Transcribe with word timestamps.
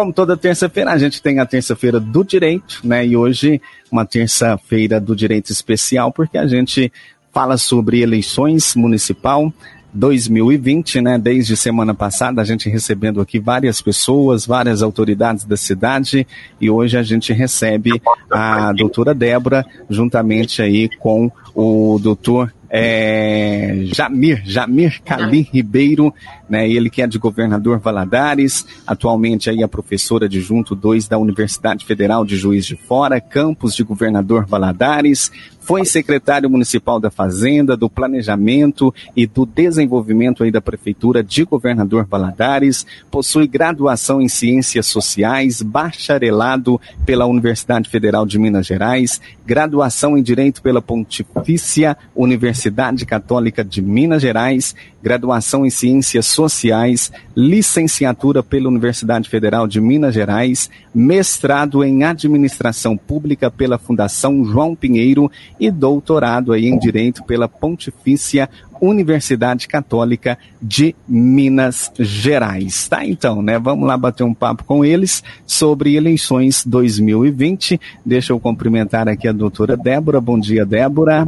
como 0.00 0.14
toda 0.14 0.34
terça-feira, 0.34 0.92
a 0.92 0.96
gente 0.96 1.20
tem 1.20 1.40
a 1.40 1.44
terça-feira 1.44 2.00
do 2.00 2.24
direito, 2.24 2.80
né? 2.82 3.06
E 3.06 3.14
hoje, 3.14 3.60
uma 3.92 4.06
terça-feira 4.06 4.98
do 4.98 5.14
direito 5.14 5.52
especial, 5.52 6.10
porque 6.10 6.38
a 6.38 6.46
gente 6.46 6.90
fala 7.30 7.58
sobre 7.58 8.00
eleições 8.00 8.74
municipal 8.74 9.52
2020, 9.92 11.02
né? 11.02 11.18
Desde 11.18 11.54
semana 11.54 11.92
passada, 11.92 12.40
a 12.40 12.44
gente 12.46 12.70
recebendo 12.70 13.20
aqui 13.20 13.38
várias 13.38 13.82
pessoas, 13.82 14.46
várias 14.46 14.82
autoridades 14.82 15.44
da 15.44 15.56
cidade, 15.56 16.26
e 16.58 16.70
hoje 16.70 16.96
a 16.96 17.02
gente 17.02 17.34
recebe 17.34 18.00
a 18.30 18.72
doutora 18.72 19.14
Débora, 19.14 19.66
juntamente 19.90 20.62
aí 20.62 20.88
com 20.96 21.30
o 21.54 21.98
doutor 22.00 22.50
é, 22.70 23.82
Jamir, 23.86 24.42
Jamir 24.44 25.02
Calim 25.02 25.46
Ribeiro, 25.52 26.14
né, 26.48 26.70
ele 26.70 26.88
que 26.88 27.02
é 27.02 27.06
de 27.06 27.18
governador 27.18 27.80
Valadares, 27.80 28.64
atualmente 28.86 29.50
aí 29.50 29.62
é 29.62 29.66
professora 29.66 30.28
de 30.28 30.40
junto 30.40 30.76
2 30.76 31.08
da 31.08 31.18
Universidade 31.18 31.84
Federal 31.84 32.24
de 32.24 32.36
Juiz 32.36 32.64
de 32.64 32.76
Fora, 32.76 33.20
campus 33.20 33.74
de 33.74 33.82
governador 33.82 34.46
Valadares, 34.46 35.32
foi 35.70 35.84
secretário 35.84 36.50
municipal 36.50 36.98
da 36.98 37.12
Fazenda, 37.12 37.76
do 37.76 37.88
Planejamento 37.88 38.92
e 39.14 39.24
do 39.24 39.46
Desenvolvimento 39.46 40.42
aí 40.42 40.50
da 40.50 40.60
Prefeitura 40.60 41.22
de 41.22 41.44
Governador 41.44 42.04
Valadares, 42.10 42.84
possui 43.08 43.46
graduação 43.46 44.20
em 44.20 44.28
Ciências 44.28 44.88
Sociais, 44.88 45.62
bacharelado 45.62 46.80
pela 47.06 47.24
Universidade 47.24 47.88
Federal 47.88 48.26
de 48.26 48.36
Minas 48.36 48.66
Gerais, 48.66 49.20
graduação 49.46 50.18
em 50.18 50.22
Direito 50.24 50.60
pela 50.60 50.82
Pontifícia 50.82 51.96
Universidade 52.16 53.06
Católica 53.06 53.64
de 53.64 53.80
Minas 53.80 54.22
Gerais, 54.22 54.74
graduação 55.00 55.64
em 55.64 55.70
Ciências 55.70 56.26
Sociais, 56.26 57.10
licenciatura 57.36 58.42
pela 58.42 58.68
Universidade 58.68 59.28
Federal 59.28 59.66
de 59.66 59.80
Minas 59.80 60.14
Gerais, 60.14 60.68
mestrado 60.94 61.82
em 61.84 62.04
Administração 62.04 62.96
Pública 62.96 63.50
pela 63.50 63.78
Fundação 63.78 64.44
João 64.44 64.74
Pinheiro 64.74 65.30
e 65.60 65.70
doutorado 65.70 66.52
aí 66.52 66.66
em 66.66 66.78
Direito 66.78 67.22
pela 67.22 67.46
Pontifícia 67.46 68.48
Universidade 68.80 69.68
Católica 69.68 70.38
de 70.60 70.96
Minas 71.06 71.92
Gerais. 71.98 72.88
Tá 72.88 73.04
então, 73.04 73.42
né? 73.42 73.58
Vamos 73.58 73.86
lá 73.86 73.96
bater 73.96 74.24
um 74.24 74.32
papo 74.32 74.64
com 74.64 74.82
eles 74.82 75.22
sobre 75.46 75.96
eleições 75.96 76.64
2020. 76.64 77.78
Deixa 78.04 78.32
eu 78.32 78.40
cumprimentar 78.40 79.06
aqui 79.06 79.28
a 79.28 79.32
doutora 79.32 79.76
Débora. 79.76 80.18
Bom 80.18 80.40
dia, 80.40 80.64
Débora. 80.64 81.26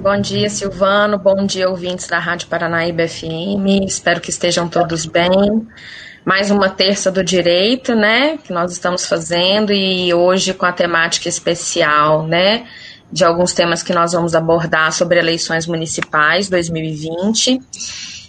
Bom 0.00 0.20
dia, 0.20 0.48
Silvano. 0.48 1.18
Bom 1.18 1.44
dia, 1.44 1.68
ouvintes 1.68 2.06
da 2.06 2.20
Rádio 2.20 2.46
Paranaíba 2.46 3.06
FM. 3.08 3.84
Espero 3.84 4.20
que 4.20 4.30
estejam 4.30 4.68
todos 4.68 5.04
bem. 5.06 5.66
Mais 6.24 6.50
uma 6.50 6.68
terça 6.68 7.10
do 7.10 7.24
direito, 7.24 7.94
né? 7.94 8.38
Que 8.38 8.52
nós 8.52 8.70
estamos 8.70 9.06
fazendo 9.06 9.72
e 9.72 10.14
hoje 10.14 10.54
com 10.54 10.66
a 10.66 10.72
temática 10.72 11.28
especial, 11.28 12.26
né? 12.26 12.64
De 13.12 13.24
alguns 13.24 13.52
temas 13.52 13.82
que 13.82 13.92
nós 13.92 14.12
vamos 14.12 14.34
abordar 14.34 14.92
sobre 14.92 15.18
eleições 15.18 15.66
municipais 15.66 16.48
2020. 16.48 17.60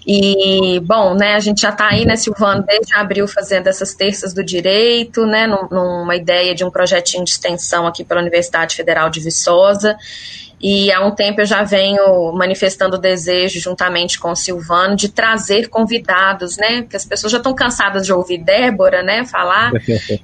E, 0.05 0.79
bom, 0.79 1.13
né, 1.13 1.35
a 1.35 1.39
gente 1.39 1.61
já 1.61 1.69
está 1.69 1.89
aí, 1.89 2.05
né, 2.05 2.15
Silvano, 2.15 2.63
desde 2.63 2.93
abril 2.95 3.27
fazendo 3.27 3.67
essas 3.67 3.93
terças 3.93 4.33
do 4.33 4.43
direito, 4.43 5.25
né, 5.27 5.45
numa 5.47 6.15
ideia 6.15 6.55
de 6.55 6.65
um 6.65 6.71
projetinho 6.71 7.23
de 7.23 7.29
extensão 7.29 7.85
aqui 7.85 8.03
pela 8.03 8.19
Universidade 8.19 8.75
Federal 8.75 9.09
de 9.09 9.19
Viçosa. 9.19 9.95
E 10.61 10.91
há 10.91 11.03
um 11.03 11.09
tempo 11.11 11.41
eu 11.41 11.45
já 11.45 11.63
venho 11.63 12.31
manifestando 12.33 12.95
o 12.95 12.99
desejo, 12.99 13.59
juntamente 13.59 14.19
com 14.19 14.31
o 14.31 14.35
Silvano, 14.35 14.95
de 14.95 15.09
trazer 15.09 15.69
convidados, 15.69 16.55
né? 16.55 16.83
Porque 16.83 16.95
as 16.95 17.05
pessoas 17.05 17.31
já 17.31 17.39
estão 17.39 17.53
cansadas 17.53 18.05
de 18.05 18.13
ouvir 18.13 18.37
Débora, 18.37 19.01
né, 19.01 19.25
falar. 19.25 19.71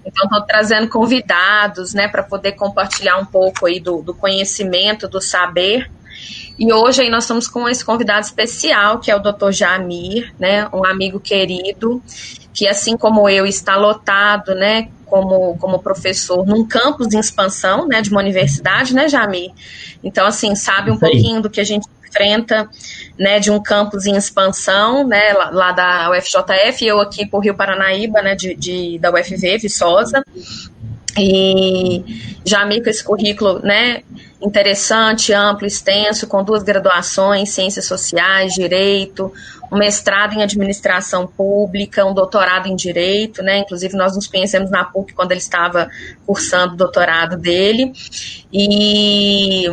Então, 0.07 0.25
estou 0.25 0.41
trazendo 0.45 0.87
convidados, 0.89 1.93
né, 1.93 2.07
para 2.07 2.23
poder 2.23 2.53
compartilhar 2.53 3.17
um 3.17 3.25
pouco 3.25 3.65
aí 3.65 3.79
do, 3.79 4.01
do 4.01 4.13
conhecimento, 4.13 5.07
do 5.07 5.21
saber. 5.21 5.89
E 6.57 6.71
hoje 6.73 7.03
aí 7.03 7.09
nós 7.09 7.23
estamos 7.23 7.47
com 7.47 7.67
esse 7.69 7.85
convidado 7.85 8.25
especial, 8.25 8.99
que 8.99 9.11
é 9.11 9.15
o 9.15 9.19
Dr. 9.19 9.51
Jamir, 9.51 10.33
né, 10.39 10.67
um 10.73 10.83
amigo 10.85 11.19
querido, 11.19 12.01
que 12.57 12.67
assim 12.67 12.97
como 12.97 13.29
eu 13.29 13.45
está 13.45 13.75
lotado, 13.75 14.55
né, 14.55 14.87
como, 15.05 15.55
como 15.59 15.77
professor 15.77 16.43
num 16.43 16.67
campus 16.67 17.07
de 17.07 17.15
expansão, 17.15 17.87
né, 17.87 18.01
de 18.01 18.09
uma 18.09 18.19
universidade, 18.19 18.95
né, 18.95 19.07
Jamir? 19.07 19.51
Então, 20.03 20.25
assim, 20.25 20.55
sabe 20.55 20.89
um 20.89 20.97
pouquinho 20.97 21.39
do 21.39 21.51
que 21.51 21.61
a 21.61 21.63
gente 21.63 21.87
enfrenta, 22.03 22.67
né, 23.15 23.39
de 23.39 23.51
um 23.51 23.61
campus 23.61 24.07
em 24.07 24.15
expansão, 24.15 25.07
né, 25.07 25.33
lá, 25.33 25.51
lá 25.51 25.71
da 25.71 26.09
UFJF, 26.09 26.83
eu 26.83 26.99
aqui 26.99 27.27
por 27.27 27.43
Rio 27.43 27.53
Paranaíba, 27.53 28.23
né, 28.23 28.33
de, 28.33 28.55
de 28.55 28.97
da 28.97 29.11
UFV, 29.11 29.59
Viçosa, 29.59 30.23
e 31.15 32.03
Jamir 32.43 32.83
com 32.83 32.89
esse 32.89 33.03
currículo, 33.03 33.59
né, 33.59 34.01
interessante, 34.41 35.31
amplo, 35.31 35.67
extenso, 35.67 36.25
com 36.25 36.43
duas 36.43 36.63
graduações, 36.63 37.49
Ciências 37.49 37.85
Sociais, 37.85 38.53
Direito, 38.53 39.31
um 39.71 39.77
mestrado 39.77 40.33
em 40.33 40.43
administração 40.43 41.27
pública, 41.27 42.05
um 42.05 42.13
doutorado 42.13 42.67
em 42.67 42.75
direito, 42.75 43.41
né? 43.41 43.59
Inclusive 43.59 43.95
nós 43.95 44.15
nos 44.15 44.27
conhecemos 44.27 44.71
na 44.71 44.83
PUC 44.85 45.13
quando 45.13 45.31
ele 45.31 45.39
estava 45.39 45.89
cursando 46.25 46.73
o 46.73 46.77
doutorado 46.77 47.37
dele. 47.37 47.91
E 48.51 49.67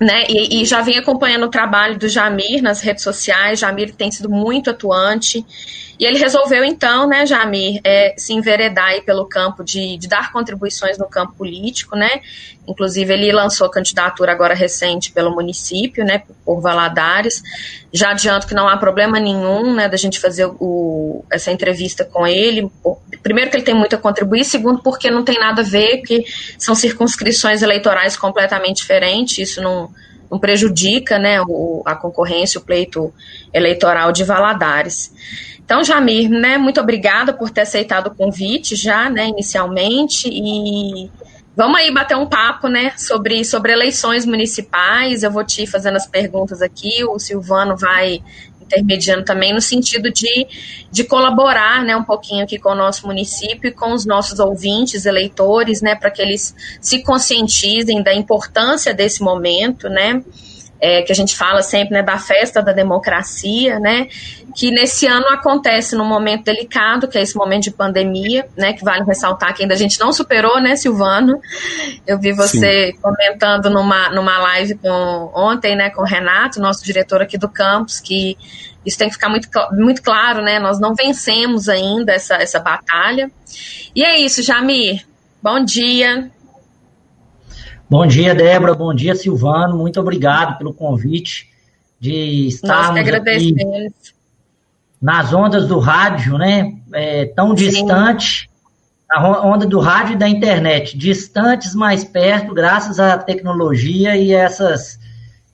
né, 0.00 0.24
e, 0.28 0.62
e, 0.62 0.64
já 0.64 0.80
vem 0.82 0.98
acompanhando 0.98 1.44
o 1.44 1.48
trabalho 1.48 1.96
do 1.96 2.08
Jamir 2.08 2.60
nas 2.60 2.80
redes 2.80 3.04
sociais. 3.04 3.60
Jamir 3.60 3.94
tem 3.94 4.10
sido 4.10 4.28
muito 4.28 4.70
atuante 4.70 5.44
e 6.02 6.04
ele 6.04 6.18
resolveu, 6.18 6.64
então, 6.64 7.06
né, 7.06 7.24
Jamir, 7.24 7.80
é, 7.84 8.12
se 8.18 8.32
enveredar 8.32 9.00
pelo 9.04 9.24
campo 9.24 9.62
de, 9.62 9.96
de, 9.96 10.08
dar 10.08 10.32
contribuições 10.32 10.98
no 10.98 11.06
campo 11.06 11.32
político, 11.34 11.94
né? 11.94 12.20
Inclusive, 12.66 13.14
ele 13.14 13.30
lançou 13.30 13.70
candidatura 13.70 14.32
agora 14.32 14.52
recente 14.52 15.12
pelo 15.12 15.30
município, 15.30 16.04
né, 16.04 16.24
por 16.44 16.60
Valadares. 16.60 17.40
Já 17.92 18.10
adianto 18.10 18.48
que 18.48 18.52
não 18.54 18.68
há 18.68 18.76
problema 18.76 19.20
nenhum, 19.20 19.72
né, 19.74 19.88
da 19.88 19.96
gente 19.96 20.18
fazer 20.18 20.46
o, 20.58 21.24
essa 21.30 21.52
entrevista 21.52 22.04
com 22.04 22.26
ele. 22.26 22.68
Primeiro, 23.22 23.48
que 23.48 23.58
ele 23.58 23.64
tem 23.64 23.74
muito 23.74 23.94
a 23.94 23.98
contribuir, 23.98 24.44
segundo, 24.44 24.82
porque 24.82 25.08
não 25.08 25.22
tem 25.22 25.38
nada 25.38 25.62
a 25.62 25.64
ver, 25.64 25.98
que 25.98 26.24
são 26.58 26.74
circunscrições 26.74 27.62
eleitorais 27.62 28.16
completamente 28.16 28.78
diferentes, 28.78 29.38
isso 29.38 29.62
não, 29.62 29.88
não 30.28 30.36
prejudica, 30.36 31.16
né, 31.16 31.40
o, 31.42 31.80
a 31.86 31.94
concorrência, 31.94 32.58
o 32.58 32.64
pleito 32.64 33.14
eleitoral 33.54 34.10
de 34.10 34.24
Valadares. 34.24 35.12
Então, 35.72 35.82
Jamir, 35.82 36.28
né, 36.28 36.58
muito 36.58 36.78
obrigada 36.82 37.32
por 37.32 37.48
ter 37.48 37.62
aceitado 37.62 38.08
o 38.08 38.14
convite 38.14 38.76
já, 38.76 39.08
né, 39.08 39.28
inicialmente, 39.28 40.28
e 40.28 41.10
vamos 41.56 41.78
aí 41.78 41.90
bater 41.90 42.14
um 42.14 42.26
papo, 42.26 42.68
né, 42.68 42.92
sobre, 42.98 43.42
sobre 43.42 43.72
eleições 43.72 44.26
municipais, 44.26 45.22
eu 45.22 45.30
vou 45.30 45.42
te 45.42 45.66
fazendo 45.66 45.96
as 45.96 46.06
perguntas 46.06 46.60
aqui, 46.60 47.02
o 47.04 47.18
Silvano 47.18 47.74
vai 47.74 48.22
intermediando 48.60 49.24
também 49.24 49.54
no 49.54 49.62
sentido 49.62 50.12
de, 50.12 50.46
de 50.90 51.04
colaborar, 51.04 51.82
né, 51.82 51.96
um 51.96 52.04
pouquinho 52.04 52.44
aqui 52.44 52.58
com 52.58 52.72
o 52.72 52.74
nosso 52.74 53.06
município 53.06 53.68
e 53.68 53.72
com 53.72 53.94
os 53.94 54.04
nossos 54.04 54.40
ouvintes, 54.40 55.06
eleitores, 55.06 55.80
né, 55.80 55.94
para 55.94 56.10
que 56.10 56.20
eles 56.20 56.54
se 56.82 57.02
conscientizem 57.02 58.02
da 58.02 58.12
importância 58.14 58.92
desse 58.92 59.22
momento, 59.22 59.88
né, 59.88 60.22
é, 60.82 61.00
que 61.02 61.12
a 61.12 61.14
gente 61.14 61.36
fala 61.36 61.62
sempre, 61.62 61.94
né, 61.94 62.02
da 62.02 62.18
festa 62.18 62.60
da 62.60 62.72
democracia, 62.72 63.78
né, 63.78 64.08
que 64.52 64.72
nesse 64.72 65.06
ano 65.06 65.28
acontece 65.28 65.94
num 65.94 66.04
momento 66.04 66.42
delicado, 66.42 67.06
que 67.06 67.16
é 67.16 67.22
esse 67.22 67.36
momento 67.36 67.62
de 67.62 67.70
pandemia, 67.70 68.44
né, 68.58 68.72
que 68.72 68.84
vale 68.84 69.04
ressaltar 69.04 69.54
que 69.54 69.62
ainda 69.62 69.74
a 69.74 69.78
gente 69.78 70.00
não 70.00 70.12
superou, 70.12 70.60
né, 70.60 70.74
Silvano? 70.74 71.40
Eu 72.04 72.18
vi 72.18 72.32
você 72.32 72.90
Sim. 72.90 72.98
comentando 73.00 73.70
numa, 73.70 74.10
numa 74.10 74.38
live 74.38 74.74
com, 74.74 75.30
ontem, 75.32 75.76
né, 75.76 75.88
com 75.90 76.02
o 76.02 76.04
Renato, 76.04 76.60
nosso 76.60 76.84
diretor 76.84 77.22
aqui 77.22 77.38
do 77.38 77.48
campus, 77.48 78.00
que 78.00 78.36
isso 78.84 78.98
tem 78.98 79.06
que 79.06 79.14
ficar 79.14 79.28
muito, 79.28 79.48
muito 79.70 80.02
claro, 80.02 80.42
né, 80.42 80.58
nós 80.58 80.80
não 80.80 80.96
vencemos 80.96 81.68
ainda 81.68 82.12
essa, 82.12 82.34
essa 82.34 82.58
batalha. 82.58 83.30
E 83.94 84.02
é 84.02 84.18
isso, 84.18 84.42
Jamir, 84.42 85.06
bom 85.40 85.64
dia. 85.64 86.28
Bom 87.92 88.06
dia, 88.06 88.34
Débora, 88.34 88.74
bom 88.74 88.94
dia, 88.94 89.14
Silvano, 89.14 89.76
muito 89.76 90.00
obrigado 90.00 90.56
pelo 90.56 90.72
convite 90.72 91.50
de 92.00 92.46
estarmos 92.46 93.06
aqui 93.06 93.54
nas 94.98 95.34
ondas 95.34 95.68
do 95.68 95.78
rádio, 95.78 96.38
né? 96.38 96.74
É, 96.94 97.26
tão 97.26 97.48
Sim. 97.48 97.68
distante, 97.68 98.48
a 99.10 99.46
onda 99.46 99.66
do 99.66 99.78
rádio 99.78 100.14
e 100.14 100.16
da 100.16 100.26
internet, 100.26 100.96
distantes 100.96 101.74
mais 101.74 102.02
perto, 102.02 102.54
graças 102.54 102.98
à 102.98 103.18
tecnologia 103.18 104.16
e 104.16 104.32
essas 104.32 104.98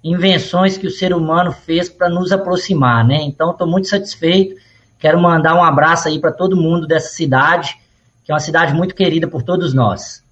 invenções 0.05 0.79
que 0.79 0.87
o 0.87 0.93
ser 0.93 1.13
humano 1.13 1.51
fez 1.51 1.89
para 1.89 2.09
nos 2.09 2.31
aproximar, 2.31 3.05
né? 3.05 3.17
Então, 3.21 3.51
estou 3.51 3.67
muito 3.67 3.89
satisfeito. 3.89 4.55
Quero 5.01 5.21
mandar 5.21 5.57
um 5.57 5.65
abraço 5.65 6.07
aí 6.07 6.21
para 6.21 6.31
todo 6.31 6.57
mundo 6.57 6.87
dessa 6.87 7.09
cidade, 7.09 7.77
que 8.23 8.31
é 8.31 8.35
uma 8.35 8.39
cidade 8.39 8.73
muito 8.75 8.95
querida 8.95 9.27
por 9.27 9.43
todos 9.43 9.75
nós. 9.75 10.23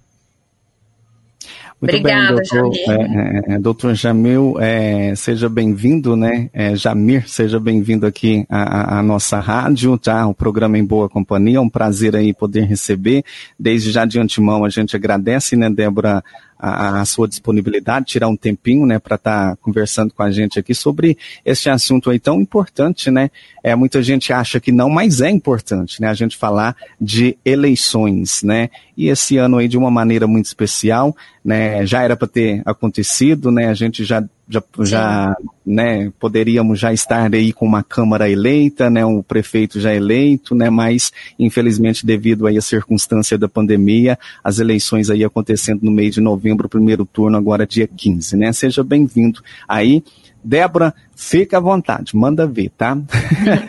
Muito 1.79 1.95
Obrigada, 1.95 2.41
bem, 2.41 2.43
doutor, 2.43 2.73
Jamir. 2.73 2.89
É, 2.89 3.51
é, 3.51 3.53
é, 3.53 3.59
doutor 3.59 3.93
Jamil, 3.93 4.55
é, 4.59 5.15
seja 5.15 5.47
bem-vindo, 5.47 6.15
né? 6.15 6.49
É, 6.51 6.75
Jamir, 6.75 7.29
seja 7.29 7.59
bem-vindo 7.59 8.07
aqui 8.07 8.45
à, 8.49 8.97
à, 8.97 9.03
nossa 9.03 9.39
rádio, 9.39 9.95
tá? 9.95 10.25
O 10.25 10.33
programa 10.33 10.79
Em 10.79 10.83
Boa 10.83 11.07
Companhia, 11.07 11.57
é 11.57 11.61
um 11.61 11.69
prazer 11.69 12.15
aí 12.15 12.33
poder 12.33 12.63
receber. 12.63 13.23
Desde 13.59 13.91
já 13.91 14.05
de 14.05 14.19
antemão 14.19 14.65
a 14.65 14.69
gente 14.69 14.95
agradece, 14.95 15.55
né, 15.55 15.69
Débora, 15.69 16.23
a, 16.59 17.01
a, 17.01 17.05
sua 17.05 17.27
disponibilidade, 17.27 18.05
tirar 18.05 18.27
um 18.27 18.35
tempinho, 18.35 18.85
né, 18.85 18.99
para 18.99 19.15
estar 19.15 19.51
tá 19.51 19.55
conversando 19.61 20.13
com 20.13 20.23
a 20.23 20.31
gente 20.31 20.59
aqui 20.59 20.73
sobre 20.73 21.17
esse 21.45 21.69
assunto 21.69 22.09
aí 22.09 22.19
tão 22.19 22.41
importante, 22.41 23.11
né? 23.11 23.29
É, 23.63 23.75
muita 23.75 24.01
gente 24.01 24.31
acha 24.31 24.59
que 24.59 24.71
não, 24.71 24.89
mas 24.89 25.21
é 25.21 25.29
importante, 25.29 26.01
né, 26.01 26.07
a 26.07 26.13
gente 26.13 26.35
falar 26.35 26.75
de 26.99 27.37
eleições, 27.45 28.41
né? 28.43 28.69
E 28.95 29.09
esse 29.09 29.37
ano 29.37 29.57
aí 29.57 29.67
de 29.67 29.77
uma 29.77 29.91
maneira 29.91 30.25
muito 30.25 30.45
especial, 30.45 31.15
né, 31.43 31.85
já 31.85 32.01
era 32.01 32.15
para 32.15 32.27
ter 32.27 32.61
acontecido, 32.65 33.51
né? 33.51 33.67
A 33.67 33.73
gente 33.73 34.03
já 34.03 34.23
já, 34.49 34.63
já 34.79 35.35
né, 35.65 36.11
poderíamos 36.19 36.79
já 36.79 36.93
estar 36.93 37.33
aí 37.33 37.51
com 37.51 37.65
uma 37.65 37.83
Câmara 37.83 38.29
eleita, 38.29 38.89
né, 38.89 39.05
um 39.05 39.21
prefeito 39.21 39.79
já 39.79 39.93
eleito, 39.93 40.55
né, 40.55 40.69
mas 40.69 41.11
infelizmente 41.37 42.05
devido 42.05 42.47
aí 42.47 42.57
à 42.57 42.61
circunstância 42.61 43.37
da 43.37 43.49
pandemia, 43.49 44.17
as 44.43 44.59
eleições 44.59 45.09
aí 45.09 45.23
acontecendo 45.23 45.81
no 45.83 45.91
mês 45.91 46.15
de 46.15 46.21
novembro, 46.21 46.69
primeiro 46.69 47.05
turno 47.05 47.37
agora 47.37 47.67
dia 47.67 47.87
15, 47.87 48.37
né, 48.37 48.53
seja 48.53 48.83
bem-vindo 48.83 49.41
aí. 49.67 50.03
Débora, 50.43 50.93
fica 51.13 51.57
à 51.57 51.59
vontade, 51.59 52.15
manda 52.15 52.47
ver, 52.47 52.69
tá? 52.69 52.97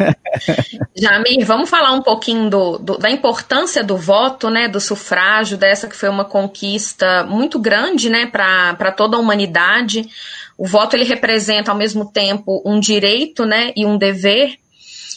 Jamir, 0.95 1.45
vamos 1.45 1.69
falar 1.69 1.91
um 1.91 2.03
pouquinho 2.03 2.49
do, 2.49 2.79
do, 2.79 2.99
da 2.99 3.11
importância 3.11 3.83
do 3.83 3.97
voto, 3.97 4.49
né, 4.49 4.69
do 4.69 4.79
sufrágio, 4.79 5.59
dessa 5.59 5.89
que 5.89 5.97
foi 5.97 6.09
uma 6.09 6.25
conquista 6.25 7.25
muito 7.25 7.59
grande, 7.59 8.09
né, 8.09 8.27
para 8.27 8.93
toda 8.93 9.17
a 9.17 9.21
humanidade. 9.21 10.09
O 10.59 10.67
voto 10.67 10.97
ele 10.97 11.05
representa 11.05 11.71
ao 11.71 11.79
mesmo 11.79 12.11
tempo 12.11 12.61
um 12.67 12.81
direito, 12.81 13.47
né, 13.47 13.73
e 13.77 13.87
um 13.87 13.97
dever. 13.97 14.59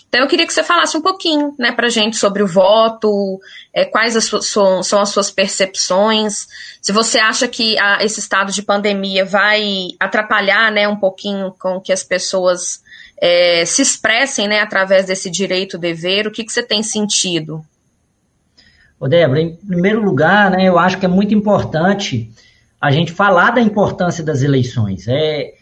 Então 0.07 0.21
eu 0.21 0.27
queria 0.27 0.45
que 0.45 0.53
você 0.53 0.61
falasse 0.61 0.95
um 0.95 1.01
pouquinho, 1.01 1.55
né, 1.57 1.71
para 1.71 1.89
gente 1.89 2.17
sobre 2.17 2.43
o 2.43 2.47
voto, 2.47 3.39
é, 3.73 3.85
quais 3.85 4.15
as 4.15 4.25
são, 4.45 4.83
são 4.83 5.01
as 5.01 5.09
suas 5.09 5.31
percepções, 5.31 6.47
se 6.81 6.91
você 6.91 7.19
acha 7.19 7.47
que 7.47 7.77
a, 7.79 8.03
esse 8.03 8.19
estado 8.19 8.51
de 8.51 8.61
pandemia 8.61 9.23
vai 9.23 9.89
atrapalhar, 9.99 10.71
né, 10.71 10.87
um 10.87 10.97
pouquinho 10.97 11.55
com 11.57 11.79
que 11.79 11.93
as 11.93 12.03
pessoas 12.03 12.83
é, 13.21 13.63
se 13.65 13.81
expressem, 13.81 14.47
né, 14.47 14.59
através 14.59 15.05
desse 15.05 15.29
direito-dever, 15.29 16.27
o 16.27 16.31
que, 16.31 16.43
que 16.43 16.51
você 16.51 16.61
tem 16.61 16.83
sentido? 16.83 17.63
Ô 18.99 19.07
Débora, 19.07 19.41
em 19.41 19.55
primeiro 19.55 20.03
lugar, 20.03 20.51
né, 20.51 20.67
eu 20.67 20.77
acho 20.77 20.99
que 20.99 21.05
é 21.05 21.09
muito 21.09 21.33
importante 21.33 22.31
a 22.81 22.89
gente 22.89 23.11
falar 23.11 23.51
da 23.51 23.61
importância 23.61 24.23
das 24.23 24.41
eleições. 24.41 25.07
É, 25.07 25.53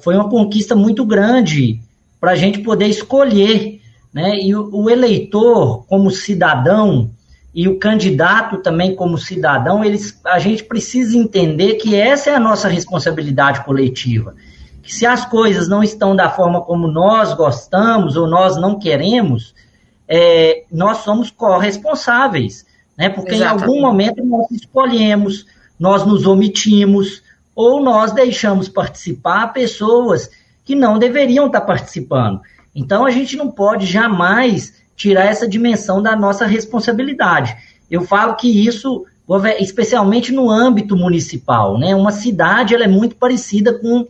foi 0.00 0.14
uma 0.14 0.28
conquista 0.28 0.76
muito 0.76 1.04
grande 1.04 1.80
para 2.20 2.30
a 2.30 2.36
gente 2.36 2.60
poder 2.60 2.86
escolher, 2.86 3.80
né? 4.14 4.36
E 4.36 4.54
o, 4.54 4.70
o, 4.72 4.88
eleitor, 4.88 5.84
como 5.88 6.08
cidadão, 6.10 7.10
e 7.52 7.66
o 7.68 7.78
candidato 7.78 8.58
também 8.58 8.94
como 8.94 9.18
cidadão, 9.18 9.84
eles, 9.84 10.18
a 10.24 10.38
gente 10.38 10.62
precisa 10.64 11.18
entender 11.18 11.74
que 11.74 11.96
essa 11.96 12.30
é 12.30 12.34
a 12.34 12.40
nossa 12.40 12.68
responsabilidade 12.68 13.64
coletiva. 13.64 14.34
Que 14.82 14.94
se 14.94 15.04
as 15.04 15.24
coisas 15.24 15.68
não 15.68 15.82
estão 15.82 16.14
da 16.14 16.30
forma 16.30 16.60
como 16.60 16.86
nós 16.86 17.34
gostamos 17.34 18.16
ou 18.16 18.26
nós 18.28 18.56
não 18.56 18.78
queremos, 18.78 19.52
é, 20.08 20.62
nós 20.70 20.98
somos 20.98 21.30
corresponsáveis, 21.30 22.64
né? 22.96 23.08
Porque 23.08 23.34
Exatamente. 23.34 23.62
em 23.62 23.66
algum 23.66 23.80
momento 23.80 24.24
nós 24.24 24.50
escolhemos, 24.52 25.44
nós 25.82 26.06
nos 26.06 26.26
omitimos 26.26 27.24
ou 27.56 27.82
nós 27.82 28.12
deixamos 28.12 28.68
participar 28.68 29.52
pessoas 29.52 30.30
que 30.64 30.76
não 30.76 30.96
deveriam 30.96 31.46
estar 31.46 31.62
participando. 31.62 32.40
Então 32.72 33.04
a 33.04 33.10
gente 33.10 33.36
não 33.36 33.50
pode 33.50 33.84
jamais 33.84 34.80
tirar 34.94 35.24
essa 35.24 35.48
dimensão 35.48 36.00
da 36.00 36.14
nossa 36.14 36.46
responsabilidade. 36.46 37.56
Eu 37.90 38.02
falo 38.02 38.36
que 38.36 38.64
isso, 38.64 39.04
especialmente 39.58 40.30
no 40.30 40.48
âmbito 40.48 40.96
municipal, 40.96 41.76
né? 41.76 41.96
Uma 41.96 42.12
cidade 42.12 42.76
ela 42.76 42.84
é 42.84 42.88
muito 42.88 43.16
parecida 43.16 43.76
com 43.76 44.06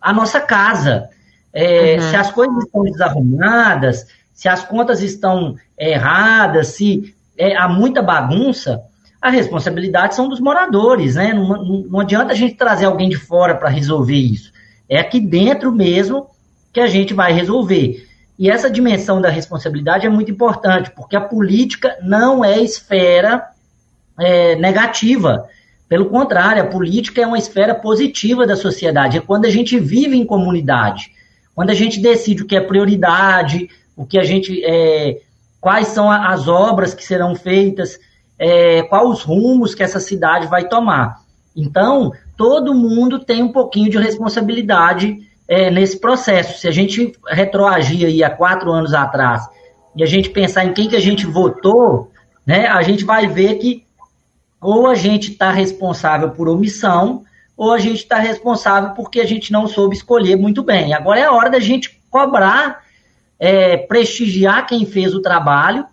a 0.00 0.12
nossa 0.12 0.38
casa. 0.38 1.08
É, 1.52 1.96
uhum. 1.96 2.08
Se 2.08 2.14
as 2.14 2.30
coisas 2.30 2.64
estão 2.64 2.84
desarrumadas, 2.84 4.06
se 4.32 4.48
as 4.48 4.64
contas 4.64 5.02
estão 5.02 5.56
erradas, 5.76 6.68
se 6.68 7.12
é, 7.36 7.56
há 7.56 7.68
muita 7.68 8.00
bagunça, 8.00 8.80
a 9.26 9.30
responsabilidade 9.30 10.14
são 10.14 10.28
dos 10.28 10.38
moradores, 10.38 11.16
né? 11.16 11.34
Não, 11.34 11.64
não, 11.64 12.00
adianta 12.00 12.32
a 12.32 12.36
gente 12.36 12.54
trazer 12.54 12.84
alguém 12.84 13.08
de 13.08 13.16
fora 13.16 13.56
para 13.56 13.68
resolver 13.68 14.14
isso. 14.14 14.52
É 14.88 15.00
aqui 15.00 15.18
dentro 15.18 15.72
mesmo 15.72 16.28
que 16.72 16.78
a 16.78 16.86
gente 16.86 17.12
vai 17.12 17.32
resolver. 17.32 18.06
E 18.38 18.48
essa 18.48 18.70
dimensão 18.70 19.20
da 19.20 19.28
responsabilidade 19.28 20.06
é 20.06 20.08
muito 20.08 20.30
importante, 20.30 20.92
porque 20.94 21.16
a 21.16 21.20
política 21.20 21.96
não 22.02 22.44
é 22.44 22.60
esfera 22.60 23.48
é, 24.16 24.54
negativa. 24.54 25.48
Pelo 25.88 26.06
contrário, 26.06 26.62
a 26.62 26.66
política 26.66 27.20
é 27.20 27.26
uma 27.26 27.38
esfera 27.38 27.74
positiva 27.74 28.46
da 28.46 28.54
sociedade. 28.54 29.18
É 29.18 29.20
quando 29.20 29.46
a 29.46 29.50
gente 29.50 29.76
vive 29.76 30.16
em 30.16 30.24
comunidade, 30.24 31.10
quando 31.52 31.70
a 31.70 31.74
gente 31.74 32.00
decide 32.00 32.42
o 32.42 32.46
que 32.46 32.54
é 32.54 32.60
prioridade, 32.60 33.68
o 33.96 34.06
que 34.06 34.20
a 34.20 34.24
gente, 34.24 34.62
é, 34.64 35.18
quais 35.60 35.88
são 35.88 36.08
as 36.08 36.46
obras 36.46 36.94
que 36.94 37.02
serão 37.02 37.34
feitas 37.34 37.98
é, 38.38 38.82
quais 38.82 39.08
os 39.08 39.22
rumos 39.22 39.74
que 39.74 39.82
essa 39.82 40.00
cidade 40.00 40.46
vai 40.46 40.68
tomar. 40.68 41.20
Então, 41.56 42.12
todo 42.36 42.74
mundo 42.74 43.18
tem 43.18 43.42
um 43.42 43.52
pouquinho 43.52 43.90
de 43.90 43.98
responsabilidade 43.98 45.18
é, 45.48 45.70
nesse 45.70 45.98
processo. 45.98 46.58
Se 46.58 46.68
a 46.68 46.70
gente 46.70 47.12
retroagir 47.26 48.06
aí 48.06 48.22
há 48.22 48.30
quatro 48.30 48.70
anos 48.70 48.92
atrás 48.92 49.48
e 49.94 50.02
a 50.02 50.06
gente 50.06 50.30
pensar 50.30 50.64
em 50.64 50.74
quem 50.74 50.88
que 50.88 50.96
a 50.96 51.00
gente 51.00 51.24
votou, 51.26 52.10
né, 52.44 52.66
a 52.66 52.82
gente 52.82 53.04
vai 53.04 53.26
ver 53.26 53.54
que 53.54 53.86
ou 54.60 54.86
a 54.86 54.94
gente 54.94 55.32
está 55.32 55.50
responsável 55.50 56.30
por 56.30 56.48
omissão, 56.48 57.22
ou 57.56 57.72
a 57.72 57.78
gente 57.78 57.98
está 57.98 58.18
responsável 58.18 58.90
porque 58.90 59.20
a 59.20 59.26
gente 59.26 59.52
não 59.52 59.66
soube 59.66 59.94
escolher 59.94 60.36
muito 60.36 60.62
bem. 60.62 60.92
Agora 60.92 61.20
é 61.20 61.24
a 61.24 61.32
hora 61.32 61.48
da 61.48 61.60
gente 61.60 62.00
cobrar, 62.10 62.82
é, 63.38 63.76
prestigiar 63.76 64.66
quem 64.66 64.84
fez 64.84 65.14
o 65.14 65.22
trabalho 65.22 65.86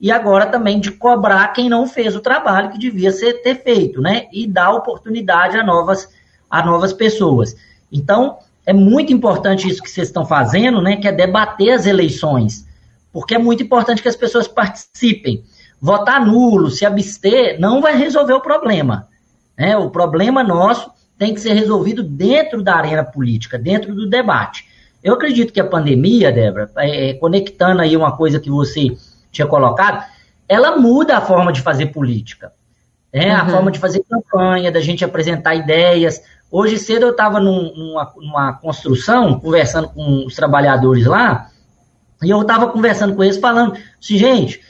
e 0.00 0.10
agora 0.10 0.46
também 0.46 0.78
de 0.78 0.90
cobrar 0.92 1.48
quem 1.48 1.68
não 1.68 1.86
fez 1.86 2.14
o 2.14 2.20
trabalho 2.20 2.70
que 2.70 2.78
devia 2.78 3.10
ser, 3.10 3.42
ter 3.42 3.62
feito, 3.62 4.00
né? 4.00 4.26
E 4.32 4.46
dar 4.46 4.72
oportunidade 4.72 5.56
a 5.56 5.64
novas, 5.64 6.08
a 6.50 6.64
novas 6.64 6.92
pessoas. 6.92 7.56
Então, 7.90 8.38
é 8.66 8.72
muito 8.72 9.12
importante 9.12 9.68
isso 9.68 9.82
que 9.82 9.90
vocês 9.90 10.08
estão 10.08 10.26
fazendo, 10.26 10.82
né? 10.82 10.96
Que 10.96 11.08
é 11.08 11.12
debater 11.12 11.70
as 11.70 11.86
eleições. 11.86 12.66
Porque 13.12 13.34
é 13.34 13.38
muito 13.38 13.62
importante 13.62 14.02
que 14.02 14.08
as 14.08 14.16
pessoas 14.16 14.46
participem. 14.46 15.42
Votar 15.80 16.24
nulo, 16.24 16.70
se 16.70 16.84
abster, 16.84 17.58
não 17.58 17.80
vai 17.80 17.96
resolver 17.96 18.34
o 18.34 18.40
problema. 18.40 19.08
Né? 19.56 19.76
O 19.76 19.88
problema 19.88 20.42
nosso 20.42 20.90
tem 21.18 21.32
que 21.32 21.40
ser 21.40 21.54
resolvido 21.54 22.02
dentro 22.02 22.62
da 22.62 22.74
arena 22.74 23.04
política, 23.04 23.58
dentro 23.58 23.94
do 23.94 24.08
debate. 24.08 24.66
Eu 25.02 25.14
acredito 25.14 25.52
que 25.52 25.60
a 25.60 25.66
pandemia, 25.66 26.32
Débora, 26.32 26.70
é, 26.76 27.14
conectando 27.14 27.80
aí 27.80 27.96
uma 27.96 28.16
coisa 28.16 28.40
que 28.40 28.50
você 28.50 28.96
tinha 29.30 29.46
colocado, 29.46 30.04
ela 30.48 30.76
muda 30.76 31.16
a 31.16 31.20
forma 31.20 31.52
de 31.52 31.60
fazer 31.60 31.86
política. 31.86 32.52
Né? 33.12 33.34
Uhum. 33.34 33.40
A 33.40 33.48
forma 33.48 33.70
de 33.70 33.78
fazer 33.78 34.02
campanha, 34.08 34.72
da 34.72 34.80
gente 34.80 35.04
apresentar 35.04 35.54
ideias. 35.54 36.20
Hoje 36.50 36.78
cedo 36.78 37.04
eu 37.06 37.10
estava 37.10 37.40
num, 37.40 37.72
numa, 37.74 38.12
numa 38.16 38.52
construção, 38.54 39.38
conversando 39.40 39.88
com 39.88 40.24
os 40.26 40.34
trabalhadores 40.34 41.06
lá, 41.06 41.50
e 42.22 42.30
eu 42.30 42.40
estava 42.40 42.68
conversando 42.68 43.14
com 43.14 43.22
eles, 43.22 43.36
falando 43.36 43.72
assim, 44.00 44.16
gente, 44.16 44.60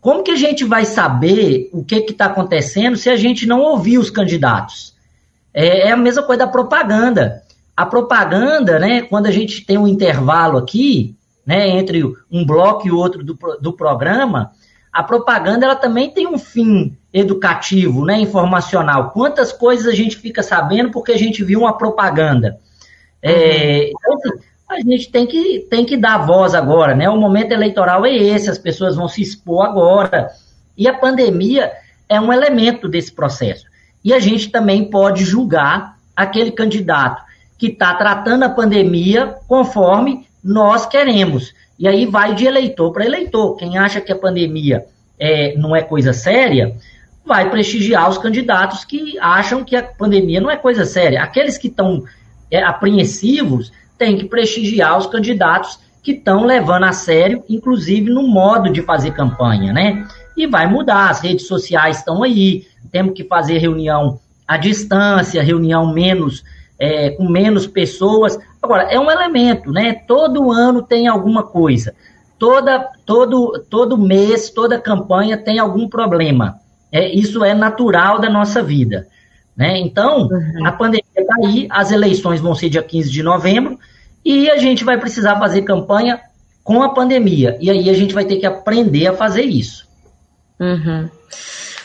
como 0.00 0.22
que 0.22 0.30
a 0.30 0.36
gente 0.36 0.64
vai 0.64 0.84
saber 0.84 1.70
o 1.72 1.84
que 1.84 1.96
está 1.96 2.26
acontecendo 2.26 2.96
se 2.96 3.08
a 3.08 3.16
gente 3.16 3.46
não 3.46 3.60
ouvir 3.60 3.98
os 3.98 4.10
candidatos? 4.10 4.94
É, 5.52 5.88
é, 5.88 5.92
a 5.92 5.96
mesma 5.96 6.22
coisa 6.22 6.44
da 6.44 6.50
propaganda. 6.50 7.42
A 7.76 7.86
propaganda, 7.86 8.78
né, 8.78 9.02
quando 9.02 9.26
a 9.26 9.30
gente 9.30 9.64
tem 9.64 9.78
um 9.78 9.88
intervalo 9.88 10.58
aqui, 10.58 11.16
né, 11.46 11.68
entre 11.68 12.02
um 12.30 12.44
bloco 12.44 12.86
e 12.86 12.90
outro 12.90 13.22
do, 13.22 13.36
do 13.60 13.72
programa, 13.72 14.52
a 14.92 15.02
propaganda 15.02 15.66
ela 15.66 15.76
também 15.76 16.10
tem 16.10 16.26
um 16.26 16.38
fim 16.38 16.96
educativo, 17.12 18.04
né, 18.04 18.18
informacional. 18.18 19.10
Quantas 19.10 19.52
coisas 19.52 19.86
a 19.86 19.94
gente 19.94 20.16
fica 20.16 20.42
sabendo 20.42 20.90
porque 20.90 21.12
a 21.12 21.18
gente 21.18 21.42
viu 21.42 21.60
uma 21.60 21.76
propaganda? 21.76 22.58
É, 23.20 23.88
então, 23.88 24.14
assim, 24.14 24.44
a 24.68 24.80
gente 24.80 25.10
tem 25.10 25.26
que, 25.26 25.66
tem 25.70 25.84
que 25.84 25.96
dar 25.96 26.18
voz 26.18 26.54
agora, 26.54 26.94
né? 26.94 27.08
O 27.08 27.16
momento 27.16 27.52
eleitoral 27.52 28.04
é 28.04 28.14
esse, 28.14 28.50
as 28.50 28.58
pessoas 28.58 28.96
vão 28.96 29.08
se 29.08 29.22
expor 29.22 29.64
agora. 29.64 30.30
E 30.76 30.88
a 30.88 30.94
pandemia 30.94 31.72
é 32.08 32.20
um 32.20 32.32
elemento 32.32 32.88
desse 32.88 33.12
processo. 33.12 33.66
E 34.04 34.12
a 34.12 34.18
gente 34.18 34.50
também 34.50 34.84
pode 34.90 35.24
julgar 35.24 35.96
aquele 36.14 36.50
candidato 36.50 37.22
que 37.58 37.68
está 37.68 37.94
tratando 37.94 38.44
a 38.44 38.48
pandemia 38.48 39.36
conforme 39.48 40.26
nós 40.44 40.84
queremos. 40.84 41.54
E 41.78 41.88
aí 41.88 42.06
vai 42.06 42.34
de 42.34 42.44
eleitor 42.46 42.92
para 42.92 43.06
eleitor. 43.06 43.56
Quem 43.56 43.78
acha 43.78 44.00
que 44.00 44.12
a 44.12 44.16
pandemia 44.16 44.84
é, 45.18 45.56
não 45.56 45.74
é 45.74 45.82
coisa 45.82 46.12
séria, 46.12 46.76
vai 47.24 47.50
prestigiar 47.50 48.08
os 48.08 48.18
candidatos 48.18 48.84
que 48.84 49.18
acham 49.18 49.64
que 49.64 49.74
a 49.74 49.82
pandemia 49.82 50.40
não 50.40 50.50
é 50.50 50.56
coisa 50.56 50.84
séria. 50.84 51.22
Aqueles 51.22 51.56
que 51.56 51.68
estão 51.68 52.04
é, 52.50 52.62
apreensivos 52.62 53.72
têm 53.96 54.16
que 54.18 54.26
prestigiar 54.26 54.98
os 54.98 55.06
candidatos 55.06 55.78
que 56.02 56.12
estão 56.12 56.44
levando 56.44 56.84
a 56.84 56.92
sério, 56.92 57.42
inclusive 57.48 58.10
no 58.10 58.22
modo 58.22 58.70
de 58.70 58.82
fazer 58.82 59.12
campanha, 59.12 59.72
né? 59.72 60.06
E 60.36 60.46
vai 60.46 60.66
mudar, 60.66 61.08
as 61.08 61.20
redes 61.20 61.46
sociais 61.46 61.98
estão 61.98 62.22
aí, 62.22 62.66
temos 62.92 63.14
que 63.14 63.24
fazer 63.24 63.58
reunião 63.58 64.20
à 64.46 64.58
distância, 64.58 65.42
reunião 65.42 65.92
menos 65.94 66.44
é, 66.78 67.10
com 67.10 67.28
menos 67.28 67.66
pessoas. 67.66 68.38
Agora, 68.62 68.84
é 68.84 68.98
um 68.98 69.10
elemento, 69.10 69.70
né? 69.70 69.94
Todo 70.06 70.50
ano 70.50 70.82
tem 70.82 71.08
alguma 71.08 71.42
coisa. 71.42 71.94
Toda, 72.38 72.88
todo, 73.06 73.64
todo 73.70 73.98
mês, 73.98 74.50
toda 74.50 74.80
campanha 74.80 75.36
tem 75.36 75.58
algum 75.58 75.88
problema. 75.88 76.56
É, 76.92 77.08
isso 77.12 77.44
é 77.44 77.54
natural 77.54 78.20
da 78.20 78.30
nossa 78.30 78.62
vida. 78.62 79.06
Né? 79.56 79.78
Então, 79.78 80.28
uhum. 80.28 80.66
a 80.66 80.72
pandemia 80.72 81.04
está 81.16 81.34
aí, 81.42 81.66
as 81.70 81.92
eleições 81.92 82.40
vão 82.40 82.54
ser 82.54 82.68
dia 82.68 82.82
15 82.82 83.10
de 83.10 83.22
novembro, 83.22 83.78
e 84.24 84.50
a 84.50 84.56
gente 84.56 84.84
vai 84.84 84.98
precisar 84.98 85.38
fazer 85.38 85.62
campanha 85.62 86.20
com 86.62 86.82
a 86.82 86.88
pandemia. 86.88 87.56
E 87.60 87.70
aí 87.70 87.90
a 87.90 87.94
gente 87.94 88.14
vai 88.14 88.24
ter 88.24 88.36
que 88.36 88.46
aprender 88.46 89.06
a 89.06 89.12
fazer 89.12 89.42
isso. 89.42 89.86
Uhum. 90.58 91.08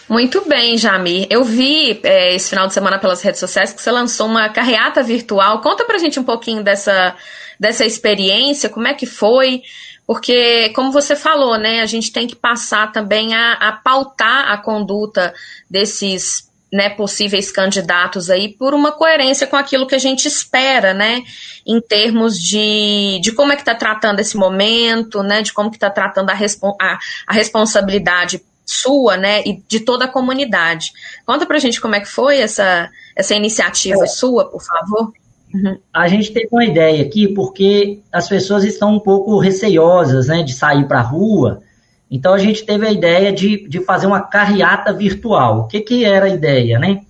Muito 0.10 0.44
bem, 0.48 0.76
Jamir. 0.76 1.28
Eu 1.30 1.44
vi 1.44 2.00
é, 2.04 2.34
esse 2.34 2.50
final 2.50 2.66
de 2.66 2.74
semana 2.74 2.98
pelas 2.98 3.22
redes 3.22 3.40
sociais 3.40 3.72
que 3.72 3.80
você 3.80 3.92
lançou 3.92 4.26
uma 4.26 4.50
carreata 4.50 5.04
virtual. 5.04 5.62
Conta 5.62 5.86
pra 5.86 6.00
gente 6.00 6.20
um 6.20 6.24
pouquinho 6.24 6.64
dessa, 6.64 7.16
dessa 7.60 7.86
experiência, 7.86 8.70
como 8.70 8.88
é 8.88 8.96
que 8.96 9.06
foi, 9.06 9.62
porque, 10.08 10.70
como 10.70 10.92
você 10.92 11.16
falou, 11.16 11.60
né, 11.60 11.82
a 11.82 11.86
gente 11.86 12.12
tem 12.12 12.26
que 12.26 12.36
passar 12.36 12.92
também 12.92 13.36
a, 13.36 13.54
a 13.54 13.72
pautar 13.72 14.52
a 14.52 14.58
conduta 14.58 15.32
desses 15.70 16.50
né, 16.72 16.90
possíveis 16.90 17.52
candidatos 17.52 18.30
aí 18.30 18.50
por 18.50 18.74
uma 18.74 18.92
coerência 18.92 19.48
com 19.48 19.56
aquilo 19.56 19.88
que 19.88 19.96
a 19.96 20.00
gente 20.00 20.28
espera, 20.28 20.94
né, 20.94 21.24
em 21.66 21.82
termos 21.82 22.40
de, 22.40 23.20
de 23.22 23.32
como 23.32 23.52
é 23.52 23.56
que 23.56 23.62
está 23.62 23.76
tratando 23.76 24.20
esse 24.20 24.38
momento, 24.38 25.22
né, 25.22 25.42
de 25.42 25.54
como 25.54 25.70
que 25.70 25.78
está 25.78 25.90
tratando 25.90 26.30
a, 26.30 26.34
a, 26.34 27.00
a, 27.28 27.34
responsabilidade 27.34 28.42
sua, 28.70 29.18
né, 29.18 29.42
e 29.46 29.62
de 29.68 29.80
toda 29.80 30.06
a 30.06 30.08
comunidade. 30.08 30.92
Conta 31.26 31.46
pra 31.46 31.60
gente 31.60 31.82
como 31.82 31.96
é 31.96 32.00
que 32.00 32.08
foi 32.08 32.40
essa, 32.40 32.90
essa 33.16 33.34
iniciativa 33.34 34.04
é. 34.04 34.08
sua, 34.08 34.46
por 34.46 34.62
favor. 34.62 35.12
Uhum. 35.54 35.80
A 35.92 36.08
gente 36.08 36.32
teve 36.32 36.50
uma 36.52 36.64
ideia 36.64 37.04
aqui 37.04 37.28
porque 37.28 38.00
as 38.12 38.30
pessoas 38.30 38.64
estão 38.64 38.96
um 38.96 39.00
pouco 39.00 39.40
receiosas, 39.40 40.28
né, 40.28 40.44
de 40.44 40.54
sair 40.54 40.88
para 40.88 41.00
a 41.00 41.04
rua, 41.04 41.64
então 42.12 42.34
a 42.34 42.38
gente 42.38 42.66
teve 42.66 42.88
a 42.88 42.92
ideia 42.92 43.32
de, 43.32 43.68
de 43.68 43.84
fazer 43.84 44.08
uma 44.08 44.22
carreata 44.22 44.92
virtual. 44.92 45.60
O 45.60 45.68
que, 45.68 45.82
que 45.82 46.06
era 46.06 46.26
a 46.26 46.30
ideia, 46.30 46.80
né? 46.80 47.02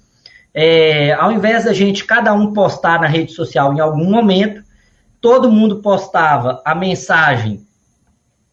É, 0.54 1.14
ao 1.14 1.32
invés 1.32 1.66
da 1.66 1.74
gente 1.74 2.04
cada 2.04 2.34
um 2.34 2.54
postar 2.54 3.00
na 3.00 3.08
rede 3.08 3.32
social 3.32 3.74
em 3.74 3.80
algum 3.80 4.10
momento, 4.10 4.62
todo 5.22 5.52
mundo 5.52 5.82
postava 5.82 6.62
a 6.66 6.76
mensagem 6.76 7.62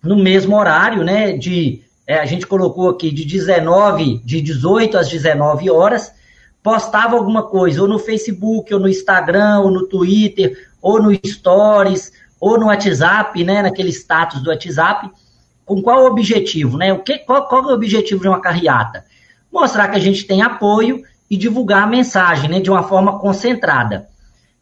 no 0.02 0.16
mesmo 0.16 0.56
horário, 0.56 1.02
né? 1.02 1.32
De 1.32 1.82
é, 2.06 2.18
a 2.18 2.26
gente 2.26 2.46
colocou 2.46 2.88
aqui 2.88 3.10
de 3.10 3.24
19, 3.24 4.20
de 4.24 4.40
18 4.40 4.96
às 4.96 5.08
19 5.08 5.68
horas, 5.70 6.12
postava 6.62 7.16
alguma 7.16 7.42
coisa, 7.42 7.82
ou 7.82 7.88
no 7.88 7.98
Facebook, 7.98 8.72
ou 8.72 8.80
no 8.80 8.88
Instagram, 8.88 9.60
ou 9.60 9.70
no 9.70 9.86
Twitter, 9.86 10.56
ou 10.80 11.02
no 11.02 11.12
Stories, 11.26 12.12
ou 12.40 12.58
no 12.58 12.66
WhatsApp, 12.66 13.42
né? 13.42 13.62
Naquele 13.62 13.90
status 13.90 14.40
do 14.42 14.50
WhatsApp 14.50 15.10
com 15.64 15.82
qual 15.82 16.06
objetivo, 16.06 16.78
né? 16.78 16.92
O 16.92 17.00
que, 17.00 17.18
qual, 17.18 17.48
qual 17.48 17.64
é 17.64 17.72
o 17.72 17.74
objetivo 17.74 18.22
de 18.22 18.28
uma 18.28 18.40
carreata? 18.40 19.04
Mostrar 19.52 19.88
que 19.88 19.96
a 19.96 20.00
gente 20.00 20.24
tem 20.24 20.40
apoio 20.40 21.02
e 21.28 21.36
divulgar 21.36 21.82
a 21.82 21.88
mensagem, 21.88 22.48
né? 22.48 22.60
De 22.60 22.70
uma 22.70 22.84
forma 22.84 23.18
concentrada. 23.18 24.08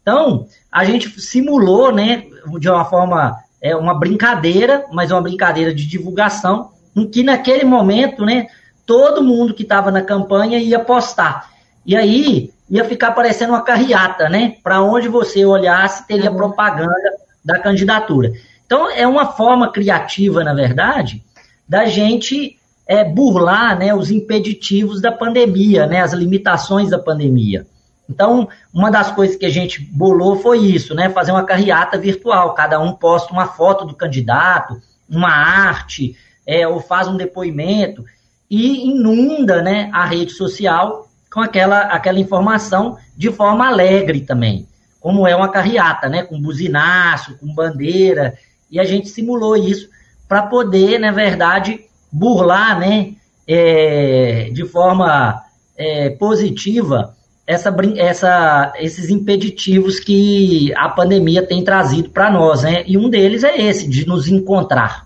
Então, 0.00 0.46
a 0.72 0.82
gente 0.84 1.20
simulou, 1.20 1.92
né? 1.92 2.24
De 2.58 2.70
uma 2.70 2.86
forma, 2.86 3.36
é 3.60 3.76
uma 3.76 3.94
brincadeira, 3.94 4.86
mas 4.92 5.10
uma 5.10 5.20
brincadeira 5.20 5.74
de 5.74 5.86
divulgação, 5.86 6.70
em 6.94 7.06
que 7.06 7.22
naquele 7.22 7.64
momento, 7.64 8.24
né? 8.24 8.46
Todo 8.86 9.22
mundo 9.22 9.54
que 9.54 9.62
estava 9.62 9.90
na 9.90 10.02
campanha 10.02 10.58
ia 10.58 10.78
postar. 10.78 11.50
E 11.86 11.96
aí 11.96 12.50
ia 12.68 12.84
ficar 12.84 13.12
parecendo 13.12 13.52
uma 13.52 13.62
carreata, 13.62 14.28
né? 14.28 14.56
Para 14.62 14.82
onde 14.82 15.08
você 15.08 15.44
olhasse, 15.44 16.06
teria 16.06 16.30
uhum. 16.30 16.36
propaganda 16.36 17.12
da 17.44 17.58
candidatura. 17.58 18.32
Então, 18.64 18.90
é 18.90 19.06
uma 19.06 19.26
forma 19.26 19.70
criativa, 19.70 20.42
na 20.42 20.54
verdade, 20.54 21.22
da 21.68 21.84
gente 21.84 22.58
é, 22.86 23.04
burlar 23.04 23.78
né, 23.78 23.94
os 23.94 24.10
impeditivos 24.10 25.00
da 25.00 25.12
pandemia, 25.12 25.86
né, 25.86 26.00
as 26.00 26.12
limitações 26.12 26.90
da 26.90 26.98
pandemia. 26.98 27.66
Então, 28.08 28.48
uma 28.72 28.90
das 28.90 29.10
coisas 29.10 29.36
que 29.36 29.46
a 29.46 29.50
gente 29.50 29.80
bolou 29.80 30.36
foi 30.36 30.58
isso, 30.58 30.94
né? 30.94 31.08
Fazer 31.08 31.32
uma 31.32 31.44
carreata 31.44 31.96
virtual. 31.96 32.52
Cada 32.52 32.78
um 32.78 32.92
posta 32.92 33.32
uma 33.32 33.46
foto 33.46 33.86
do 33.86 33.94
candidato, 33.94 34.78
uma 35.08 35.30
arte, 35.30 36.14
é, 36.46 36.66
ou 36.66 36.80
faz 36.80 37.08
um 37.08 37.16
depoimento 37.16 38.04
e 38.50 38.90
inunda 38.90 39.62
né, 39.62 39.90
a 39.92 40.04
rede 40.04 40.32
social 40.32 41.08
com 41.32 41.40
aquela, 41.40 41.80
aquela 41.80 42.20
informação 42.20 42.96
de 43.16 43.30
forma 43.30 43.66
alegre 43.66 44.20
também. 44.20 44.68
Como 45.00 45.26
é 45.26 45.34
uma 45.34 45.48
carreata, 45.48 46.08
né? 46.08 46.22
Com 46.22 46.40
buzinaço, 46.40 47.36
com 47.38 47.54
bandeira 47.54 48.34
e 48.70 48.80
a 48.80 48.84
gente 48.84 49.08
simulou 49.08 49.56
isso 49.56 49.88
para 50.28 50.42
poder, 50.42 50.98
na 50.98 51.12
verdade, 51.12 51.80
burlar, 52.10 52.78
né, 52.78 53.12
é, 53.46 54.50
de 54.52 54.64
forma 54.64 55.42
é, 55.76 56.10
positiva 56.10 57.14
essa, 57.46 57.74
essa, 57.96 58.72
esses 58.78 59.10
impeditivos 59.10 60.00
que 60.00 60.72
a 60.74 60.88
pandemia 60.88 61.46
tem 61.46 61.62
trazido 61.62 62.08
para 62.10 62.30
nós, 62.30 62.62
né? 62.62 62.82
E 62.86 62.96
um 62.96 63.10
deles 63.10 63.44
é 63.44 63.60
esse, 63.60 63.88
de 63.88 64.06
nos 64.06 64.28
encontrar. 64.28 65.03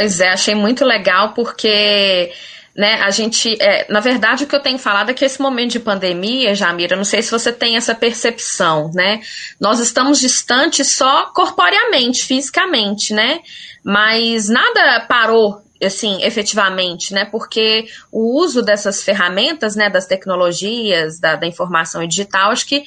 Pois 0.00 0.18
é, 0.18 0.30
achei 0.30 0.54
muito 0.54 0.82
legal 0.82 1.34
porque 1.34 2.32
né? 2.74 2.94
A 3.02 3.10
gente, 3.10 3.54
é, 3.60 3.86
na 3.92 4.00
verdade, 4.00 4.44
o 4.44 4.46
que 4.46 4.56
eu 4.56 4.62
tenho 4.62 4.78
falado 4.78 5.10
é 5.10 5.14
que 5.14 5.26
esse 5.26 5.42
momento 5.42 5.72
de 5.72 5.80
pandemia, 5.80 6.54
Jamira, 6.54 6.96
não 6.96 7.04
sei 7.04 7.20
se 7.20 7.30
você 7.30 7.52
tem 7.52 7.76
essa 7.76 7.94
percepção, 7.94 8.90
né? 8.94 9.20
Nós 9.60 9.78
estamos 9.78 10.18
distantes 10.18 10.88
só 10.88 11.26
corporeamente, 11.34 12.24
fisicamente, 12.24 13.12
né? 13.12 13.40
Mas 13.84 14.48
nada 14.48 15.04
parou 15.06 15.60
assim, 15.82 16.22
efetivamente, 16.22 17.12
né? 17.12 17.26
Porque 17.26 17.84
o 18.10 18.40
uso 18.40 18.62
dessas 18.62 19.02
ferramentas, 19.02 19.76
né, 19.76 19.90
das 19.90 20.06
tecnologias, 20.06 21.20
da, 21.20 21.36
da 21.36 21.46
informação 21.46 22.06
digital, 22.06 22.52
acho 22.52 22.66
que 22.66 22.84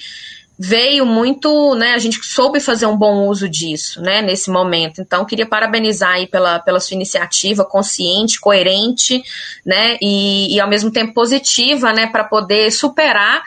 veio 0.58 1.06
muito, 1.06 1.74
né, 1.76 1.94
a 1.94 1.98
gente 1.98 2.24
soube 2.24 2.60
fazer 2.60 2.86
um 2.86 2.96
bom 2.96 3.28
uso 3.28 3.50
disso, 3.50 4.02
né, 4.02 4.22
nesse 4.22 4.52
momento. 4.52 5.02
Então, 5.02 5.26
queria 5.26 5.46
parabenizar 5.46 6.12
aí 6.12 6.28
pela, 6.28 6.60
pela 6.60 6.80
sua 6.80 6.96
iniciativa 6.96 7.66
consciente, 7.66 8.40
coerente, 8.40 9.24
né, 9.66 9.98
e, 10.02 10.56
e 10.56 10.60
ao 10.60 10.70
mesmo 10.70 10.92
tempo 10.92 11.14
positiva, 11.14 11.92
né, 11.92 12.08
para 12.08 12.24
poder 12.24 12.72
superar 12.72 13.44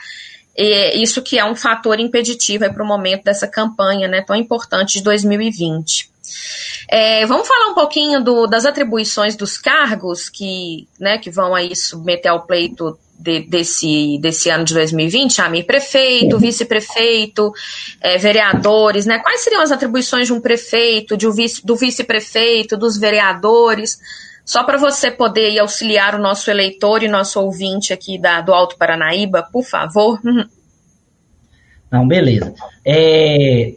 e, 0.57 1.01
isso 1.01 1.21
que 1.21 1.37
é 1.37 1.45
um 1.45 1.55
fator 1.55 1.99
impeditivo 1.99 2.71
para 2.73 2.83
o 2.83 2.87
momento 2.87 3.23
dessa 3.23 3.47
campanha, 3.47 4.07
né, 4.07 4.21
tão 4.21 4.35
importante 4.35 4.93
de 4.93 5.03
2020. 5.03 6.09
É, 6.89 7.25
vamos 7.25 7.47
falar 7.47 7.71
um 7.71 7.73
pouquinho 7.73 8.23
do, 8.23 8.47
das 8.47 8.65
atribuições 8.65 9.35
dos 9.35 9.57
cargos 9.57 10.29
que, 10.29 10.87
né, 10.99 11.17
que 11.17 11.29
vão 11.29 11.53
aí 11.53 11.75
submeter 11.75 12.31
ao 12.31 12.45
pleito 12.45 12.97
de, 13.17 13.41
desse, 13.41 14.19
desse 14.21 14.49
ano 14.49 14.63
de 14.63 14.73
2020, 14.73 15.41
Amir, 15.41 15.65
prefeito, 15.65 16.37
vice-prefeito, 16.37 17.51
é, 18.01 18.17
vereadores, 18.17 19.05
né? 19.05 19.19
Quais 19.19 19.41
seriam 19.41 19.61
as 19.61 19.71
atribuições 19.71 20.27
de 20.27 20.33
um 20.33 20.39
prefeito, 20.39 21.17
de 21.17 21.27
um 21.27 21.31
vice, 21.31 21.65
do 21.65 21.75
vice-prefeito, 21.75 22.77
dos 22.77 22.97
vereadores? 22.97 23.97
Só 24.45 24.63
para 24.63 24.77
você 24.77 25.11
poder 25.11 25.57
auxiliar 25.59 26.15
o 26.15 26.21
nosso 26.21 26.49
eleitor 26.49 27.03
e 27.03 27.07
nosso 27.07 27.39
ouvinte 27.41 27.91
aqui 27.91 28.17
da, 28.17 28.39
do 28.39 28.53
Alto 28.53 28.77
Paranaíba, 28.77 29.43
por 29.51 29.63
favor. 29.63 30.19
Não, 31.91 32.07
beleza. 32.07 32.53
É, 32.85 33.73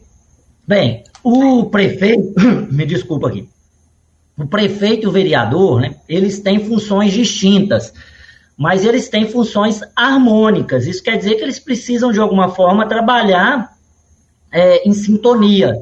bem, 0.67 1.03
o 1.25 1.65
prefeito, 1.65 2.35
me 2.71 2.87
desculpa 2.87 3.29
aqui, 3.29 3.49
o 4.39 4.47
prefeito 4.47 5.05
e 5.05 5.07
o 5.07 5.13
vereador, 5.13 5.81
né, 5.81 5.97
eles 6.09 6.41
têm 6.41 6.65
funções 6.65 7.13
distintas 7.13 7.93
mas 8.61 8.85
eles 8.85 9.09
têm 9.09 9.27
funções 9.27 9.81
harmônicas. 9.97 10.87
Isso 10.87 11.03
quer 11.03 11.17
dizer 11.17 11.37
que 11.37 11.43
eles 11.43 11.59
precisam, 11.59 12.13
de 12.13 12.21
alguma 12.21 12.51
forma, 12.51 12.87
trabalhar 12.87 13.75
é, 14.53 14.87
em 14.87 14.93
sintonia. 14.93 15.81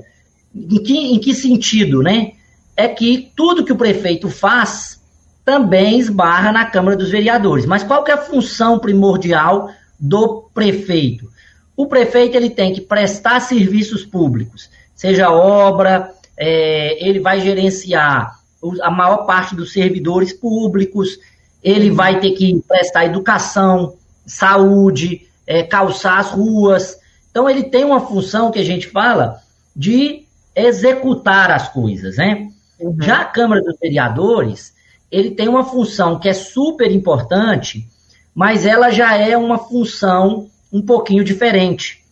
Em 0.54 0.80
que, 0.80 0.96
em 0.96 1.18
que 1.18 1.34
sentido, 1.34 2.04
né? 2.04 2.34
É 2.76 2.86
que 2.86 3.32
tudo 3.34 3.64
que 3.64 3.72
o 3.72 3.76
prefeito 3.76 4.28
faz 4.28 5.02
também 5.44 5.98
esbarra 5.98 6.52
na 6.52 6.66
Câmara 6.66 6.96
dos 6.96 7.10
Vereadores. 7.10 7.66
Mas 7.66 7.82
qual 7.82 8.04
que 8.04 8.12
é 8.12 8.14
a 8.14 8.18
função 8.18 8.78
primordial 8.78 9.70
do 9.98 10.48
prefeito? 10.54 11.28
O 11.76 11.88
prefeito 11.88 12.36
ele 12.36 12.48
tem 12.48 12.72
que 12.72 12.80
prestar 12.80 13.40
serviços 13.40 14.04
públicos, 14.04 14.70
seja 14.94 15.32
obra, 15.32 16.12
é, 16.36 17.04
ele 17.04 17.18
vai 17.18 17.40
gerenciar 17.40 18.38
a 18.82 18.90
maior 18.90 19.26
parte 19.26 19.56
dos 19.56 19.72
servidores 19.72 20.32
públicos, 20.32 21.18
ele 21.62 21.90
vai 21.90 22.20
ter 22.20 22.32
que 22.32 22.62
prestar 22.66 23.06
educação, 23.06 23.94
saúde, 24.26 25.28
é, 25.46 25.62
calçar 25.62 26.18
as 26.18 26.30
ruas. 26.30 26.96
Então, 27.30 27.48
ele 27.48 27.64
tem 27.64 27.84
uma 27.84 28.00
função 28.00 28.50
que 28.50 28.58
a 28.58 28.64
gente 28.64 28.88
fala 28.88 29.40
de 29.74 30.24
executar 30.54 31.50
as 31.50 31.68
coisas, 31.68 32.16
né? 32.16 32.48
Uhum. 32.80 32.96
Já 33.00 33.22
a 33.22 33.24
Câmara 33.24 33.62
dos 33.62 33.78
Vereadores, 33.80 34.72
ele 35.10 35.30
tem 35.30 35.48
uma 35.48 35.64
função 35.64 36.18
que 36.18 36.28
é 36.28 36.32
super 36.32 36.90
importante, 36.90 37.88
mas 38.34 38.66
ela 38.66 38.90
já 38.90 39.16
é 39.16 39.36
uma 39.36 39.58
função 39.58 40.48
um 40.72 40.82
pouquinho 40.82 41.24
diferente. 41.24 42.04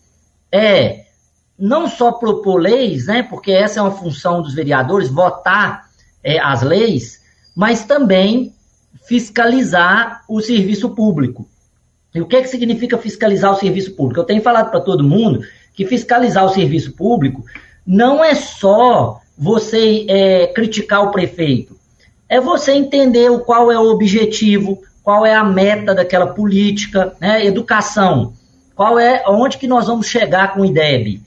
É 0.50 1.06
não 1.58 1.88
só 1.88 2.12
propor 2.12 2.60
leis, 2.60 3.06
né, 3.06 3.22
porque 3.22 3.50
essa 3.50 3.80
é 3.80 3.82
uma 3.82 3.90
função 3.90 4.42
dos 4.42 4.54
vereadores, 4.54 5.08
votar 5.08 5.86
é, 6.22 6.38
as 6.38 6.62
leis, 6.62 7.22
mas 7.54 7.84
também 7.84 8.54
fiscalizar 9.06 10.22
o 10.28 10.40
serviço 10.40 10.90
público. 10.90 11.48
E 12.14 12.20
o 12.20 12.26
que, 12.26 12.36
é 12.36 12.42
que 12.42 12.48
significa 12.48 12.98
fiscalizar 12.98 13.52
o 13.52 13.56
serviço 13.56 13.92
público? 13.92 14.20
Eu 14.20 14.24
tenho 14.24 14.42
falado 14.42 14.70
para 14.70 14.80
todo 14.80 15.04
mundo 15.04 15.42
que 15.74 15.86
fiscalizar 15.86 16.44
o 16.44 16.48
serviço 16.48 16.92
público 16.92 17.44
não 17.86 18.24
é 18.24 18.34
só 18.34 19.20
você 19.38 20.06
é, 20.08 20.46
criticar 20.48 21.04
o 21.04 21.10
prefeito, 21.10 21.76
é 22.28 22.40
você 22.40 22.72
entender 22.72 23.30
o 23.30 23.40
qual 23.40 23.70
é 23.70 23.78
o 23.78 23.90
objetivo, 23.90 24.82
qual 25.02 25.24
é 25.24 25.34
a 25.34 25.44
meta 25.44 25.94
daquela 25.94 26.26
política, 26.26 27.14
né? 27.20 27.44
Educação, 27.46 28.32
qual 28.74 28.98
é 28.98 29.22
onde 29.28 29.58
que 29.58 29.68
nós 29.68 29.86
vamos 29.86 30.06
chegar 30.06 30.54
com 30.54 30.62
o 30.62 30.64
IDEB 30.64 31.20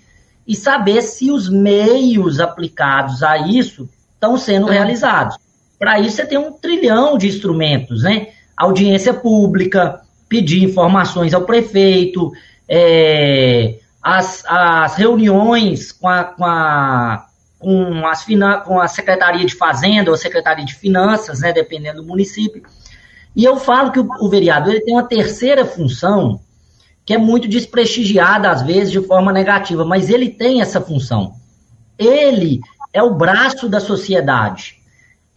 e 0.46 0.56
saber 0.56 1.02
se 1.02 1.32
os 1.32 1.48
meios 1.48 2.40
aplicados 2.40 3.24
a 3.24 3.38
isso 3.38 3.88
estão 4.14 4.36
sendo 4.36 4.70
é. 4.70 4.74
realizados. 4.74 5.38
Para 5.80 6.00
isso 6.00 6.18
você 6.18 6.26
tem 6.26 6.38
um 6.38 6.52
trilhão 6.52 7.18
de 7.18 7.28
instrumentos, 7.28 8.04
né? 8.04 8.28
Audiência 8.56 9.14
pública, 9.14 10.02
pedir 10.28 10.64
informações 10.64 11.34
ao 11.34 11.46
prefeito, 11.46 12.32
é, 12.68 13.80
as, 14.04 14.44
as 14.46 14.96
reuniões 14.96 15.94
com 15.94 16.08
a, 16.08 16.24
com 16.26 16.46
a 16.46 17.26
com, 17.58 18.08
as 18.08 18.26
com 18.66 18.80
a 18.80 18.88
Secretaria 18.88 19.46
de 19.46 19.54
Fazenda 19.54 20.10
ou 20.10 20.16
Secretaria 20.16 20.64
de 20.64 20.76
Finanças, 20.76 21.42
né, 21.42 21.52
dependendo 21.52 22.02
do 22.02 22.08
município. 22.08 22.64
E 23.36 23.44
eu 23.44 23.58
falo 23.58 23.92
que 23.92 24.00
o, 24.00 24.08
o 24.22 24.30
vereador 24.30 24.74
ele 24.74 24.86
tem 24.86 24.94
uma 24.94 25.04
terceira 25.04 25.66
função 25.66 26.40
que 27.06 27.14
é 27.14 27.18
muito 27.18 27.48
desprestigiada, 27.48 28.50
às 28.50 28.62
vezes, 28.62 28.92
de 28.92 29.02
forma 29.02 29.34
negativa, 29.34 29.84
mas 29.84 30.10
ele 30.10 30.30
tem 30.30 30.62
essa 30.62 30.80
função. 30.80 31.34
Ele 31.98 32.62
é 32.94 33.02
o 33.02 33.16
braço 33.16 33.68
da 33.68 33.80
sociedade. 33.80 34.79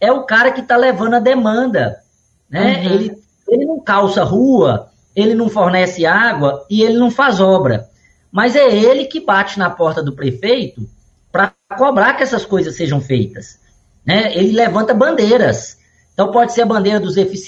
É 0.03 0.11
o 0.11 0.23
cara 0.23 0.51
que 0.51 0.59
está 0.59 0.75
levando 0.75 1.13
a 1.13 1.19
demanda. 1.19 1.99
Né? 2.49 2.75
Uhum. 2.75 2.93
Ele, 2.93 3.17
ele 3.47 3.65
não 3.65 3.79
calça 3.79 4.21
rua, 4.21 4.89
ele 5.15 5.33
não 5.33 5.47
fornece 5.47 6.05
água 6.05 6.65
e 6.69 6.83
ele 6.83 6.97
não 6.97 7.09
faz 7.09 7.39
obra. 7.39 7.87
Mas 8.29 8.53
é 8.53 8.67
ele 8.67 9.05
que 9.05 9.21
bate 9.21 9.57
na 9.57 9.69
porta 9.69 10.03
do 10.03 10.11
prefeito 10.11 10.85
para 11.31 11.53
cobrar 11.77 12.15
que 12.15 12.23
essas 12.23 12.43
coisas 12.43 12.75
sejam 12.75 12.99
feitas. 12.99 13.57
Né? 14.05 14.35
Ele 14.35 14.51
levanta 14.51 14.93
bandeiras. 14.93 15.77
Então 16.13 16.31
pode 16.31 16.51
ser 16.51 16.63
a 16.63 16.65
bandeira 16.65 16.99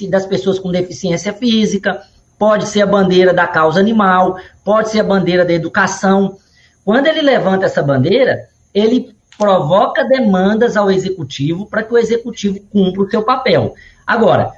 das 0.09 0.25
pessoas 0.25 0.57
com 0.57 0.71
deficiência 0.71 1.33
física, 1.33 2.03
pode 2.39 2.67
ser 2.67 2.83
a 2.83 2.87
bandeira 2.87 3.33
da 3.33 3.45
causa 3.45 3.81
animal, 3.81 4.37
pode 4.63 4.91
ser 4.91 5.01
a 5.01 5.03
bandeira 5.03 5.43
da 5.43 5.51
educação. 5.51 6.37
Quando 6.85 7.07
ele 7.07 7.21
levanta 7.21 7.65
essa 7.65 7.83
bandeira, 7.83 8.47
ele 8.73 9.14
provoca 9.37 10.03
demandas 10.03 10.77
ao 10.77 10.89
executivo 10.89 11.65
para 11.65 11.83
que 11.83 11.93
o 11.93 11.97
executivo 11.97 12.59
cumpra 12.71 13.01
o 13.01 13.09
seu 13.09 13.23
papel. 13.23 13.73
Agora, 14.05 14.51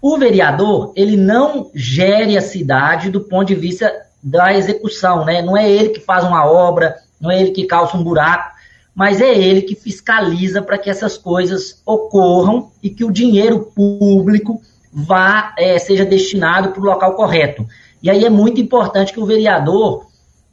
o 0.00 0.18
vereador, 0.18 0.92
ele 0.94 1.16
não 1.16 1.70
gere 1.74 2.36
a 2.36 2.42
cidade 2.42 3.10
do 3.10 3.20
ponto 3.20 3.48
de 3.48 3.54
vista 3.54 3.92
da 4.22 4.54
execução, 4.54 5.24
né? 5.24 5.42
Não 5.42 5.56
é 5.56 5.70
ele 5.70 5.90
que 5.90 6.00
faz 6.00 6.24
uma 6.24 6.44
obra, 6.46 6.96
não 7.20 7.30
é 7.30 7.40
ele 7.40 7.52
que 7.52 7.66
calça 7.66 7.96
um 7.96 8.02
buraco, 8.02 8.54
mas 8.94 9.20
é 9.20 9.34
ele 9.34 9.62
que 9.62 9.74
fiscaliza 9.74 10.62
para 10.62 10.78
que 10.78 10.88
essas 10.88 11.18
coisas 11.18 11.82
ocorram 11.84 12.70
e 12.82 12.90
que 12.90 13.04
o 13.04 13.10
dinheiro 13.10 13.72
público 13.74 14.62
vá 14.92 15.52
é, 15.58 15.78
seja 15.78 16.04
destinado 16.04 16.70
para 16.70 16.80
o 16.80 16.84
local 16.84 17.14
correto. 17.14 17.66
E 18.02 18.08
aí 18.08 18.24
é 18.24 18.30
muito 18.30 18.60
importante 18.60 19.12
que 19.12 19.20
o 19.20 19.26
vereador 19.26 20.06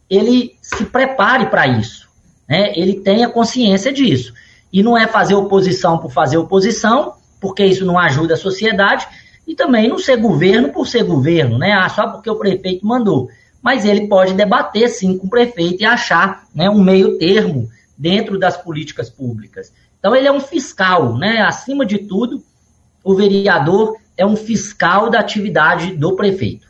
ele 0.10 0.56
se 0.62 0.84
prepare 0.86 1.46
para 1.46 1.67
isso, 1.67 2.10
né? 2.52 2.74
ele 2.76 2.96
tenha 3.00 3.30
consciência 3.30 3.94
disso. 3.94 4.34
E 4.74 4.84
não 4.84 4.98
é 4.98 5.08
fazer 5.08 5.36
oposição 5.36 5.98
por 5.98 6.12
fazer 6.12 6.38
oposição, 6.38 7.14
porque 7.40 7.66
isso 7.66 7.86
não 7.86 7.98
ajuda 7.98 8.34
a 8.34 8.38
sociedade, 8.38 9.08
e 9.48 9.56
também 9.56 9.88
não 9.88 9.98
ser 9.98 10.18
governo 10.18 10.68
por 10.68 10.86
ser 10.86 11.04
governo, 11.06 11.58
né? 11.58 11.72
Ah, 11.72 11.88
só 11.88 12.10
porque 12.10 12.30
o 12.30 12.36
prefeito 12.36 12.86
mandou. 12.86 13.30
Mas 13.62 13.86
ele 13.86 14.08
pode 14.08 14.34
debater 14.34 14.90
sim 14.90 15.18
com 15.18 15.28
o 15.28 15.30
prefeito 15.30 15.82
e 15.82 15.86
achar 15.86 16.44
né, 16.54 16.70
um 16.70 16.84
meio 16.84 17.18
termo 17.18 17.70
dentro 17.98 18.38
das 18.38 18.58
políticas 18.58 19.10
públicas. 19.10 19.72
Então 19.98 20.14
ele 20.14 20.28
é 20.28 20.32
um 20.32 20.42
fiscal, 20.42 21.18
né? 21.18 21.42
Acima 21.42 21.86
de 21.86 22.00
tudo, 22.00 22.44
o 23.02 23.16
vereador 23.16 23.96
é 24.18 24.26
um 24.26 24.36
fiscal 24.36 25.10
da 25.10 25.20
atividade 25.20 25.96
do 25.96 26.18
prefeito. 26.18 26.68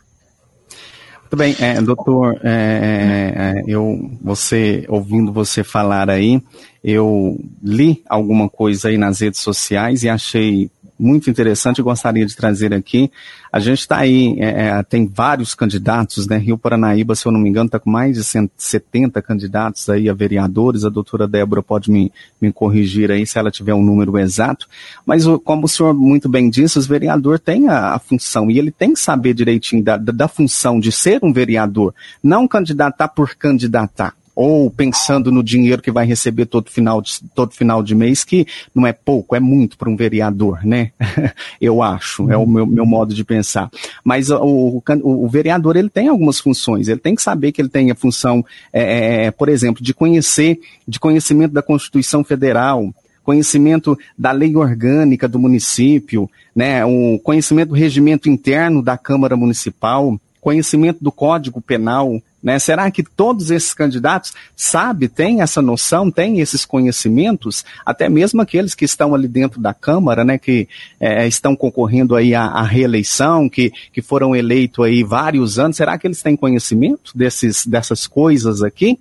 Muito 1.32 1.38
bem, 1.38 1.56
é, 1.66 1.80
doutor, 1.80 2.38
é, 2.44 2.50
é, 2.50 3.60
é, 3.60 3.62
eu, 3.66 4.10
você, 4.20 4.84
ouvindo 4.86 5.32
você 5.32 5.64
falar 5.64 6.10
aí, 6.10 6.42
eu 6.84 7.40
li 7.62 8.02
alguma 8.06 8.50
coisa 8.50 8.90
aí 8.90 8.98
nas 8.98 9.22
redes 9.22 9.40
sociais 9.40 10.02
e 10.02 10.10
achei 10.10 10.70
muito 11.02 11.28
interessante 11.28 11.78
e 11.78 11.82
gostaria 11.82 12.24
de 12.24 12.36
trazer 12.36 12.72
aqui. 12.72 13.10
A 13.52 13.58
gente 13.58 13.80
está 13.80 13.98
aí, 13.98 14.36
é, 14.38 14.68
é, 14.68 14.82
tem 14.82 15.04
vários 15.04 15.54
candidatos, 15.54 16.28
né? 16.28 16.38
Rio 16.38 16.56
Paranaíba, 16.56 17.16
se 17.16 17.26
eu 17.26 17.32
não 17.32 17.40
me 17.40 17.50
engano, 17.50 17.66
está 17.66 17.78
com 17.78 17.90
mais 17.90 18.16
de 18.16 18.22
170 18.22 19.20
candidatos 19.20 19.88
aí 19.90 20.08
a 20.08 20.14
vereadores. 20.14 20.84
A 20.84 20.88
doutora 20.88 21.26
Débora 21.26 21.62
pode 21.62 21.90
me, 21.90 22.12
me 22.40 22.52
corrigir 22.52 23.10
aí 23.10 23.26
se 23.26 23.38
ela 23.38 23.50
tiver 23.50 23.74
um 23.74 23.82
número 23.82 24.16
exato. 24.16 24.68
Mas 25.04 25.24
como 25.44 25.66
o 25.66 25.68
senhor 25.68 25.92
muito 25.92 26.28
bem 26.28 26.48
disse, 26.48 26.78
os 26.78 26.86
vereador 26.86 27.38
tem 27.40 27.68
a, 27.68 27.94
a 27.94 27.98
função 27.98 28.48
e 28.50 28.58
ele 28.58 28.70
tem 28.70 28.94
que 28.94 29.00
saber 29.00 29.34
direitinho 29.34 29.82
da, 29.82 29.96
da, 29.96 30.12
da 30.12 30.28
função 30.28 30.78
de 30.78 30.92
ser 30.92 31.18
um 31.22 31.32
vereador, 31.32 31.92
não 32.22 32.46
candidatar 32.46 33.08
por 33.08 33.34
candidatar 33.34 34.14
ou 34.34 34.70
pensando 34.70 35.30
no 35.30 35.42
dinheiro 35.42 35.82
que 35.82 35.90
vai 35.90 36.06
receber 36.06 36.46
todo 36.46 36.70
final 36.70 37.02
de, 37.02 37.20
todo 37.34 37.52
final 37.52 37.82
de 37.82 37.94
mês, 37.94 38.24
que 38.24 38.46
não 38.74 38.86
é 38.86 38.92
pouco, 38.92 39.36
é 39.36 39.40
muito 39.40 39.76
para 39.76 39.90
um 39.90 39.96
vereador, 39.96 40.64
né? 40.64 40.92
Eu 41.60 41.82
acho, 41.82 42.30
é 42.30 42.36
o 42.36 42.46
meu, 42.46 42.66
meu 42.66 42.86
modo 42.86 43.14
de 43.14 43.24
pensar. 43.24 43.70
Mas 44.02 44.30
o, 44.30 44.82
o, 44.82 44.82
o, 45.04 45.28
vereador, 45.28 45.76
ele 45.76 45.90
tem 45.90 46.08
algumas 46.08 46.40
funções, 46.40 46.88
ele 46.88 47.00
tem 47.00 47.14
que 47.14 47.22
saber 47.22 47.52
que 47.52 47.60
ele 47.60 47.68
tem 47.68 47.90
a 47.90 47.94
função, 47.94 48.44
é, 48.72 48.82
é, 48.82 49.24
é, 49.26 49.30
por 49.30 49.48
exemplo, 49.48 49.82
de 49.82 49.92
conhecer, 49.92 50.58
de 50.88 50.98
conhecimento 50.98 51.52
da 51.52 51.62
Constituição 51.62 52.24
Federal, 52.24 52.92
conhecimento 53.22 53.98
da 54.18 54.32
lei 54.32 54.56
orgânica 54.56 55.28
do 55.28 55.38
município, 55.38 56.28
né, 56.54 56.84
o 56.84 57.18
conhecimento 57.22 57.68
do 57.68 57.74
regimento 57.74 58.28
interno 58.28 58.82
da 58.82 58.98
Câmara 58.98 59.36
Municipal, 59.36 60.18
conhecimento 60.40 60.98
do 61.00 61.12
Código 61.12 61.60
Penal, 61.60 62.20
né? 62.42 62.58
Será 62.58 62.90
que 62.90 63.02
todos 63.02 63.50
esses 63.50 63.72
candidatos 63.72 64.32
sabem, 64.56 65.08
têm 65.08 65.40
essa 65.42 65.62
noção, 65.62 66.10
têm 66.10 66.40
esses 66.40 66.64
conhecimentos, 66.64 67.64
até 67.86 68.08
mesmo 68.08 68.42
aqueles 68.42 68.74
que 68.74 68.84
estão 68.84 69.14
ali 69.14 69.28
dentro 69.28 69.60
da 69.60 69.72
Câmara, 69.72 70.24
né, 70.24 70.38
que 70.38 70.68
é, 70.98 71.26
estão 71.26 71.54
concorrendo 71.54 72.16
aí 72.16 72.34
à, 72.34 72.44
à, 72.44 72.62
reeleição, 72.62 73.48
que, 73.48 73.72
que 73.92 74.02
foram 74.02 74.34
eleitos 74.34 74.84
aí 74.84 75.04
vários 75.04 75.58
anos, 75.58 75.76
será 75.76 75.96
que 75.96 76.06
eles 76.06 76.22
têm 76.22 76.36
conhecimento 76.36 77.16
desses, 77.16 77.66
dessas 77.66 78.06
coisas 78.06 78.62
aqui? 78.62 78.98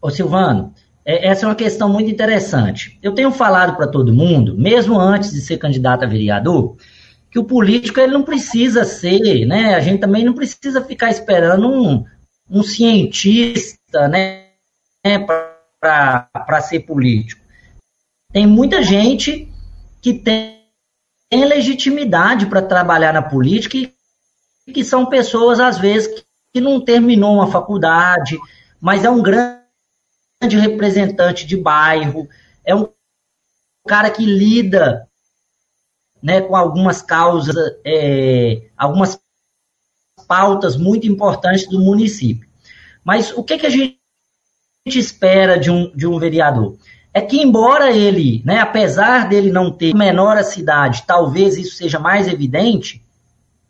Ô 0.00 0.10
Silvano, 0.10 0.72
é, 1.04 1.28
essa 1.28 1.44
é 1.44 1.48
uma 1.48 1.54
questão 1.54 1.88
muito 1.88 2.10
interessante. 2.10 2.98
Eu 3.02 3.12
tenho 3.12 3.30
falado 3.30 3.76
para 3.76 3.88
todo 3.88 4.14
mundo, 4.14 4.56
mesmo 4.56 4.98
antes 4.98 5.32
de 5.32 5.40
ser 5.40 5.58
candidato 5.58 6.04
a 6.04 6.08
vereador, 6.08 6.76
que 7.30 7.38
o 7.38 7.44
político 7.44 7.98
ele 7.98 8.12
não 8.12 8.22
precisa 8.22 8.84
ser, 8.84 9.44
né? 9.44 9.74
A 9.74 9.80
gente 9.80 9.98
também 9.98 10.24
não 10.24 10.34
precisa 10.34 10.80
ficar 10.80 11.10
esperando 11.10 11.68
um, 11.68 12.04
um 12.48 12.62
cientista 12.62 14.08
né, 14.08 14.46
para 15.80 16.60
ser 16.62 16.80
político. 16.80 17.42
Tem 18.32 18.46
muita 18.46 18.82
gente 18.82 19.48
que 20.02 20.14
tem, 20.14 20.60
tem 21.30 21.44
legitimidade 21.44 22.46
para 22.46 22.62
trabalhar 22.62 23.12
na 23.12 23.22
política 23.22 23.78
e 23.78 24.72
que 24.72 24.84
são 24.84 25.06
pessoas, 25.06 25.60
às 25.60 25.78
vezes, 25.78 26.08
que, 26.08 26.24
que 26.54 26.60
não 26.60 26.84
terminou 26.84 27.34
uma 27.34 27.50
faculdade, 27.50 28.38
mas 28.80 29.04
é 29.04 29.10
um 29.10 29.22
grande 29.22 29.62
representante 30.42 31.46
de 31.46 31.56
bairro, 31.56 32.28
é 32.64 32.74
um 32.74 32.88
cara 33.86 34.10
que 34.10 34.24
lida 34.24 35.08
né, 36.22 36.40
com 36.40 36.56
algumas 36.56 37.02
causas, 37.02 37.54
é, 37.84 38.68
algumas 38.76 39.20
pautas 40.34 40.76
muito 40.76 41.06
importantes 41.06 41.64
do 41.68 41.78
município. 41.78 42.48
Mas 43.04 43.32
o 43.36 43.44
que, 43.44 43.56
que 43.56 43.66
a 43.66 43.70
gente 43.70 43.96
espera 44.84 45.56
de 45.56 45.70
um, 45.70 45.92
de 45.94 46.08
um 46.08 46.18
vereador? 46.18 46.74
É 47.12 47.20
que, 47.20 47.40
embora 47.40 47.92
ele, 47.92 48.42
né, 48.44 48.58
apesar 48.58 49.28
dele 49.28 49.52
não 49.52 49.70
ter 49.70 49.94
menor 49.94 50.36
a 50.36 50.42
cidade, 50.42 51.04
talvez 51.06 51.56
isso 51.56 51.76
seja 51.76 52.00
mais 52.00 52.26
evidente, 52.26 53.00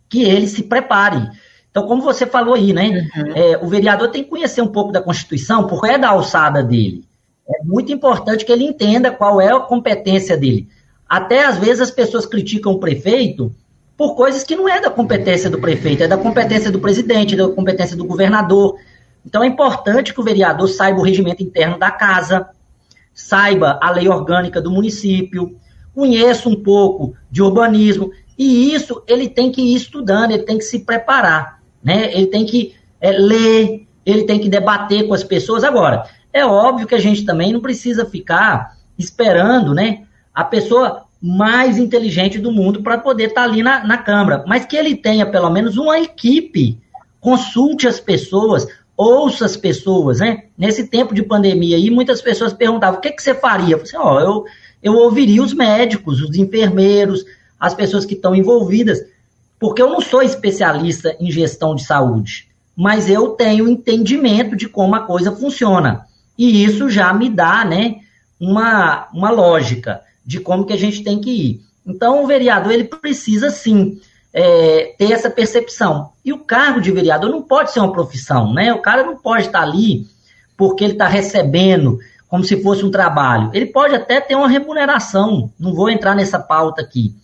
que 0.09 0.23
ele 0.23 0.49
se 0.49 0.63
prepare. 0.63 1.29
Então, 1.71 1.87
como 1.87 2.01
você 2.01 2.25
falou 2.25 2.55
aí, 2.55 2.73
né? 2.73 3.07
Uhum. 3.15 3.33
É, 3.35 3.59
o 3.63 3.69
vereador 3.69 4.09
tem 4.09 4.25
que 4.25 4.31
conhecer 4.31 4.63
um 4.63 4.69
pouco 4.69 4.91
da 4.91 5.03
Constituição, 5.03 5.67
porque 5.67 5.89
é 5.89 5.99
da 5.99 6.09
alçada 6.09 6.63
dele. 6.63 7.05
É 7.47 7.63
muito 7.63 7.93
importante 7.93 8.43
que 8.43 8.53
ele 8.53 8.65
entenda 8.65 9.11
qual 9.11 9.39
é 9.39 9.53
a 9.53 9.61
competência 9.61 10.35
dele. 10.35 10.67
Até 11.07 11.45
às 11.45 11.59
vezes 11.59 11.83
as 11.83 11.91
pessoas 11.91 12.25
criticam 12.25 12.73
o 12.73 12.81
prefeito 12.81 13.55
por 13.97 14.17
coisas 14.17 14.43
que 14.43 14.57
não 14.57 14.69
é 14.69 14.81
da 14.81 14.91
competência 14.91 15.49
do 15.49 15.61
prefeito, 15.61 16.03
é 16.03 16.09
da 16.09 16.17
competência 16.17 16.71
do 16.71 16.81
presidente, 16.81 17.37
da 17.37 17.49
competência 17.49 17.97
do 17.97 18.05
governador. 18.05 18.77
Então 19.25 19.43
é 19.43 19.47
importante 19.47 20.13
que 20.13 20.21
o 20.21 20.25
vereador 20.25 20.69
saiba 20.69 21.01
o 21.01 21.05
regimento 21.05 21.43
interno 21.43 21.79
da 21.79 21.91
casa, 21.91 22.49
saiba 23.13 23.79
a 23.81 23.91
lei 23.91 24.09
orgânica 24.09 24.61
do 24.61 24.71
município, 24.71 25.57
conheça 25.95 26.49
um 26.49 26.61
pouco 26.61 27.15
de 27.31 27.41
urbanismo, 27.41 28.11
e 28.37 28.75
isso 28.75 29.03
ele 29.07 29.29
tem 29.29 29.53
que 29.53 29.63
ir 29.63 29.77
estudando, 29.77 30.33
ele 30.33 30.43
tem 30.43 30.59
que 30.59 30.65
se 30.65 30.81
preparar, 30.81 31.61
né? 31.83 32.13
Ele 32.13 32.27
tem 32.27 32.45
que 32.45 32.75
é, 33.01 33.13
ler, 33.13 33.87
ele 34.05 34.25
tem 34.25 34.41
que 34.41 34.49
debater 34.49 35.07
com 35.07 35.15
as 35.15 35.23
pessoas. 35.23 35.63
Agora, 35.63 36.05
é 36.33 36.45
óbvio 36.45 36.87
que 36.87 36.97
a 36.97 37.01
gente 37.01 37.25
também 37.25 37.53
não 37.53 37.61
precisa 37.61 38.05
ficar 38.05 38.77
esperando, 38.99 39.73
né? 39.73 40.03
A 40.35 40.43
pessoa 40.43 41.04
mais 41.27 41.79
inteligente 41.79 42.39
do 42.39 42.53
mundo 42.53 42.83
para 42.83 42.99
poder 42.99 43.29
estar 43.29 43.45
tá 43.45 43.49
ali 43.49 43.63
na, 43.63 43.83
na 43.83 43.97
Câmara, 43.97 44.45
mas 44.47 44.67
que 44.67 44.77
ele 44.77 44.95
tenha 44.95 45.25
pelo 45.25 45.49
menos 45.49 45.79
uma 45.79 45.99
equipe, 45.99 46.79
consulte 47.19 47.89
as 47.89 47.99
pessoas, 47.99 48.67
ouça 48.95 49.47
as 49.47 49.57
pessoas, 49.57 50.21
né? 50.21 50.45
Nesse 50.59 50.87
tempo 50.87 51.15
de 51.15 51.23
pandemia 51.23 51.79
aí, 51.79 51.91
muitas 51.91 52.21
pessoas 52.21 52.53
perguntavam, 52.53 52.99
o 52.99 53.01
que, 53.01 53.11
que 53.11 53.23
você 53.23 53.35
faria? 53.35 53.77
Eu, 53.77 53.87
falei, 53.87 54.07
ó, 54.07 54.21
eu, 54.21 54.45
eu 54.83 54.93
ouviria 54.97 55.43
os 55.43 55.55
médicos, 55.55 56.21
os 56.21 56.37
enfermeiros, 56.37 57.25
as 57.59 57.73
pessoas 57.73 58.05
que 58.05 58.13
estão 58.13 58.35
envolvidas, 58.35 58.99
porque 59.59 59.81
eu 59.81 59.89
não 59.89 60.03
sou 60.03 60.23
especialista 60.23 61.17
em 61.19 61.31
gestão 61.31 61.75
de 61.75 61.87
saúde, 61.87 62.49
mas 62.77 63.09
eu 63.09 63.31
tenho 63.31 63.67
entendimento 63.67 64.55
de 64.55 64.69
como 64.69 64.95
a 64.95 65.01
coisa 65.01 65.33
funciona. 65.33 66.05
E 66.37 66.63
isso 66.63 66.91
já 66.91 67.15
me 67.15 67.31
dá, 67.31 67.65
né, 67.65 68.01
uma, 68.39 69.09
uma 69.15 69.31
lógica 69.31 70.03
de 70.25 70.41
como 70.41 70.65
que 70.65 70.73
a 70.73 70.79
gente 70.79 71.03
tem 71.03 71.21
que 71.21 71.31
ir. 71.31 71.61
Então, 71.87 72.25
o 72.25 72.27
vereador 72.27 72.73
ele 72.73 72.85
precisa 72.85 73.51
sim 73.51 74.01
é, 74.33 74.95
ter 74.99 75.13
essa 75.13 75.31
percepção. 75.31 76.11
E 76.25 76.33
o 76.33 76.39
cargo 76.39 76.81
de 76.81 76.91
vereador 76.91 77.31
não 77.31 77.43
pode 77.43 77.73
ser 77.73 77.81
uma 77.81 77.93
profissão, 77.93 78.53
né? 78.53 78.73
O 78.73 78.81
cara 78.81 79.05
não 79.05 79.17
pode 79.17 79.47
estar 79.47 79.63
ali 79.63 80.07
porque 80.57 80.85
ele 80.85 80.95
está 80.95 81.07
recebendo 81.07 81.99
como 82.29 82.43
se 82.43 82.61
fosse 82.63 82.85
um 82.85 82.91
trabalho. 82.91 83.51
Ele 83.53 83.67
pode 83.67 83.95
até 83.95 84.21
ter 84.21 84.35
uma 84.35 84.49
remuneração, 84.49 85.51
não 85.59 85.75
vou 85.75 85.89
entrar 85.89 86.15
nessa 86.15 86.39
pauta 86.39 86.83
aqui, 86.83 87.15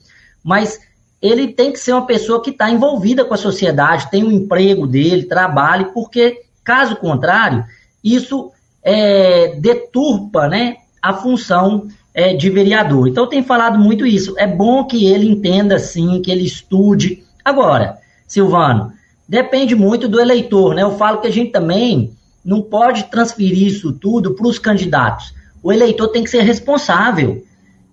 mas 0.42 0.78
ele 1.20 1.48
tem 1.48 1.72
que 1.72 1.78
ser 1.78 1.92
uma 1.92 2.06
pessoa 2.06 2.42
que 2.42 2.50
está 2.50 2.70
envolvida 2.70 3.24
com 3.24 3.34
a 3.34 3.38
sociedade, 3.38 4.10
tem 4.10 4.24
um 4.24 4.30
emprego 4.30 4.86
dele, 4.86 5.24
trabalhe, 5.24 5.86
porque 5.86 6.42
caso 6.64 6.96
contrário, 6.96 7.64
isso 8.02 8.52
é, 8.82 9.56
deturpa 9.56 10.48
né, 10.48 10.76
a 11.02 11.12
função 11.12 11.88
é, 12.20 12.34
de 12.34 12.50
vereador. 12.50 13.08
Então, 13.08 13.26
tem 13.26 13.42
falado 13.42 13.78
muito 13.78 14.06
isso. 14.06 14.34
É 14.36 14.46
bom 14.46 14.84
que 14.84 15.06
ele 15.06 15.26
entenda, 15.26 15.78
sim, 15.78 16.20
que 16.20 16.30
ele 16.30 16.44
estude. 16.44 17.24
Agora, 17.42 17.96
Silvano, 18.26 18.92
depende 19.26 19.74
muito 19.74 20.06
do 20.06 20.20
eleitor, 20.20 20.74
né? 20.74 20.82
Eu 20.82 20.96
falo 20.96 21.18
que 21.18 21.26
a 21.26 21.32
gente 21.32 21.50
também 21.50 22.12
não 22.44 22.60
pode 22.60 23.04
transferir 23.04 23.66
isso 23.66 23.92
tudo 23.92 24.34
para 24.34 24.46
os 24.46 24.58
candidatos. 24.58 25.34
O 25.62 25.72
eleitor 25.72 26.08
tem 26.08 26.22
que 26.22 26.30
ser 26.30 26.42
responsável. 26.42 27.42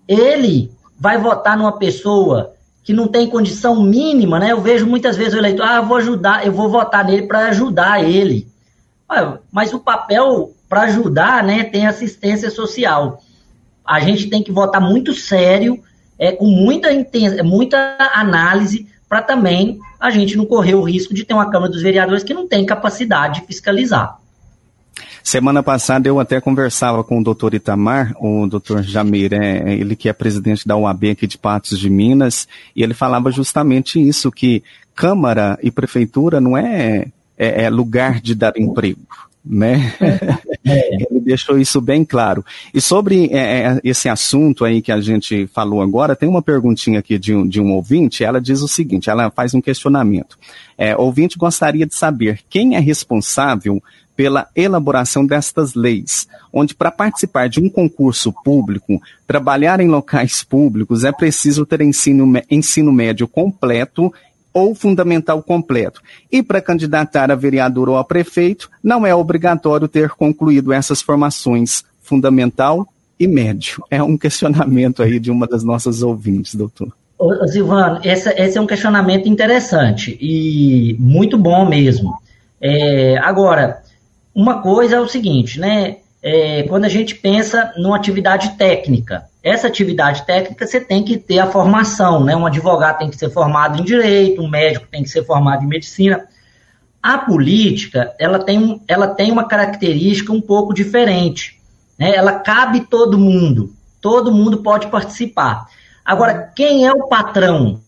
Ele 0.06 0.70
vai 1.00 1.16
votar 1.16 1.56
numa 1.56 1.78
pessoa 1.78 2.52
que 2.84 2.92
não 2.92 3.08
tem 3.08 3.28
condição 3.28 3.82
mínima, 3.82 4.38
né? 4.38 4.52
Eu 4.52 4.60
vejo 4.60 4.86
muitas 4.86 5.16
vezes 5.16 5.34
o 5.34 5.38
eleitor, 5.38 5.66
ah, 5.66 5.76
eu 5.76 5.86
vou 5.86 5.96
ajudar, 5.96 6.46
eu 6.46 6.52
vou 6.52 6.68
votar 6.68 7.04
nele 7.04 7.26
para 7.26 7.48
ajudar 7.48 8.04
ele. 8.04 8.46
Mas 9.50 9.72
o 9.72 9.78
papel 9.78 10.52
para 10.68 10.82
ajudar, 10.82 11.42
né, 11.42 11.64
tem 11.64 11.86
assistência 11.86 12.50
social 12.50 13.22
a 13.88 14.00
gente 14.00 14.28
tem 14.28 14.42
que 14.42 14.52
votar 14.52 14.82
muito 14.82 15.14
sério, 15.14 15.82
é, 16.18 16.32
com 16.32 16.44
muita, 16.44 16.88
muita 17.42 17.96
análise, 18.12 18.86
para 19.08 19.22
também 19.22 19.78
a 19.98 20.10
gente 20.10 20.36
não 20.36 20.44
correr 20.44 20.74
o 20.74 20.82
risco 20.82 21.14
de 21.14 21.24
ter 21.24 21.32
uma 21.32 21.50
Câmara 21.50 21.72
dos 21.72 21.80
Vereadores 21.80 22.22
que 22.22 22.34
não 22.34 22.46
tem 22.46 22.66
capacidade 22.66 23.40
de 23.40 23.46
fiscalizar. 23.46 24.18
Semana 25.24 25.62
passada 25.62 26.06
eu 26.06 26.20
até 26.20 26.40
conversava 26.40 27.02
com 27.02 27.18
o 27.18 27.24
doutor 27.24 27.54
Itamar, 27.54 28.14
o 28.20 28.46
doutor 28.46 28.82
Jamir, 28.82 29.32
é, 29.32 29.74
ele 29.74 29.96
que 29.96 30.08
é 30.08 30.12
presidente 30.12 30.68
da 30.68 30.76
UAB 30.76 31.10
aqui 31.10 31.26
de 31.26 31.38
Patos 31.38 31.78
de 31.78 31.88
Minas, 31.88 32.46
e 32.76 32.82
ele 32.82 32.94
falava 32.94 33.30
justamente 33.30 34.00
isso, 34.00 34.30
que 34.30 34.62
Câmara 34.94 35.58
e 35.62 35.70
Prefeitura 35.70 36.40
não 36.40 36.56
é, 36.56 37.06
é, 37.38 37.64
é 37.64 37.70
lugar 37.70 38.20
de 38.20 38.34
dar 38.34 38.52
emprego 38.56 39.00
né? 39.48 39.94
É. 40.00 40.48
Ele 41.10 41.20
deixou 41.20 41.58
isso 41.58 41.80
bem 41.80 42.04
claro. 42.04 42.44
E 42.74 42.80
sobre 42.80 43.30
é, 43.32 43.38
é, 43.38 43.80
esse 43.82 44.08
assunto 44.08 44.64
aí 44.64 44.82
que 44.82 44.92
a 44.92 45.00
gente 45.00 45.46
falou 45.46 45.80
agora, 45.80 46.14
tem 46.14 46.28
uma 46.28 46.42
perguntinha 46.42 46.98
aqui 46.98 47.18
de 47.18 47.34
um, 47.34 47.48
de 47.48 47.60
um 47.60 47.72
ouvinte, 47.72 48.22
ela 48.22 48.40
diz 48.40 48.60
o 48.60 48.68
seguinte, 48.68 49.08
ela 49.08 49.30
faz 49.30 49.54
um 49.54 49.60
questionamento. 49.60 50.38
É, 50.76 50.96
ouvinte 50.96 51.38
gostaria 51.38 51.86
de 51.86 51.94
saber 51.94 52.40
quem 52.50 52.76
é 52.76 52.80
responsável 52.80 53.82
pela 54.18 54.48
elaboração 54.56 55.24
destas 55.24 55.74
leis, 55.74 56.26
onde 56.52 56.74
para 56.74 56.90
participar 56.90 57.48
de 57.48 57.60
um 57.60 57.68
concurso 57.68 58.32
público, 58.42 59.00
trabalhar 59.28 59.78
em 59.78 59.86
locais 59.86 60.42
públicos, 60.42 61.04
é 61.04 61.12
preciso 61.12 61.64
ter 61.64 61.82
ensino, 61.82 62.26
ensino 62.50 62.90
médio 62.90 63.28
completo 63.28 64.12
ou 64.52 64.74
fundamental 64.74 65.42
completo. 65.42 66.00
E 66.30 66.42
para 66.42 66.60
candidatar 66.60 67.30
a 67.30 67.34
vereador 67.34 67.88
ou 67.88 67.96
a 67.96 68.04
prefeito, 68.04 68.70
não 68.82 69.06
é 69.06 69.14
obrigatório 69.14 69.88
ter 69.88 70.10
concluído 70.10 70.72
essas 70.72 71.02
formações 71.02 71.84
fundamental 72.02 72.86
e 73.18 73.26
médio. 73.26 73.84
É 73.90 74.02
um 74.02 74.16
questionamento 74.16 75.02
aí 75.02 75.18
de 75.18 75.30
uma 75.30 75.46
das 75.46 75.64
nossas 75.64 76.02
ouvintes, 76.02 76.54
doutor. 76.54 76.92
Ô, 77.18 77.32
esse, 78.04 78.28
esse 78.30 78.58
é 78.58 78.60
um 78.60 78.66
questionamento 78.66 79.28
interessante 79.28 80.16
e 80.20 80.96
muito 81.00 81.36
bom 81.36 81.68
mesmo. 81.68 82.14
É, 82.60 83.18
agora, 83.18 83.82
uma 84.34 84.62
coisa 84.62 84.96
é 84.96 85.00
o 85.00 85.08
seguinte, 85.08 85.58
né? 85.58 85.96
É, 86.22 86.64
quando 86.64 86.84
a 86.84 86.88
gente 86.88 87.14
pensa 87.14 87.72
numa 87.76 87.96
atividade 87.96 88.56
técnica, 88.56 89.26
essa 89.42 89.68
atividade 89.68 90.26
técnica 90.26 90.66
você 90.66 90.80
tem 90.80 91.04
que 91.04 91.16
ter 91.16 91.38
a 91.38 91.46
formação, 91.46 92.24
né? 92.24 92.34
Um 92.34 92.46
advogado 92.46 92.98
tem 92.98 93.10
que 93.10 93.16
ser 93.16 93.30
formado 93.30 93.80
em 93.80 93.84
direito, 93.84 94.42
um 94.42 94.48
médico 94.48 94.86
tem 94.90 95.02
que 95.02 95.08
ser 95.08 95.24
formado 95.24 95.62
em 95.62 95.68
medicina. 95.68 96.26
A 97.00 97.18
política, 97.18 98.14
ela 98.18 98.40
tem, 98.40 98.82
ela 98.88 99.06
tem 99.06 99.30
uma 99.30 99.46
característica 99.46 100.32
um 100.32 100.40
pouco 100.40 100.74
diferente, 100.74 101.60
né? 101.96 102.14
Ela 102.14 102.40
cabe 102.40 102.80
todo 102.80 103.16
mundo, 103.16 103.72
todo 104.00 104.32
mundo 104.32 104.62
pode 104.62 104.88
participar. 104.88 105.66
Agora, 106.04 106.50
quem 106.56 106.86
é 106.86 106.92
o 106.92 107.06
patrão? 107.06 107.80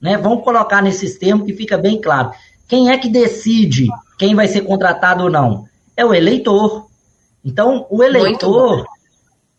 Né? 0.00 0.16
Vamos 0.16 0.44
colocar 0.44 0.82
nesses 0.82 1.18
termos 1.18 1.46
que 1.46 1.54
fica 1.54 1.76
bem 1.78 2.00
claro. 2.00 2.30
Quem 2.68 2.90
é 2.90 2.98
que 2.98 3.08
decide 3.08 3.88
quem 4.18 4.34
vai 4.34 4.46
ser 4.46 4.60
contratado 4.62 5.24
ou 5.24 5.30
não? 5.30 5.64
É 5.96 6.04
o 6.04 6.14
eleitor. 6.14 6.86
Então, 7.46 7.86
o 7.88 8.02
eleitor 8.02 8.84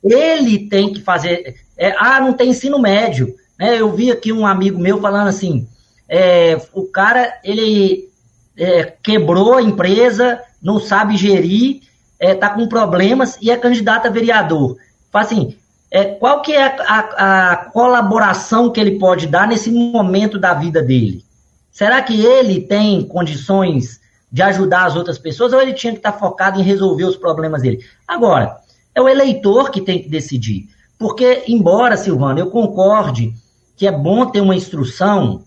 ele 0.04 0.68
tem 0.68 0.92
que 0.92 1.02
fazer. 1.02 1.56
É, 1.78 1.96
ah, 1.98 2.20
não 2.20 2.34
tem 2.34 2.50
ensino 2.50 2.78
médio. 2.78 3.34
Né? 3.58 3.80
Eu 3.80 3.94
vi 3.94 4.12
aqui 4.12 4.34
um 4.34 4.46
amigo 4.46 4.78
meu 4.78 5.00
falando 5.00 5.30
assim: 5.30 5.66
é, 6.10 6.62
o 6.74 6.84
cara 6.84 7.40
ele 7.46 8.10
é, 8.58 8.94
quebrou 9.02 9.54
a 9.54 9.62
empresa, 9.62 10.42
não 10.62 10.82
sabe 10.82 11.16
gerir, 11.16 11.82
está 12.20 12.48
é, 12.48 12.50
com 12.50 12.68
problemas 12.68 13.38
e 13.42 13.50
é 13.50 13.56
candidato 13.56 14.08
a 14.08 14.12
vereador. 14.12 14.76
Fala 15.10 15.24
assim: 15.24 15.56
é, 15.90 16.04
qual 16.04 16.42
que 16.42 16.52
é 16.52 16.66
a, 16.66 16.76
a, 16.82 17.52
a 17.52 17.56
colaboração 17.72 18.70
que 18.70 18.82
ele 18.82 19.00
pode 19.00 19.28
dar 19.28 19.48
nesse 19.48 19.72
momento 19.72 20.38
da 20.38 20.54
vida 20.54 20.82
dele? 20.82 21.24
Será 21.72 22.02
que 22.02 22.26
ele 22.26 22.60
tem 22.60 23.02
condições 23.08 24.02
de 24.32 24.42
ajudar 24.42 24.86
as 24.86 24.96
outras 24.96 25.18
pessoas 25.18 25.54
ou 25.54 25.62
ele 25.62 25.74
tinha 25.74 25.94
que 25.94 26.00
estar 26.00 26.14
focado 26.14 26.60
em 26.60 26.64
resolver 26.64 27.06
os 27.06 27.16
problemas 27.16 27.62
dele? 27.62 27.84
Agora, 28.08 28.58
é 28.94 29.02
o 29.02 29.08
eleitor 29.08 29.72
que 29.72 29.82
tem 29.82 30.02
que 30.02 30.10
decidir. 30.10 30.68
Porque, 30.98 31.44
embora, 31.48 31.96
Silvana, 31.96 32.40
eu 32.40 32.50
concorde 32.50 33.34
que 33.76 33.86
é 33.86 33.92
bom 33.92 34.26
ter 34.26 34.42
uma 34.42 34.56
instrução, 34.56 35.44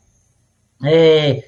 é, 0.85 1.45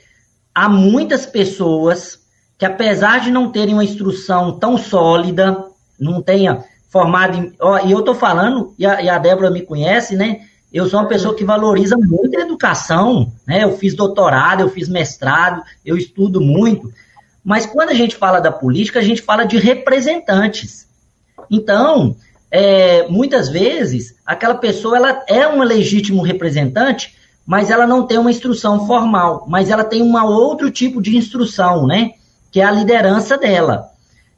há 0.53 0.69
muitas 0.69 1.25
pessoas 1.25 2.19
que, 2.59 2.67
apesar 2.67 3.21
de 3.21 3.31
não 3.31 3.51
terem 3.51 3.75
uma 3.75 3.85
instrução 3.85 4.59
tão 4.59 4.77
sólida, 4.77 5.65
não 5.99 6.21
tenha 6.21 6.65
formado 6.89 7.39
em. 7.39 7.53
Ó, 7.61 7.79
e 7.87 7.93
eu 7.93 8.01
estou 8.01 8.15
falando, 8.15 8.75
e 8.79 8.85
a, 8.85 9.01
e 9.01 9.09
a 9.09 9.19
Débora 9.19 9.51
me 9.51 9.63
conhece, 9.63 10.17
né? 10.17 10.41
Eu 10.73 10.89
sou 10.89 11.01
uma 11.01 11.09
pessoa 11.09 11.35
que 11.35 11.45
valoriza 11.45 11.97
muito 11.97 12.37
a 12.37 12.43
educação, 12.43 13.33
né? 13.47 13.63
Eu 13.63 13.77
fiz 13.77 13.95
doutorado, 13.95 14.61
eu 14.61 14.69
fiz 14.69 14.89
mestrado, 14.89 15.63
eu 15.85 15.97
estudo 15.97 16.41
muito. 16.41 16.93
Mas 17.45 17.67
quando 17.67 17.91
a 17.91 17.95
gente 17.95 18.17
fala 18.17 18.41
da 18.41 18.53
política, 18.53 19.01
a 19.01 19.03
gente 19.03 19.23
fala 19.23 19.45
de 19.45 19.59
representantes. 19.59 20.87
Então, 21.51 22.17
é, 22.51 23.09
muitas 23.09 23.49
vezes, 23.49 24.15
aquela 24.25 24.55
pessoa 24.55 24.97
ela 24.97 25.25
é 25.27 25.49
um 25.49 25.63
legítimo 25.63 26.23
representante, 26.23 27.17
mas 27.45 27.71
ela 27.71 27.87
não 27.87 28.07
tem 28.07 28.19
uma 28.19 28.31
instrução 28.31 28.87
formal, 28.87 29.45
mas 29.49 29.71
ela 29.71 29.83
tem 29.83 30.03
um 30.03 30.17
outro 30.25 30.71
tipo 30.71 31.03
de 31.03 31.17
instrução, 31.17 31.87
né? 31.87 32.13
Que 32.51 32.61
é 32.61 32.65
a 32.65 32.71
liderança 32.71 33.37
dela. 33.37 33.91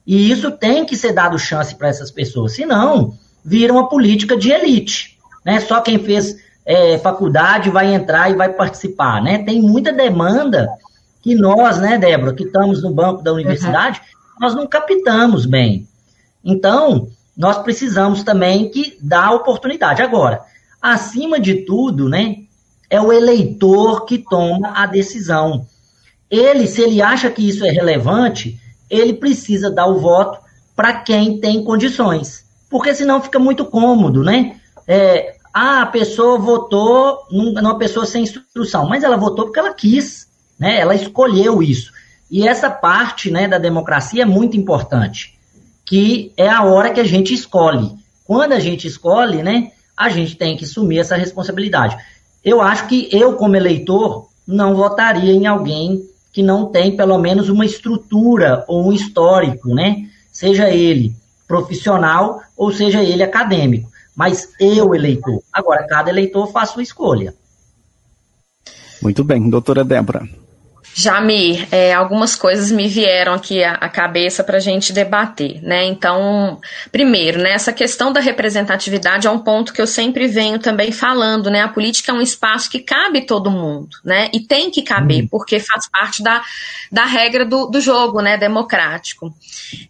E 0.06 0.30
isso 0.30 0.50
tem 0.50 0.84
que 0.84 0.96
ser 0.96 1.12
dado 1.12 1.38
chance 1.38 1.74
para 1.74 1.88
essas 1.88 2.10
pessoas, 2.10 2.52
senão 2.52 3.14
vira 3.44 3.72
uma 3.72 3.88
política 3.88 4.36
de 4.36 4.50
elite, 4.50 5.18
né? 5.44 5.60
Só 5.60 5.80
quem 5.80 5.98
fez 5.98 6.36
é, 6.64 6.96
faculdade 6.98 7.68
vai 7.68 7.92
entrar 7.92 8.30
e 8.30 8.34
vai 8.34 8.50
participar, 8.52 9.22
né? 9.22 9.38
Tem 9.38 9.60
muita 9.60 9.92
demanda 9.92 10.68
que 11.24 11.34
nós, 11.34 11.78
né, 11.78 11.96
Débora, 11.96 12.34
que 12.34 12.44
estamos 12.44 12.82
no 12.82 12.92
banco 12.92 13.22
da 13.22 13.32
universidade, 13.32 13.98
uhum. 13.98 14.37
nós 14.42 14.54
não 14.54 14.66
captamos 14.66 15.46
bem. 15.46 15.88
Então, 16.44 17.08
nós 17.34 17.56
precisamos 17.56 18.22
também 18.22 18.70
que 18.70 18.98
dar 19.00 19.32
oportunidade. 19.32 20.02
Agora, 20.02 20.42
acima 20.82 21.40
de 21.40 21.64
tudo, 21.64 22.10
né, 22.10 22.40
é 22.90 23.00
o 23.00 23.10
eleitor 23.10 24.04
que 24.04 24.18
toma 24.18 24.74
a 24.76 24.84
decisão. 24.84 25.66
Ele, 26.30 26.66
se 26.66 26.82
ele 26.82 27.00
acha 27.00 27.30
que 27.30 27.48
isso 27.48 27.64
é 27.64 27.70
relevante, 27.70 28.60
ele 28.90 29.14
precisa 29.14 29.70
dar 29.70 29.87
o 29.87 29.98
voto 29.98 30.38
para 30.76 30.92
quem 30.92 31.40
tem 31.40 31.64
condições. 31.64 32.44
Porque 32.68 32.94
senão 32.94 33.22
fica 33.22 33.38
muito 33.38 33.64
cômodo, 33.64 34.22
né? 34.22 34.56
É, 34.87 35.37
ah, 35.54 35.80
a 35.80 35.87
pessoa 35.87 36.38
votou 36.38 37.20
numa 37.30 37.78
pessoa 37.78 38.04
sem 38.04 38.24
instrução, 38.24 38.87
mas 38.87 39.02
ela 39.02 39.16
votou 39.16 39.46
porque 39.46 39.58
ela 39.58 39.72
quis, 39.72 40.23
né? 40.58 40.78
Ela 40.80 40.94
escolheu 40.94 41.62
isso. 41.62 41.92
E 42.30 42.46
essa 42.46 42.70
parte, 42.70 43.30
né, 43.30 43.46
da 43.46 43.58
democracia 43.58 44.22
é 44.22 44.26
muito 44.26 44.56
importante, 44.56 45.38
que 45.84 46.32
é 46.36 46.48
a 46.48 46.64
hora 46.64 46.90
que 46.90 47.00
a 47.00 47.04
gente 47.04 47.32
escolhe. 47.34 47.92
Quando 48.24 48.52
a 48.52 48.58
gente 48.58 48.86
escolhe, 48.86 49.42
né, 49.42 49.72
a 49.96 50.08
gente 50.08 50.36
tem 50.36 50.56
que 50.56 50.64
assumir 50.64 50.98
essa 50.98 51.16
responsabilidade. 51.16 51.96
Eu 52.42 52.60
acho 52.60 52.86
que 52.86 53.08
eu, 53.12 53.34
como 53.34 53.56
eleitor, 53.56 54.28
não 54.46 54.74
votaria 54.74 55.32
em 55.32 55.46
alguém 55.46 56.02
que 56.32 56.42
não 56.42 56.66
tem 56.66 56.96
pelo 56.96 57.18
menos 57.18 57.48
uma 57.48 57.64
estrutura 57.64 58.64
ou 58.66 58.88
um 58.88 58.92
histórico, 58.92 59.72
né? 59.72 60.08
Seja 60.32 60.68
ele 60.68 61.14
profissional 61.46 62.40
ou 62.56 62.72
seja 62.72 63.02
ele 63.02 63.22
acadêmico. 63.22 63.90
Mas 64.16 64.52
eu, 64.58 64.94
eleitor. 64.94 65.42
Agora, 65.52 65.86
cada 65.86 66.10
eleitor 66.10 66.50
faz 66.50 66.70
sua 66.70 66.82
escolha. 66.82 67.34
Muito 69.02 69.22
bem, 69.22 69.48
doutora 69.48 69.84
Débora. 69.84 70.28
Jamir, 70.96 71.66
é, 71.72 71.92
algumas 71.92 72.37
coisas 72.37 72.70
me 72.70 72.87
vieram 72.87 73.35
aqui 73.35 73.64
à, 73.64 73.72
à 73.72 73.88
cabeça 73.88 74.44
para 74.44 74.59
a 74.59 74.61
gente 74.61 74.92
debater, 74.92 75.61
né? 75.61 75.85
Então, 75.85 76.61
primeiro, 76.92 77.40
né, 77.40 77.50
essa 77.50 77.72
questão 77.72 78.12
da 78.12 78.20
representatividade 78.20 79.26
é 79.26 79.30
um 79.30 79.40
ponto 79.40 79.72
que 79.72 79.83
eu 79.83 79.88
sempre 79.88 80.28
venho 80.28 80.57
também 80.61 80.92
falando, 80.92 81.50
né? 81.50 81.62
A 81.62 81.68
política 81.68 82.12
é 82.12 82.14
um 82.14 82.20
espaço 82.20 82.70
que 82.70 82.78
cabe 82.78 83.22
todo 83.22 83.50
mundo, 83.50 83.88
né? 84.04 84.30
E 84.33 84.38
tem 84.38 84.70
que 84.70 84.83
caber, 84.83 85.22
uhum. 85.22 85.28
porque 85.28 85.59
faz 85.59 85.90
parte 85.90 86.22
da, 86.22 86.40
da 86.92 87.04
regra 87.04 87.44
do, 87.44 87.66
do 87.66 87.80
jogo, 87.80 88.20
né? 88.20 88.38
Democrático. 88.38 89.35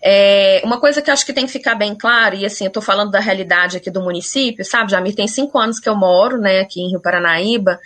É, 0.02 0.62
uma 0.64 0.80
coisa 0.80 1.02
que 1.02 1.10
eu 1.10 1.12
acho 1.12 1.26
que 1.26 1.34
tem 1.34 1.44
que 1.44 1.52
ficar 1.52 1.74
bem 1.74 1.94
claro, 1.94 2.34
e 2.34 2.46
assim, 2.46 2.64
eu 2.64 2.68
estou 2.68 2.82
falando 2.82 3.10
da 3.10 3.20
realidade 3.20 3.76
aqui 3.76 3.90
do 3.90 4.00
município, 4.00 4.64
sabe, 4.64 4.90
Jamir? 4.90 5.14
Tem 5.14 5.28
cinco 5.28 5.58
anos 5.58 5.78
que 5.78 5.88
eu 5.88 5.94
moro, 5.94 6.38
né, 6.38 6.60
aqui 6.60 6.80
em 6.80 6.88
Rio 6.88 7.00
Paranaíba, 7.00 7.78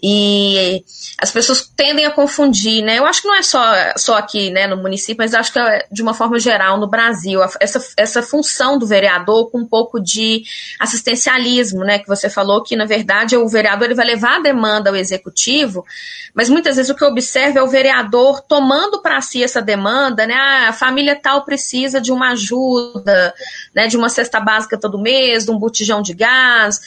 e 0.00 0.84
as 1.20 1.32
pessoas 1.32 1.68
tendem 1.76 2.04
a 2.04 2.10
confundir, 2.10 2.82
né? 2.84 2.98
Eu 2.98 3.06
acho 3.06 3.20
que 3.20 3.26
não 3.26 3.34
é 3.34 3.42
só, 3.42 3.60
só 3.96 4.16
aqui, 4.16 4.48
né, 4.50 4.68
no 4.68 4.76
município, 4.76 5.16
mas 5.18 5.34
acho 5.34 5.52
que 5.52 5.58
é 5.58 5.86
de 5.90 6.02
uma 6.02 6.14
forma 6.14 6.38
geral 6.38 6.78
no 6.78 6.86
Brasil, 6.86 7.40
essa, 7.58 7.84
essa 7.96 8.22
função 8.22 8.78
do 8.78 8.86
vereador 8.86 9.50
com 9.50 9.58
um 9.58 9.66
pouco 9.66 9.98
de 10.00 10.44
assistencialismo, 10.78 11.80
né? 11.80 11.98
Que 11.98 12.06
você 12.06 12.30
falou 12.30 12.62
que, 12.62 12.76
na 12.76 12.84
verdade, 12.84 13.36
o 13.36 13.48
vereador 13.48 13.86
ele 13.86 13.94
vai 13.94 14.06
levar 14.06 14.36
a 14.36 14.40
demanda 14.40 14.90
ao 14.90 14.96
executivo, 14.96 15.84
mas 16.32 16.48
muitas 16.48 16.76
vezes 16.76 16.90
o 16.90 16.94
que 16.94 17.02
eu 17.02 17.08
observo 17.08 17.58
é 17.58 17.62
o 17.62 17.68
vereador 17.68 18.40
tomando 18.40 19.02
para 19.02 19.20
si 19.20 19.42
essa 19.42 19.60
demanda, 19.60 20.28
né? 20.28 20.34
Ah, 20.34 20.68
a 20.68 20.72
família 20.72 21.16
tal 21.16 21.44
precisa 21.44 22.00
de 22.00 22.12
uma 22.12 22.30
ajuda, 22.30 23.34
né? 23.74 23.88
De 23.88 23.96
uma 23.96 24.08
cesta 24.08 24.38
básica 24.38 24.78
todo 24.78 25.02
mês, 25.02 25.44
de 25.44 25.50
um 25.50 25.58
botijão 25.58 26.00
de 26.00 26.14
gás. 26.14 26.78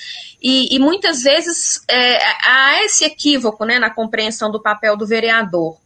E, 0.42 0.76
e 0.76 0.80
muitas 0.80 1.22
vezes 1.22 1.82
é, 1.88 2.18
há 2.44 2.84
esse 2.84 3.06
equívoco 3.06 3.64
né, 3.64 3.78
na 3.78 3.90
compreensão 3.90 4.52
do 4.52 4.62
papel 4.62 4.98
do 4.98 5.06
vereador. 5.06 5.78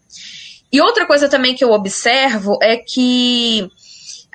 E 0.72 0.82
outra 0.82 1.06
coisa 1.06 1.28
também 1.28 1.56
que 1.56 1.64
eu 1.64 1.72
observo 1.72 2.58
é 2.62 2.78
que 2.78 3.70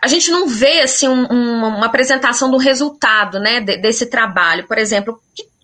a 0.02 0.08
gente 0.08 0.30
não 0.30 0.46
vê 0.46 0.80
assim 0.80 1.08
um, 1.08 1.26
um, 1.30 1.66
uma 1.66 1.86
apresentação 1.86 2.50
do 2.50 2.56
resultado 2.56 3.38
né, 3.38 3.60
de, 3.60 3.76
desse 3.78 4.06
trabalho. 4.06 4.66
Por 4.66 4.78
exemplo, 4.78 5.20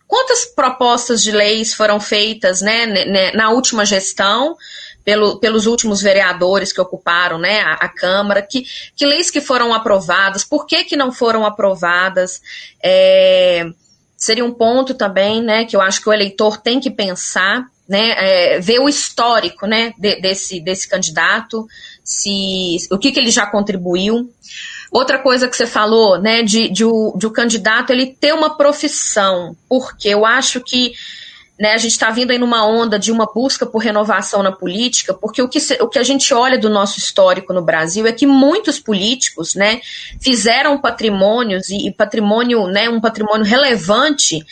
quantas 0.07 0.45
propostas 0.45 1.23
de 1.23 1.33
leis 1.33 1.75
foram 1.75 2.01
feitas 2.01 2.61
né, 2.61 3.33
na 3.33 3.51
última 3.51 3.85
gestão 3.85 4.57
pelo, 5.05 5.39
pelos 5.39 5.67
últimos 5.67 6.03
vereadores 6.03 6.73
que 6.73 6.81
ocuparam 6.81 7.39
né, 7.39 7.61
a, 7.61 7.75
a, 7.75 7.89
Câmara, 7.89 8.43
que, 8.43 8.67
que 8.97 9.07
leis 9.07 9.31
que 9.31 9.41
foram 9.41 9.73
aprovadas, 9.73 10.45
por 10.45 10.67
que, 10.67 10.85
que 10.85 10.97
não 10.97 11.13
foram 11.13 11.47
aprovadas? 11.47 12.43
É, 12.83 13.67
seria 14.17 14.45
um 14.45 14.53
ponto 14.53 14.95
também, 14.95 15.43
né, 15.43 15.65
que 15.65 15.77
eu 15.77 15.81
acho 15.81 16.01
que 16.01 16.09
o 16.09 16.13
eleitor 16.13 16.57
tem 16.57 16.81
que 16.81 16.91
pensar, 16.91 17.67
né, 17.89 18.15
é, 18.17 18.61
ver 18.61 18.81
o 18.81 18.89
histórico, 18.89 19.67
né, 19.67 19.93
de, 19.99 20.21
desse, 20.21 20.61
desse 20.61 20.89
candidato, 20.89 21.67
se 22.03 22.79
o 22.91 22.99
que, 22.99 23.13
que 23.13 23.21
ele 23.21 23.31
já 23.31 23.47
contribuiu. 23.47 24.31
Outra 24.91 25.19
coisa 25.19 25.49
que 25.49 25.57
você 25.57 25.67
falou, 25.67 26.21
né, 26.21 26.43
de, 26.43 26.69
de, 26.69 26.85
o, 26.85 27.15
de 27.17 27.27
o 27.27 27.31
candidato 27.31 27.93
ele 27.93 28.07
ter 28.07 28.33
uma 28.33 28.57
profissão, 28.57 29.57
porque 29.69 30.09
eu 30.09 30.25
acho 30.25 30.61
que 30.61 30.95
né, 31.59 31.73
a 31.73 31.79
gente 31.79 31.93
está 31.93 32.11
vindo 32.11 32.31
aí 32.31 32.39
numa 32.39 32.67
onda 32.67 32.99
de 32.99 33.11
uma 33.11 33.25
busca 33.25 33.65
por 33.65 33.79
renovação 33.79 34.43
na 34.43 34.53
política, 34.53 35.15
porque 35.15 35.41
o 35.41 35.49
que, 35.49 35.59
o 35.81 35.89
que 35.89 35.99
a 35.99 36.03
gente 36.03 36.33
olha 36.35 36.59
do 36.59 36.69
nosso 36.69 36.99
histórico 36.99 37.53
no 37.53 37.63
Brasil 37.63 38.07
é 38.07 38.13
que 38.13 38.27
muitos 38.27 38.79
políticos 38.79 39.55
né, 39.55 39.81
fizeram 40.21 40.79
patrimônios 40.79 41.71
e, 41.71 41.89
e 41.89 41.93
patrimônio, 41.93 42.67
né, 42.67 42.91
um 42.91 43.01
patrimônio 43.01 43.47
relevante 43.47 44.45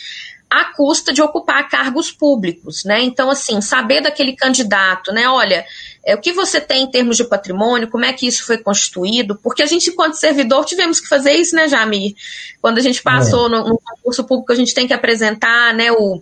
à 0.49 0.65
custa 0.73 1.13
de 1.13 1.21
ocupar 1.21 1.67
cargos 1.69 2.11
públicos, 2.11 2.83
né? 2.85 3.01
Então, 3.01 3.29
assim, 3.29 3.59
saber 3.61 4.01
daquele 4.01 4.35
candidato, 4.35 5.11
né? 5.11 5.27
Olha, 5.27 5.65
é, 6.05 6.15
o 6.15 6.21
que 6.21 6.31
você 6.31 6.61
tem 6.61 6.83
em 6.83 6.91
termos 6.91 7.17
de 7.17 7.23
patrimônio, 7.25 7.89
como 7.89 8.05
é 8.05 8.13
que 8.13 8.27
isso 8.27 8.45
foi 8.45 8.57
constituído, 8.59 9.35
porque 9.35 9.63
a 9.63 9.65
gente, 9.65 9.89
enquanto 9.89 10.13
servidor, 10.13 10.63
tivemos 10.63 11.01
que 11.01 11.09
fazer 11.09 11.33
isso, 11.33 11.55
né, 11.55 11.67
Jamir? 11.67 12.13
Quando 12.61 12.77
a 12.77 12.81
gente 12.81 13.01
passou 13.01 13.47
é. 13.47 13.49
no, 13.49 13.69
no 13.69 13.79
concurso 13.79 14.23
público, 14.23 14.53
a 14.53 14.55
gente 14.55 14.73
tem 14.73 14.87
que 14.87 14.93
apresentar, 14.93 15.73
né, 15.73 15.91
o 15.91 16.21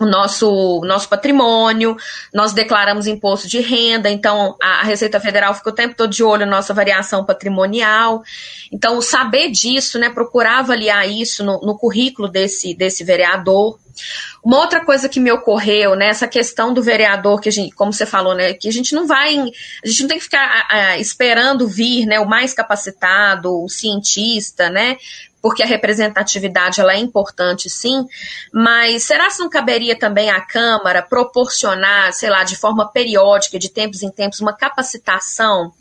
o 0.00 0.06
nosso, 0.06 0.80
nosso 0.84 1.08
patrimônio, 1.08 1.96
nós 2.32 2.52
declaramos 2.52 3.06
imposto 3.06 3.48
de 3.48 3.60
renda, 3.60 4.08
então 4.08 4.56
a, 4.62 4.84
Receita 4.84 5.18
Federal 5.18 5.54
fica 5.54 5.70
o 5.70 5.74
tempo 5.74 5.96
todo 5.96 6.10
de 6.10 6.22
olho 6.22 6.46
na 6.46 6.56
nossa 6.56 6.72
variação 6.72 7.24
patrimonial. 7.24 8.22
Então, 8.70 9.02
saber 9.02 9.50
disso, 9.50 9.98
né, 9.98 10.08
procurar 10.08 10.58
avaliar 10.58 11.08
isso 11.08 11.44
no, 11.44 11.60
no 11.60 11.76
currículo 11.76 12.28
desse, 12.28 12.74
desse 12.74 13.02
vereador. 13.02 13.78
Uma 14.44 14.58
outra 14.58 14.84
coisa 14.84 15.08
que 15.08 15.18
me 15.18 15.32
ocorreu, 15.32 15.96
né, 15.96 16.08
essa 16.08 16.28
questão 16.28 16.72
do 16.72 16.80
vereador, 16.80 17.40
que 17.40 17.48
a 17.48 17.52
gente, 17.52 17.74
como 17.74 17.92
você 17.92 18.06
falou, 18.06 18.34
né, 18.34 18.54
que 18.54 18.68
a 18.68 18.72
gente 18.72 18.94
não 18.94 19.06
vai, 19.06 19.36
a 19.36 19.88
gente 19.88 20.02
não 20.02 20.08
tem 20.08 20.18
que 20.18 20.24
ficar 20.24 20.66
a, 20.70 20.74
a, 20.76 20.98
esperando 20.98 21.66
vir, 21.66 22.06
né, 22.06 22.20
o 22.20 22.28
mais 22.28 22.54
capacitado, 22.54 23.64
o 23.64 23.68
cientista, 23.68 24.70
né, 24.70 24.96
porque 25.40 25.62
a 25.62 25.66
representatividade 25.66 26.80
ela 26.80 26.92
é 26.92 26.98
importante 26.98 27.70
sim, 27.70 28.06
mas 28.52 29.04
será 29.04 29.28
que 29.28 29.38
não 29.38 29.48
caberia 29.48 29.96
também 29.96 30.30
à 30.30 30.40
Câmara 30.40 31.02
proporcionar, 31.02 32.12
sei 32.12 32.30
lá, 32.30 32.44
de 32.44 32.56
forma 32.56 32.90
periódica, 32.90 33.58
de 33.58 33.68
tempos 33.68 34.02
em 34.02 34.10
tempos, 34.10 34.40
uma 34.40 34.52
capacitação 34.52 35.72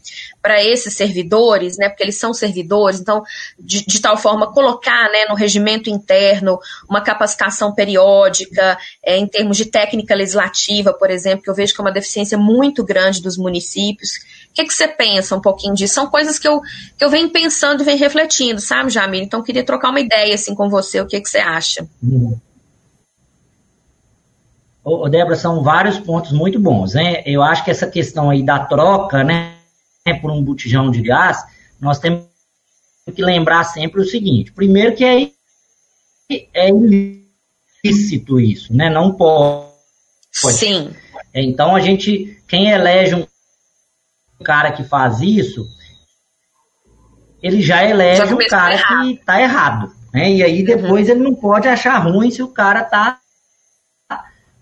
para 0.47 0.63
esses 0.63 0.93
servidores, 0.93 1.77
né, 1.77 1.89
porque 1.89 2.03
eles 2.03 2.17
são 2.17 2.33
servidores, 2.33 3.01
então, 3.01 3.21
de, 3.59 3.85
de, 3.85 3.99
tal 3.99 4.15
forma, 4.15 4.53
colocar 4.53 5.11
né, 5.11 5.25
no 5.27 5.35
regimento 5.35 5.89
interno 5.89 6.57
uma 6.89 7.01
capacitação 7.01 7.73
periódica, 7.73 8.77
é, 9.05 9.17
em 9.17 9.27
termos 9.27 9.57
de 9.57 9.65
técnica 9.65 10.15
legislativa, 10.15 10.93
por 10.93 11.11
exemplo, 11.11 11.43
que 11.43 11.49
eu 11.49 11.55
vejo 11.55 11.73
que 11.73 11.81
é 11.81 11.83
uma 11.83 11.91
deficiência 11.91 12.37
muito 12.37 12.81
grande 12.81 13.21
dos 13.21 13.37
municípios, 13.37 14.19
que, 14.57 14.65
que 14.65 14.73
você 14.73 14.87
pensa 14.87 15.35
um 15.35 15.41
pouquinho 15.41 15.75
disso? 15.75 15.93
São 15.93 16.07
coisas 16.07 16.39
que 16.39 16.47
eu, 16.47 16.61
que 16.97 17.03
eu 17.03 17.09
venho 17.09 17.29
pensando 17.29 17.81
e 17.81 17.85
venho 17.85 17.99
refletindo, 17.99 18.59
sabe, 18.59 18.89
Jamir? 18.89 19.21
Então, 19.21 19.43
queria 19.43 19.63
trocar 19.63 19.89
uma 19.89 19.99
ideia 19.99 20.33
assim 20.33 20.55
com 20.55 20.69
você, 20.69 21.01
o 21.01 21.05
que, 21.05 21.19
que 21.19 21.29
você 21.29 21.39
acha? 21.39 21.85
Hum. 22.01 22.37
Ô, 24.83 25.09
Débora, 25.09 25.35
são 25.35 25.61
vários 25.61 25.99
pontos 25.99 26.31
muito 26.31 26.57
bons, 26.59 26.93
né? 26.93 27.21
Eu 27.25 27.43
acho 27.43 27.63
que 27.63 27.69
essa 27.69 27.85
questão 27.87 28.29
aí 28.29 28.41
da 28.41 28.57
troca, 28.59 29.21
né, 29.21 29.56
por 30.13 30.31
um 30.31 30.43
botijão 30.43 30.91
de 30.91 31.01
gás, 31.01 31.43
nós 31.79 31.99
temos 31.99 32.25
que 33.15 33.23
lembrar 33.23 33.63
sempre 33.63 34.01
o 34.01 34.05
seguinte: 34.05 34.51
primeiro 34.51 34.95
que 34.95 35.03
é, 35.03 35.31
é 36.53 36.69
ilícito 36.69 38.39
isso, 38.39 38.73
né? 38.73 38.89
Não 38.89 39.13
pode. 39.13 39.67
Sim. 40.31 40.93
Então 41.33 41.75
a 41.75 41.79
gente, 41.79 42.41
quem 42.47 42.69
elege 42.69 43.15
um 43.15 43.25
cara 44.43 44.71
que 44.71 44.83
faz 44.83 45.21
isso, 45.21 45.67
ele 47.41 47.61
já 47.61 47.83
elege 47.83 48.25
já 48.25 48.33
o 48.33 48.47
cara 48.47 48.77
que 48.77 49.13
está 49.13 49.41
errado. 49.41 49.95
Né? 50.13 50.31
E 50.33 50.43
aí 50.43 50.63
depois 50.63 51.07
uhum. 51.07 51.15
ele 51.15 51.23
não 51.23 51.35
pode 51.35 51.67
achar 51.67 51.97
ruim 51.99 52.31
se 52.31 52.41
o 52.41 52.47
cara 52.47 52.81
está 52.81 53.19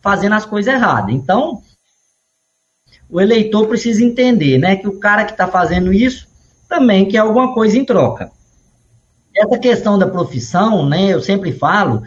fazendo 0.01 0.35
as 0.35 0.45
coisas 0.45 0.73
erradas. 0.73 1.13
Então, 1.13 1.61
o 3.09 3.21
eleitor 3.21 3.67
precisa 3.67 4.03
entender, 4.03 4.57
né, 4.57 4.75
que 4.75 4.87
o 4.87 4.99
cara 4.99 5.25
que 5.25 5.31
está 5.31 5.47
fazendo 5.47 5.93
isso 5.93 6.27
também 6.67 7.07
quer 7.07 7.19
alguma 7.19 7.53
coisa 7.53 7.77
em 7.77 7.85
troca. 7.85 8.31
Essa 9.35 9.57
questão 9.57 9.97
da 9.97 10.07
profissão, 10.07 10.87
né, 10.87 11.13
eu 11.13 11.21
sempre 11.21 11.51
falo 11.51 12.03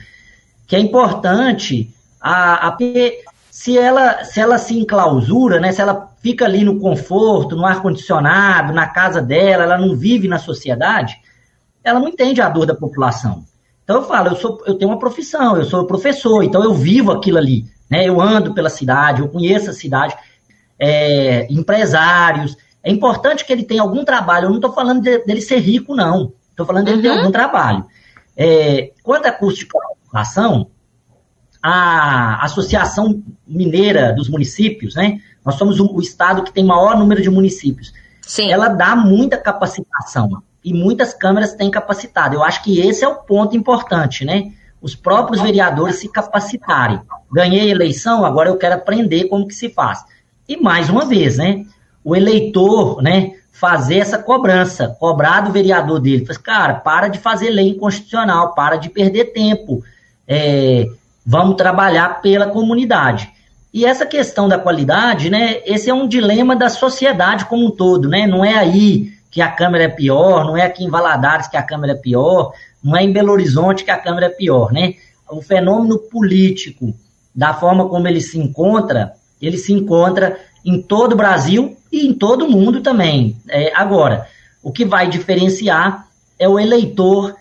que 0.66 0.76
é 0.76 0.78
importante 0.78 1.90
a, 2.20 2.68
a 2.68 2.76
se 3.50 3.78
ela 3.78 4.24
se 4.24 4.40
ela 4.40 4.58
se 4.58 4.78
enclausura, 4.78 5.60
né, 5.60 5.72
se 5.72 5.80
ela 5.80 6.08
fica 6.20 6.44
ali 6.44 6.64
no 6.64 6.78
conforto, 6.78 7.56
no 7.56 7.64
ar 7.64 7.80
condicionado, 7.80 8.72
na 8.72 8.86
casa 8.86 9.22
dela, 9.22 9.64
ela 9.64 9.78
não 9.78 9.96
vive 9.96 10.28
na 10.28 10.38
sociedade, 10.38 11.16
ela 11.82 12.00
não 12.00 12.08
entende 12.08 12.40
a 12.40 12.48
dor 12.48 12.66
da 12.66 12.74
população. 12.74 13.44
Então 13.84 13.96
eu 13.96 14.02
falo, 14.02 14.28
eu 14.28 14.36
sou 14.36 14.62
eu 14.66 14.74
tenho 14.74 14.90
uma 14.90 14.98
profissão, 14.98 15.56
eu 15.56 15.64
sou 15.64 15.86
professor, 15.86 16.42
então 16.42 16.62
eu 16.62 16.74
vivo 16.74 17.10
aquilo 17.10 17.38
ali, 17.38 17.64
né? 17.90 18.06
Eu 18.06 18.20
ando 18.20 18.52
pela 18.52 18.68
cidade, 18.68 19.22
eu 19.22 19.28
conheço 19.28 19.70
a 19.70 19.72
cidade, 19.72 20.14
é, 20.78 21.46
empresários. 21.50 22.56
É 22.82 22.90
importante 22.90 23.44
que 23.44 23.52
ele 23.52 23.64
tenha 23.64 23.82
algum 23.82 24.04
trabalho. 24.04 24.46
Eu 24.46 24.50
não 24.50 24.56
estou 24.56 24.72
falando 24.72 25.02
de, 25.02 25.18
dele 25.24 25.40
ser 25.40 25.58
rico, 25.58 25.94
não. 25.94 26.32
Estou 26.50 26.66
falando 26.66 26.86
dele 26.86 26.96
uhum. 26.98 27.02
ter 27.02 27.18
algum 27.18 27.30
trabalho. 27.30 27.84
É, 28.36 28.92
quanto 29.02 29.26
a 29.26 29.32
custo 29.32 29.60
de 29.60 29.66
qualificação, 29.66 30.70
a 31.62 32.44
Associação 32.44 33.22
Mineira 33.46 34.12
dos 34.12 34.28
Municípios, 34.28 34.94
né? 34.94 35.20
Nós 35.44 35.56
somos 35.56 35.80
o, 35.80 35.86
o 35.92 36.00
estado 36.00 36.42
que 36.42 36.52
tem 36.52 36.64
maior 36.64 36.96
número 36.96 37.20
de 37.20 37.30
municípios. 37.30 37.92
Sim. 38.22 38.50
Ela 38.52 38.68
dá 38.68 38.94
muita 38.94 39.36
capacitação 39.36 40.42
e 40.64 40.72
muitas 40.72 41.14
câmeras 41.14 41.54
têm 41.54 41.70
capacitado. 41.70 42.34
Eu 42.34 42.42
acho 42.42 42.62
que 42.62 42.80
esse 42.80 43.04
é 43.04 43.08
o 43.08 43.16
ponto 43.16 43.56
importante, 43.56 44.24
né? 44.24 44.52
Os 44.80 44.94
próprios 44.94 45.40
vereadores 45.40 45.96
se 45.96 46.08
capacitarem. 46.08 47.00
Ganhei 47.32 47.70
eleição, 47.70 48.24
agora 48.24 48.48
eu 48.48 48.56
quero 48.56 48.74
aprender 48.74 49.24
como 49.24 49.48
que 49.48 49.54
se 49.54 49.70
faz. 49.70 50.04
E 50.48 50.56
mais 50.56 50.88
uma 50.88 51.04
vez, 51.04 51.36
né? 51.36 51.64
O 52.02 52.16
eleitor, 52.16 53.02
né? 53.02 53.32
Fazer 53.52 53.98
essa 53.98 54.18
cobrança, 54.18 54.96
cobrar 54.98 55.42
do 55.42 55.52
vereador 55.52 56.00
dele. 56.00 56.24
Cara, 56.42 56.74
para 56.74 57.08
de 57.08 57.18
fazer 57.18 57.50
lei 57.50 57.68
inconstitucional, 57.68 58.54
para 58.54 58.76
de 58.76 58.88
perder 58.88 59.32
tempo. 59.32 59.82
É, 60.26 60.86
vamos 61.26 61.56
trabalhar 61.56 62.22
pela 62.22 62.46
comunidade. 62.46 63.30
E 63.74 63.84
essa 63.84 64.06
questão 64.06 64.48
da 64.48 64.58
qualidade, 64.58 65.28
né? 65.28 65.60
Esse 65.66 65.90
é 65.90 65.94
um 65.94 66.08
dilema 66.08 66.56
da 66.56 66.70
sociedade 66.70 67.44
como 67.44 67.66
um 67.66 67.70
todo, 67.70 68.08
né? 68.08 68.26
Não 68.26 68.42
é 68.42 68.54
aí 68.54 69.12
que 69.30 69.42
a 69.42 69.50
câmera 69.50 69.84
é 69.84 69.88
pior, 69.88 70.46
não 70.46 70.56
é 70.56 70.62
aqui 70.62 70.84
em 70.84 70.90
Valadares 70.90 71.48
que 71.48 71.56
a 71.56 71.62
câmera 71.62 71.92
é 71.92 71.96
pior, 71.96 72.52
não 72.82 72.96
é 72.96 73.02
em 73.02 73.12
Belo 73.12 73.32
Horizonte 73.32 73.84
que 73.84 73.90
a 73.90 73.98
câmera 73.98 74.26
é 74.26 74.30
pior, 74.30 74.72
né? 74.72 74.94
O 75.30 75.42
fenômeno 75.42 75.98
político, 75.98 76.94
da 77.34 77.52
forma 77.52 77.86
como 77.88 78.08
ele 78.08 78.22
se 78.22 78.38
encontra, 78.38 79.12
ele 79.40 79.56
se 79.56 79.72
encontra 79.72 80.38
em 80.64 80.80
todo 80.80 81.12
o 81.12 81.16
Brasil 81.16 81.76
e 81.90 82.06
em 82.06 82.12
todo 82.12 82.44
o 82.44 82.50
mundo 82.50 82.80
também. 82.80 83.36
É, 83.48 83.72
agora, 83.74 84.26
o 84.62 84.72
que 84.72 84.84
vai 84.84 85.08
diferenciar 85.08 86.06
é 86.38 86.48
o 86.48 86.58
eleitor 86.58 87.34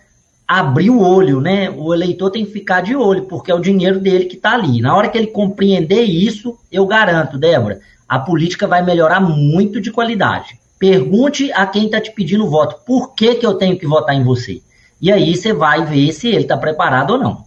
abrir 0.48 0.88
o 0.88 1.02
olho, 1.02 1.42
né? 1.42 1.68
O 1.68 1.92
eleitor 1.92 2.30
tem 2.30 2.46
que 2.46 2.52
ficar 2.52 2.80
de 2.80 2.96
olho, 2.96 3.24
porque 3.24 3.50
é 3.50 3.54
o 3.54 3.60
dinheiro 3.60 4.00
dele 4.00 4.24
que 4.24 4.36
está 4.36 4.54
ali. 4.54 4.80
Na 4.80 4.96
hora 4.96 5.08
que 5.10 5.18
ele 5.18 5.26
compreender 5.26 6.02
isso, 6.04 6.58
eu 6.72 6.86
garanto, 6.86 7.36
Débora, 7.36 7.80
a 8.08 8.18
política 8.18 8.66
vai 8.66 8.82
melhorar 8.82 9.20
muito 9.20 9.78
de 9.78 9.92
qualidade. 9.92 10.58
Pergunte 10.78 11.52
a 11.52 11.66
quem 11.66 11.84
está 11.84 12.00
te 12.00 12.12
pedindo 12.12 12.48
voto, 12.48 12.76
por 12.86 13.14
que, 13.14 13.34
que 13.34 13.44
eu 13.44 13.54
tenho 13.54 13.78
que 13.78 13.86
votar 13.86 14.14
em 14.14 14.24
você? 14.24 14.62
E 15.02 15.12
aí 15.12 15.36
você 15.36 15.52
vai 15.52 15.84
ver 15.84 16.12
se 16.12 16.28
ele 16.28 16.42
está 16.42 16.56
preparado 16.56 17.10
ou 17.10 17.18
não. 17.18 17.44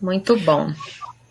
Muito 0.00 0.36
bom. 0.40 0.72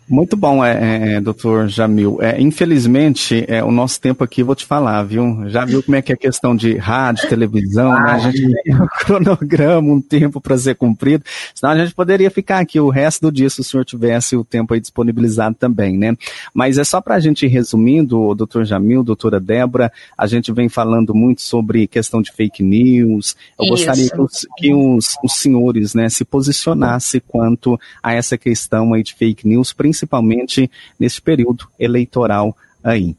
Muito 0.08 0.36
bom, 0.36 0.64
é, 0.64 1.14
é, 1.14 1.20
doutor 1.20 1.66
Jamil. 1.66 2.18
É, 2.22 2.40
infelizmente, 2.40 3.44
é, 3.48 3.64
o 3.64 3.72
nosso 3.72 4.00
tempo 4.00 4.22
aqui, 4.22 4.40
vou 4.40 4.54
te 4.54 4.64
falar, 4.64 5.02
viu? 5.02 5.48
Já 5.48 5.64
viu 5.64 5.82
como 5.82 5.96
é 5.96 6.02
que 6.02 6.12
é 6.12 6.14
a 6.14 6.18
questão 6.18 6.54
de 6.54 6.76
rádio, 6.76 7.28
televisão, 7.28 7.90
né? 7.90 8.12
A 8.12 8.18
gente 8.20 8.62
tem 8.62 8.74
um 8.76 8.86
cronograma, 9.00 9.92
um 9.92 10.00
tempo 10.00 10.40
para 10.40 10.56
ser 10.56 10.76
cumprido, 10.76 11.24
senão 11.52 11.72
a 11.72 11.78
gente 11.78 11.92
poderia 11.92 12.30
ficar 12.30 12.60
aqui 12.60 12.78
o 12.78 12.88
resto 12.88 13.22
do 13.22 13.32
dia 13.32 13.50
se 13.50 13.60
o 13.60 13.64
senhor 13.64 13.84
tivesse 13.84 14.36
o 14.36 14.44
tempo 14.44 14.74
aí 14.74 14.80
disponibilizado 14.80 15.56
também, 15.56 15.98
né? 15.98 16.16
Mas 16.54 16.78
é 16.78 16.84
só 16.84 17.00
para 17.00 17.16
a 17.16 17.20
gente 17.20 17.44
ir 17.44 17.48
resumindo, 17.48 18.32
doutor 18.36 18.64
Jamil, 18.64 19.02
doutora 19.02 19.40
Débora, 19.40 19.92
a 20.16 20.26
gente 20.28 20.52
vem 20.52 20.68
falando 20.68 21.16
muito 21.16 21.42
sobre 21.42 21.88
questão 21.88 22.22
de 22.22 22.30
fake 22.30 22.62
news. 22.62 23.34
Eu 23.58 23.64
Isso. 23.64 23.72
gostaria 23.72 24.08
que, 24.08 24.20
os, 24.20 24.46
que 24.56 24.72
os, 24.72 25.16
os 25.24 25.32
senhores, 25.34 25.94
né, 25.94 26.08
se 26.08 26.24
posicionassem 26.24 27.20
quanto 27.26 27.76
a 28.00 28.14
essa 28.14 28.38
questão 28.38 28.94
aí 28.94 29.02
de 29.02 29.12
fake 29.12 29.48
news, 29.48 29.72
principalmente 29.72 29.95
principalmente 29.96 30.70
nesse 31.00 31.20
período 31.20 31.66
eleitoral 31.78 32.54
aí. 32.84 33.16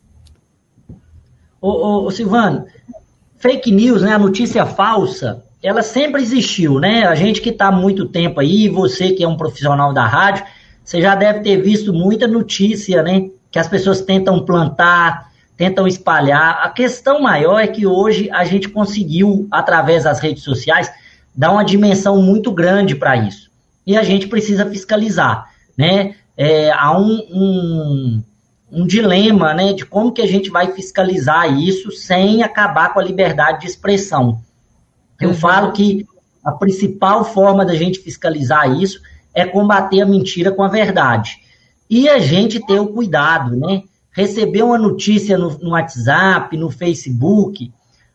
Ô, 1.59 1.69
ô, 1.69 2.05
ô, 2.05 2.11
Silvano, 2.11 2.65
fake 3.39 3.71
news, 3.71 4.03
né, 4.03 4.13
a 4.13 4.19
notícia 4.19 4.65
falsa, 4.65 5.43
ela 5.63 5.81
sempre 5.81 6.21
existiu, 6.21 6.79
né? 6.79 7.05
A 7.07 7.15
gente 7.15 7.41
que 7.41 7.49
está 7.49 7.67
há 7.67 7.71
muito 7.71 8.07
tempo 8.07 8.39
aí, 8.39 8.69
você 8.69 9.11
que 9.11 9.23
é 9.23 9.27
um 9.27 9.35
profissional 9.35 9.91
da 9.91 10.05
rádio, 10.05 10.45
você 10.83 11.01
já 11.01 11.15
deve 11.15 11.39
ter 11.39 11.57
visto 11.57 11.91
muita 11.91 12.27
notícia, 12.27 13.01
né? 13.01 13.29
Que 13.49 13.57
as 13.57 13.67
pessoas 13.67 14.01
tentam 14.01 14.45
plantar, 14.45 15.31
tentam 15.57 15.87
espalhar. 15.87 16.59
A 16.61 16.69
questão 16.69 17.19
maior 17.19 17.59
é 17.59 17.67
que 17.67 17.87
hoje 17.87 18.29
a 18.31 18.45
gente 18.45 18.69
conseguiu, 18.69 19.47
através 19.49 20.03
das 20.03 20.19
redes 20.19 20.43
sociais, 20.43 20.91
dar 21.35 21.51
uma 21.51 21.65
dimensão 21.65 22.21
muito 22.21 22.51
grande 22.51 22.95
para 22.95 23.17
isso. 23.17 23.49
E 23.85 23.97
a 23.97 24.03
gente 24.03 24.27
precisa 24.27 24.69
fiscalizar, 24.69 25.49
né? 25.75 26.15
É, 26.37 26.71
há 26.71 26.95
um, 26.95 27.17
um, 27.31 28.23
um, 28.71 28.85
dilema 28.85 29.55
né, 29.55 29.73
de 29.73 29.83
como 29.83 30.11
que 30.11 30.21
a 30.21 30.27
gente 30.27 30.51
vai 30.51 30.71
fiscalizar 30.71 31.51
isso 31.59 31.91
sem 31.91 32.43
acabar 32.43 32.93
com 32.93 32.99
a 32.99 33.03
liberdade 33.03 33.61
de 33.61 33.67
expressão. 33.67 34.39
Eu 35.19 35.29
uhum. 35.29 35.35
falo 35.35 35.71
que 35.71 36.05
a 36.45 36.51
principal 36.51 37.25
forma 37.25 37.65
da 37.65 37.73
gente 37.73 37.99
fiscalizar 37.99 38.71
isso 38.79 39.01
é 39.33 39.45
combater 39.45 40.01
a 40.01 40.05
mentira 40.05 40.51
com 40.51 40.61
a 40.61 40.67
verdade. 40.67 41.39
E 41.89 42.07
a 42.07 42.19
gente 42.19 42.63
ter 42.65 42.79
o 42.79 42.87
cuidado, 42.87 43.55
né? 43.55 43.83
Receber 44.11 44.61
uma 44.61 44.77
notícia 44.77 45.37
no, 45.37 45.57
no 45.59 45.71
WhatsApp, 45.71 46.55
no 46.57 46.69
Facebook, 46.69 47.71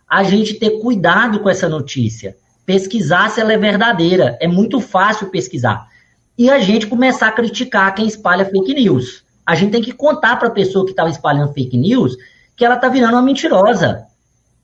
a 0.08 0.22
gente 0.22 0.54
ter 0.54 0.80
cuidado 0.80 1.40
com 1.40 1.48
essa 1.48 1.68
notícia. 1.68 2.36
Pesquisar 2.66 3.30
se 3.30 3.40
ela 3.40 3.52
é 3.52 3.58
verdadeira. 3.58 4.36
É 4.40 4.46
muito 4.46 4.80
fácil 4.80 5.28
pesquisar 5.28 5.88
e 6.36 6.50
a 6.50 6.58
gente 6.58 6.86
começar 6.86 7.28
a 7.28 7.32
criticar 7.32 7.94
quem 7.94 8.06
espalha 8.06 8.44
fake 8.44 8.74
news. 8.74 9.22
A 9.46 9.54
gente 9.54 9.72
tem 9.72 9.82
que 9.82 9.92
contar 9.92 10.36
para 10.36 10.48
a 10.48 10.52
pessoa 10.52 10.84
que 10.84 10.92
estava 10.92 11.10
espalhando 11.10 11.52
fake 11.52 11.76
news 11.76 12.16
que 12.56 12.64
ela 12.64 12.76
está 12.76 12.88
virando 12.88 13.14
uma 13.14 13.22
mentirosa, 13.22 14.04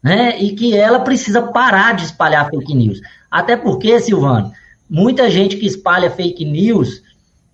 né? 0.03 0.39
E 0.39 0.55
que 0.55 0.77
ela 0.77 1.01
precisa 1.01 1.43
parar 1.43 1.95
de 1.95 2.05
espalhar 2.05 2.49
fake 2.49 2.75
news. 2.75 3.01
Até 3.31 3.57
porque, 3.57 3.99
Silvano, 3.99 4.53
muita 4.89 5.31
gente 5.31 5.57
que 5.57 5.67
espalha 5.67 6.11
fake 6.11 6.45
news 6.45 7.03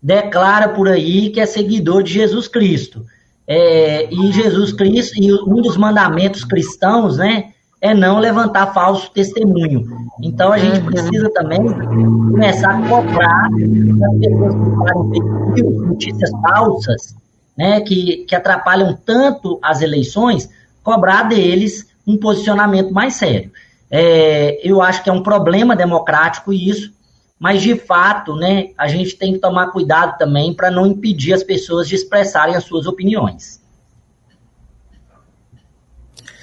declara 0.03 0.69
por 0.69 0.89
aí 0.89 1.31
que 1.31 1.41
é 1.41 1.47
seguidor 1.47 2.03
de 2.03 2.13
Jesus 2.13 2.47
Cristo. 2.47 3.07
É, 3.47 4.13
e 4.13 4.33
Jesus 4.33 4.73
Cristo, 4.73 5.15
e 5.19 5.33
um 5.33 5.63
dos 5.63 5.77
mandamentos 5.77 6.45
cristãos, 6.45 7.19
né, 7.19 7.54
é 7.85 7.93
não 7.93 8.19
levantar 8.19 8.73
falso 8.73 9.11
testemunho. 9.11 9.87
Então 10.23 10.51
a 10.51 10.57
gente 10.57 10.81
precisa 10.81 11.31
também 11.35 11.61
começar 11.63 12.79
a 12.79 12.89
cobrar 12.89 13.45
as 13.45 14.19
pessoas 14.21 14.55
que 14.55 15.61
falem 15.61 15.87
notícias 15.87 16.31
falsas, 16.41 17.15
né, 17.55 17.83
que, 17.83 18.25
que 18.27 18.35
atrapalham 18.35 18.99
tanto 19.05 19.59
as 19.63 19.83
eleições, 19.83 20.49
cobrar 20.83 21.25
deles 21.25 21.87
um 22.07 22.17
posicionamento 22.17 22.91
mais 22.91 23.17
sério. 23.17 23.53
É, 23.91 24.59
eu 24.67 24.81
acho 24.81 25.05
que 25.05 25.11
é 25.11 25.13
um 25.13 25.23
problema 25.23 25.77
democrático 25.77 26.55
isso, 26.55 26.91
mas 27.39 27.61
de 27.61 27.75
fato, 27.75 28.35
né, 28.35 28.71
a 28.79 28.89
gente 28.89 29.15
tem 29.15 29.35
que 29.35 29.41
tomar 29.41 29.67
cuidado 29.73 30.17
também 30.17 30.55
para 30.55 30.71
não 30.71 30.87
impedir 30.87 31.35
as 31.35 31.43
pessoas 31.43 31.87
de 31.87 31.97
expressarem 31.97 32.57
as 32.57 32.65
suas 32.65 32.87
opiniões. 32.87 33.63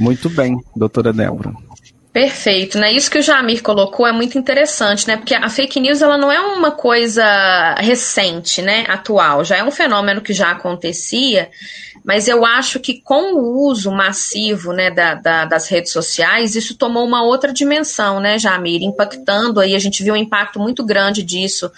Muito 0.02 0.32
bem, 0.32 0.58
doutora 0.76 1.14
Débora. 1.14 1.54
Perfeito, 2.12 2.80
né? 2.80 2.92
Isso 2.92 3.10
que 3.10 3.20
o 3.20 3.22
Jamir 3.22 3.62
colocou 3.62 4.08
é 4.08 4.12
muito 4.12 4.36
interessante, 4.36 5.08
né? 5.08 5.16
Porque 5.16 5.36
a 5.36 5.48
fake 5.48 5.80
news 5.80 6.02
ela 6.02 6.18
não 6.18 6.32
é 6.32 6.40
uma 6.42 6.72
coisa 6.72 7.24
recente, 7.76 8.64
né? 8.64 8.84
Atual, 8.90 9.46
já 9.46 9.58
é 9.58 9.64
um 9.64 9.70
fenômeno 9.70 10.20
que 10.20 10.34
já 10.34 10.50
acontecia, 10.50 11.52
mas 12.04 12.28
eu 12.28 12.44
acho 12.44 12.80
que 12.80 13.00
com 13.00 13.36
o 13.36 13.68
uso 13.70 13.92
massivo, 13.92 14.74
né, 14.74 14.90
da, 14.90 15.14
da, 15.14 15.46
das 15.46 15.68
redes 15.68 15.92
sociais, 15.92 16.56
isso 16.56 16.76
tomou 16.76 17.06
uma 17.06 17.24
outra 17.24 17.54
dimensão, 17.54 18.20
né, 18.20 18.40
Jamir? 18.40 18.82
Impactando 18.82 19.60
aí, 19.60 19.76
a 19.76 19.80
gente 19.80 20.04
viu 20.04 20.16
um 20.16 20.18
impacto 20.18 20.60
muito 20.60 20.84
grande 20.84 21.22
disso 21.22 21.72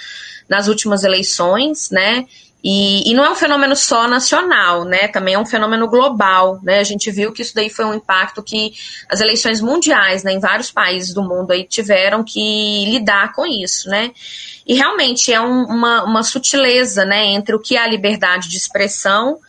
nas 0.47 0.69
últimas 0.69 1.03
eleições, 1.03 1.89
né? 1.91 2.25
E, 2.63 3.11
e, 3.11 3.13
não 3.13 3.25
é 3.25 3.29
um 3.29 3.35
fenômeno 3.35 3.75
só 3.75 4.07
nacional, 4.07 4.85
né? 4.85 5.09
Também 5.09 5.33
é 5.33 5.39
um 5.39 5.45
fenômeno 5.45 5.85
global, 5.85 6.61
né? 6.63 6.79
A 6.79 6.83
gente 6.83 7.11
viu 7.11 7.33
que 7.33 7.41
isso 7.41 7.53
daí 7.53 7.69
foi 7.69 7.83
um 7.83 7.93
impacto 7.93 8.41
que 8.41 8.73
as 9.09 9.19
eleições 9.19 9.59
mundiais, 9.59 10.23
né, 10.23 10.31
em 10.31 10.39
vários 10.39 10.71
países 10.71 11.13
do 11.13 11.21
mundo 11.21 11.51
aí 11.51 11.65
tiveram 11.65 12.23
que 12.23 12.85
lidar 12.85 13.33
com 13.33 13.45
isso, 13.45 13.89
né? 13.89 14.11
E 14.65 14.75
realmente 14.75 15.33
é 15.33 15.41
um, 15.41 15.63
uma, 15.65 16.05
uma 16.05 16.23
sutileza, 16.23 17.03
né, 17.03 17.25
entre 17.25 17.53
o 17.53 17.59
que 17.59 17.75
é 17.75 17.81
a 17.81 17.87
liberdade 17.87 18.47
de 18.47 18.55
expressão 18.55 19.39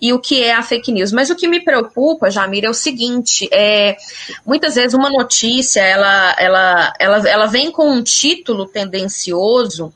e 0.00 0.12
o 0.12 0.18
que 0.18 0.42
é 0.42 0.52
a 0.52 0.62
fake 0.62 0.90
news. 0.90 1.12
Mas 1.12 1.30
o 1.30 1.36
que 1.36 1.46
me 1.46 1.64
preocupa, 1.64 2.28
Jamir, 2.28 2.64
é 2.64 2.68
o 2.68 2.74
seguinte: 2.74 3.48
é, 3.52 3.96
muitas 4.44 4.74
vezes 4.74 4.94
uma 4.94 5.10
notícia 5.10 5.80
ela, 5.80 6.34
ela, 6.40 6.92
ela, 6.98 7.28
ela 7.28 7.46
vem 7.46 7.70
com 7.70 7.88
um 7.88 8.02
título 8.02 8.66
tendencioso 8.66 9.94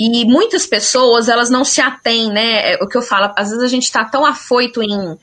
e 0.00 0.24
muitas 0.24 0.66
pessoas, 0.66 1.28
elas 1.28 1.50
não 1.50 1.64
se 1.64 1.80
atêm, 1.80 2.30
né? 2.30 2.72
É 2.72 2.78
o 2.82 2.88
que 2.88 2.96
eu 2.96 3.02
falo, 3.02 3.32
às 3.36 3.50
vezes 3.50 3.62
a 3.62 3.68
gente 3.68 3.84
está 3.84 4.04
tão 4.04 4.24
afoito 4.24 4.82
em, 4.82 5.18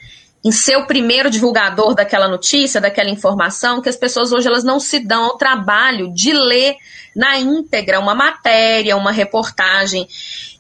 em 0.48 0.52
ser 0.52 0.78
o 0.78 0.88
primeiro 0.88 1.30
divulgador 1.30 1.94
daquela 1.94 2.26
notícia, 2.26 2.80
daquela 2.80 3.10
informação, 3.10 3.82
que 3.82 3.90
as 3.90 3.98
pessoas 3.98 4.32
hoje 4.32 4.48
elas 4.48 4.64
não 4.64 4.80
se 4.80 4.98
dão 4.98 5.26
ao 5.26 5.38
trabalho 5.38 6.10
de 6.14 6.32
ler 6.32 6.78
na 7.14 7.38
íntegra 7.38 8.00
uma 8.00 8.16
matéria, 8.16 8.96
uma 8.96 9.12
reportagem. 9.12 10.08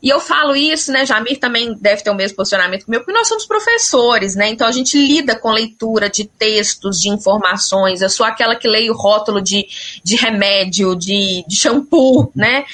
E 0.03 0.09
eu 0.09 0.19
falo 0.19 0.57
isso, 0.57 0.91
né? 0.91 1.05
Jamir 1.05 1.39
também 1.39 1.73
deve 1.79 2.03
ter 2.03 2.09
o 2.09 2.15
mesmo 2.15 2.35
posicionamento 2.35 2.83
que 2.83 2.91
meu, 2.91 2.99
porque 2.99 3.13
nós 3.13 3.29
somos 3.29 3.45
professores, 3.45 4.35
né? 4.35 4.49
Então 4.49 4.67
a 4.67 4.71
gente 4.73 4.97
lida 4.97 5.39
com 5.39 5.51
leitura 5.51 6.09
de 6.09 6.25
textos, 6.25 6.99
de 6.99 7.09
informações. 7.09 8.01
Eu 8.01 8.09
sou 8.09 8.25
aquela 8.25 8.57
que 8.57 8.67
leio 8.67 8.93
rótulo 8.93 9.41
de, 9.41 9.65
de 10.03 10.17
remédio, 10.17 10.97
de, 10.97 11.45
de 11.47 11.55
shampoo, 11.55 12.29
né? 12.35 12.65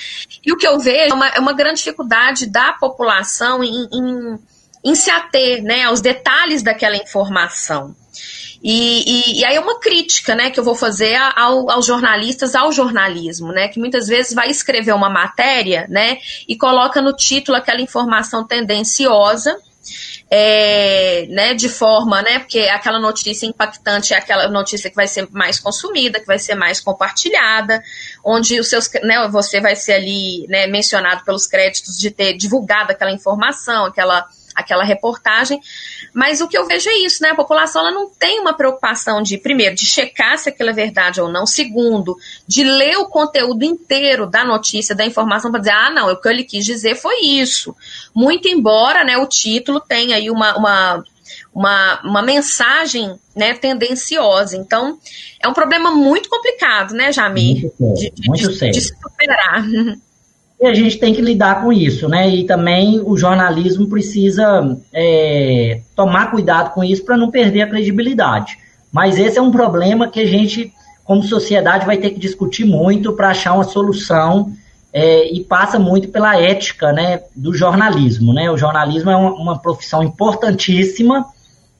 E 0.43 0.51
o 0.51 0.57
que 0.57 0.67
eu 0.67 0.79
vejo 0.79 1.11
é 1.11 1.13
uma, 1.13 1.27
é 1.27 1.39
uma 1.39 1.53
grande 1.53 1.77
dificuldade 1.77 2.47
da 2.47 2.73
população 2.73 3.63
em, 3.63 3.87
em, 3.93 4.39
em 4.83 4.95
se 4.95 5.09
ater 5.09 5.63
né, 5.63 5.83
aos 5.83 6.01
detalhes 6.01 6.61
daquela 6.61 6.97
informação. 6.97 7.95
E, 8.63 9.03
e, 9.05 9.39
e, 9.41 9.45
aí 9.45 9.55
é 9.55 9.59
uma 9.59 9.77
crítica, 9.77 10.33
né, 10.35 10.49
que 10.49 10.57
eu 10.57 10.63
vou 10.63 10.75
fazer 10.75 11.15
ao, 11.35 11.69
aos 11.69 11.85
jornalistas, 11.85 12.55
ao 12.55 12.71
jornalismo, 12.71 13.51
né, 13.51 13.67
que 13.67 13.77
muitas 13.77 14.07
vezes 14.07 14.33
vai 14.33 14.49
escrever 14.49 14.93
uma 14.93 15.09
matéria, 15.09 15.85
né, 15.89 16.17
e 16.47 16.55
coloca 16.55 17.01
no 17.01 17.13
título 17.13 17.57
aquela 17.57 17.81
informação 17.81 18.47
tendenciosa, 18.47 19.57
é, 20.31 21.27
né, 21.29 21.53
de 21.53 21.67
forma, 21.67 22.21
né, 22.21 22.39
porque 22.39 22.61
aquela 22.61 22.99
notícia 22.99 23.45
impactante 23.45 24.13
é 24.13 24.17
aquela 24.17 24.47
notícia 24.47 24.89
que 24.89 24.95
vai 24.95 25.07
ser 25.07 25.27
mais 25.31 25.59
consumida, 25.59 26.21
que 26.21 26.25
vai 26.25 26.39
ser 26.39 26.55
mais 26.55 26.79
compartilhada, 26.79 27.83
onde 28.23 28.57
os 28.61 28.69
seus, 28.69 28.89
né, 29.03 29.27
você 29.27 29.59
vai 29.59 29.75
ser 29.75 29.93
ali, 29.93 30.47
né, 30.47 30.67
mencionado 30.67 31.25
pelos 31.25 31.47
créditos 31.47 31.99
de 31.99 32.09
ter 32.09 32.37
divulgado 32.37 32.93
aquela 32.93 33.11
informação, 33.11 33.85
aquela 33.85 34.25
aquela 34.55 34.83
reportagem. 34.83 35.59
Mas 36.13 36.41
o 36.41 36.47
que 36.47 36.57
eu 36.57 36.65
vejo 36.65 36.89
é 36.89 36.97
isso, 36.99 37.21
né? 37.21 37.29
A 37.29 37.35
população 37.35 37.81
ela 37.81 37.91
não 37.91 38.09
tem 38.09 38.39
uma 38.39 38.53
preocupação 38.53 39.21
de, 39.21 39.37
primeiro, 39.37 39.75
de 39.75 39.85
checar 39.85 40.37
se 40.37 40.49
aquilo 40.49 40.69
é 40.69 40.73
verdade 40.73 41.21
ou 41.21 41.31
não. 41.31 41.45
Segundo, 41.45 42.17
de 42.47 42.63
ler 42.63 42.97
o 42.97 43.07
conteúdo 43.07 43.63
inteiro 43.63 44.25
da 44.25 44.43
notícia, 44.45 44.95
da 44.95 45.05
informação, 45.05 45.51
para 45.51 45.59
dizer, 45.59 45.73
ah, 45.73 45.89
não, 45.89 46.11
o 46.11 46.19
que 46.19 46.29
ele 46.29 46.43
quis 46.43 46.65
dizer 46.65 46.95
foi 46.95 47.21
isso. 47.21 47.75
Muito 48.13 48.47
embora 48.47 49.03
né, 49.03 49.17
o 49.17 49.27
título 49.27 49.79
tenha 49.79 50.15
aí 50.15 50.29
uma, 50.29 50.57
uma 50.57 51.03
uma, 51.53 52.01
uma 52.03 52.21
mensagem 52.21 53.15
né, 53.35 53.53
tendenciosa. 53.53 54.57
Então, 54.57 54.97
é 55.39 55.47
um 55.47 55.53
problema 55.53 55.91
muito 55.91 56.27
complicado, 56.29 56.93
né, 56.93 57.11
Jamir? 57.11 57.71
Muito, 57.79 57.99
de, 57.99 58.09
de, 58.09 58.27
muito 58.27 58.51
de, 58.51 58.71
de 58.71 58.81
superar. 58.81 59.63
E 60.63 60.65
a 60.65 60.73
gente 60.73 60.97
tem 60.97 61.13
que 61.13 61.21
lidar 61.21 61.61
com 61.61 61.73
isso, 61.73 62.07
né? 62.07 62.29
E 62.29 62.45
também 62.45 63.01
o 63.03 63.17
jornalismo 63.17 63.89
precisa 63.89 64.77
é, 64.93 65.81
tomar 65.93 66.31
cuidado 66.31 66.73
com 66.73 66.81
isso 66.81 67.03
para 67.03 67.17
não 67.17 67.29
perder 67.29 67.63
a 67.63 67.67
credibilidade. 67.67 68.57
Mas 68.89 69.19
esse 69.19 69.37
é 69.37 69.41
um 69.41 69.51
problema 69.51 70.07
que 70.07 70.21
a 70.21 70.25
gente, 70.25 70.71
como 71.03 71.21
sociedade, 71.21 71.85
vai 71.85 71.97
ter 71.97 72.11
que 72.11 72.19
discutir 72.19 72.63
muito 72.63 73.11
para 73.11 73.31
achar 73.31 73.55
uma 73.55 73.65
solução 73.65 74.53
é, 74.93 75.33
e 75.33 75.43
passa 75.43 75.77
muito 75.77 76.07
pela 76.07 76.39
ética 76.39 76.93
né, 76.93 77.23
do 77.35 77.53
jornalismo. 77.53 78.31
Né? 78.31 78.49
O 78.49 78.55
jornalismo 78.55 79.11
é 79.11 79.17
uma, 79.17 79.33
uma 79.33 79.59
profissão 79.59 80.01
importantíssima, 80.01 81.25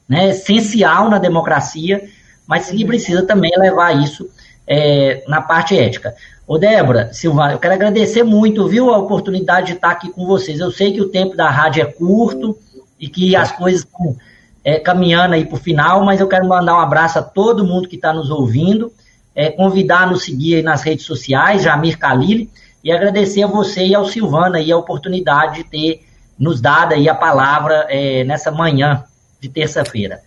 né, 0.06 0.28
essencial 0.28 1.08
na 1.08 1.16
democracia, 1.16 2.04
mas 2.46 2.70
ele 2.70 2.84
precisa 2.84 3.22
também 3.22 3.52
levar 3.56 3.96
isso 3.96 4.28
é, 4.66 5.22
na 5.28 5.40
parte 5.40 5.76
ética. 5.76 6.14
Ô 6.46 6.58
Débora, 6.58 7.10
Silvana, 7.12 7.52
eu 7.52 7.58
quero 7.58 7.74
agradecer 7.74 8.22
muito, 8.22 8.68
viu, 8.68 8.92
a 8.92 8.98
oportunidade 8.98 9.68
de 9.68 9.72
estar 9.74 9.90
aqui 9.90 10.10
com 10.10 10.26
vocês. 10.26 10.60
Eu 10.60 10.70
sei 10.70 10.92
que 10.92 11.00
o 11.00 11.08
tempo 11.08 11.36
da 11.36 11.48
rádio 11.48 11.82
é 11.82 11.86
curto 11.86 12.58
e 13.00 13.08
que 13.08 13.34
as 13.34 13.50
coisas 13.52 13.80
estão 13.80 14.16
é, 14.62 14.78
caminhando 14.78 15.34
aí 15.34 15.44
para 15.44 15.56
o 15.56 15.60
final, 15.60 16.04
mas 16.04 16.20
eu 16.20 16.28
quero 16.28 16.46
mandar 16.46 16.74
um 16.74 16.80
abraço 16.80 17.18
a 17.18 17.22
todo 17.22 17.66
mundo 17.66 17.88
que 17.88 17.96
está 17.96 18.12
nos 18.12 18.30
ouvindo, 18.30 18.92
é, 19.34 19.50
convidar 19.50 20.02
a 20.02 20.06
nos 20.06 20.24
seguir 20.24 20.62
nas 20.62 20.82
redes 20.82 21.04
sociais, 21.04 21.62
Jamir 21.62 21.98
Khalil, 21.98 22.48
e 22.82 22.92
agradecer 22.92 23.42
a 23.42 23.46
você 23.46 23.86
e 23.86 23.94
ao 23.94 24.06
Silvana 24.06 24.58
aí 24.58 24.70
a 24.70 24.76
oportunidade 24.76 25.62
de 25.62 25.64
ter 25.64 26.06
nos 26.38 26.60
dado 26.60 26.92
aí 26.92 27.08
a 27.08 27.14
palavra 27.14 27.86
é, 27.88 28.24
nessa 28.24 28.50
manhã 28.50 29.04
de 29.40 29.48
terça-feira. 29.48 30.20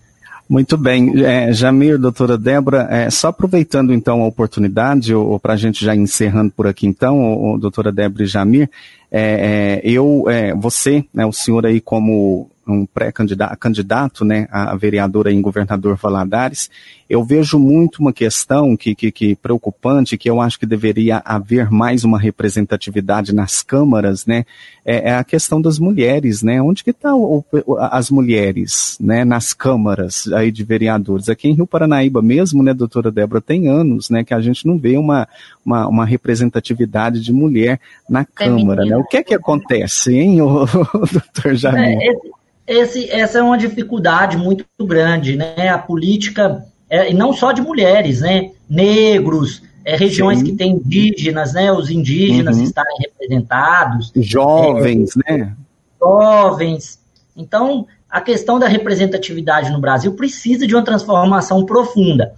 Muito 0.50 0.78
bem. 0.78 1.24
É, 1.26 1.52
Jamir, 1.52 1.98
doutora 1.98 2.38
Débora, 2.38 2.88
é, 2.90 3.10
só 3.10 3.30
aproveitando 3.30 3.94
então 3.94 4.22
a 4.22 4.28
oportunidade, 4.28 5.14
ou, 5.14 5.32
ou 5.32 5.40
para 5.40 5.54
a 5.54 5.58
gente 5.58 5.84
já 5.84 5.96
encerrando 5.96 6.52
por 6.52 6.68
aqui 6.68 6.88
então, 6.88 7.20
ou, 7.20 7.58
doutora 7.58 7.92
Débora 7.92 8.24
e 8.24 8.28
Jamir, 8.28 8.70
é, 9.12 9.82
é 9.84 9.90
eu, 9.90 10.26
é, 10.30 10.54
você, 10.54 11.04
né, 11.14 11.26
o 11.26 11.34
senhor 11.34 11.66
aí 11.66 11.82
como 11.82 12.50
um 12.68 12.86
pré-candidato 12.86 13.58
candidato, 13.58 14.26
né, 14.26 14.48
a 14.52 14.76
vereadora 14.76 15.32
em 15.32 15.42
governador 15.42 15.96
Valadares, 15.96 16.70
eu 17.10 17.24
vejo 17.24 17.58
muito 17.58 18.00
uma 18.00 18.12
questão 18.12 18.76
que, 18.76 18.94
que, 18.94 19.12
que, 19.12 19.36
preocupante, 19.36 20.18
que 20.18 20.30
eu 20.30 20.42
acho 20.42 20.60
que 20.60 20.66
deveria 20.66 21.22
haver 21.24 21.72
mais 21.72 22.04
uma 22.04 22.20
representatividade 22.20 23.34
nas 23.34 23.62
câmaras, 23.62 24.26
né, 24.26 24.46
é, 24.86 25.10
é 25.10 25.16
a 25.16 25.24
questão 25.24 25.62
das 25.62 25.80
mulheres, 25.80 26.42
né, 26.42 26.62
onde 26.62 26.84
que 26.84 26.92
estão 26.92 27.44
tá 27.52 27.90
as 27.92 28.10
mulheres, 28.10 28.98
né, 29.00 29.24
nas 29.24 29.54
câmaras 29.54 30.32
aí 30.34 30.52
de 30.52 30.64
vereadores? 30.64 31.30
Aqui 31.30 31.48
em 31.48 31.54
Rio 31.54 31.68
Paranaíba 31.68 32.22
mesmo, 32.22 32.64
né, 32.64 32.74
doutora 32.74 33.12
Débora, 33.12 33.42
tem 33.42 33.68
anos, 33.68 34.10
né, 34.10 34.24
que 34.24 34.34
a 34.34 34.42
gente 34.42 34.66
não 34.66 34.78
vê 34.78 34.98
uma, 34.98 35.28
uma, 35.66 35.88
uma 35.88 36.06
representatividade 36.06 37.22
de 37.22 37.32
mulher 37.32 37.80
na 38.10 38.26
Câmara, 38.26 38.86
né, 38.86 38.98
o 38.98 39.04
que 39.04 39.18
é 39.18 39.24
que 39.24 39.34
acontece, 39.34 40.16
hein, 40.18 40.42
o, 40.42 40.66
doutor 41.12 41.56
Jamil? 41.56 42.00
É, 42.02 42.37
esse, 42.68 43.10
essa 43.10 43.40
é 43.40 43.42
uma 43.42 43.58
dificuldade 43.58 44.38
muito 44.38 44.66
grande, 44.82 45.38
né? 45.38 45.70
A 45.70 45.78
política, 45.78 46.66
é, 46.90 47.10
e 47.10 47.14
não 47.14 47.32
só 47.32 47.54
de 47.54 47.62
mulheres, 47.62 48.22
né? 48.22 48.52
Negros, 48.70 49.64
é, 49.86 49.96
regiões 49.96 50.40
Sim. 50.40 50.46
que 50.46 50.52
têm 50.52 50.72
indígenas, 50.74 51.54
né? 51.54 51.72
Os 51.72 51.90
indígenas 51.90 52.58
uhum. 52.58 52.64
estarem 52.64 52.98
representados. 53.00 54.12
Jovens, 54.18 55.12
é, 55.26 55.38
né? 55.38 55.56
Jovens. 55.98 57.00
Então, 57.36 57.88
a 58.10 58.20
questão 58.20 58.60
da 58.60 58.68
representatividade 58.68 59.72
no 59.72 59.80
Brasil 59.80 60.14
precisa 60.14 60.68
de 60.68 60.76
uma 60.76 60.84
transformação 60.84 61.66
profunda. 61.66 62.34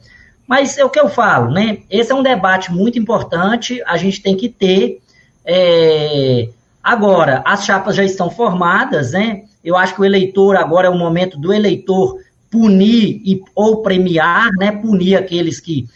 Mas 0.48 0.78
é 0.78 0.86
o 0.86 0.90
que 0.90 1.00
eu 1.00 1.10
falo, 1.10 1.52
né? 1.52 1.80
Esse 1.90 2.12
é 2.12 2.16
um 2.16 2.24
debate 2.24 2.72
muito 2.72 3.00
importante, 3.00 3.82
a 3.86 3.98
gente 3.98 4.22
tem 4.22 4.36
que 4.36 4.50
ter. 4.50 5.02
É... 5.44 6.50
Agora, 6.84 7.42
as 7.46 7.66
chapas 7.66 7.96
já 7.96 8.04
estão 8.04 8.30
formadas, 8.30 9.12
né? 9.12 9.44
Eu 9.64 9.76
acho 9.76 9.96
que 9.96 10.02
o 10.02 10.06
eleitor 10.06 10.56
agora 10.56 10.88
é 10.88 10.90
o 10.90 10.98
momento 10.98 11.38
do 11.38 11.54
eleitor 11.54 12.18
punir 12.50 13.22
e, 13.24 13.42
ou 13.54 13.82
premiar, 13.82 14.50
né? 14.54 14.72
Punir 14.72 15.16
aqueles 15.16 15.60
que 15.60 15.88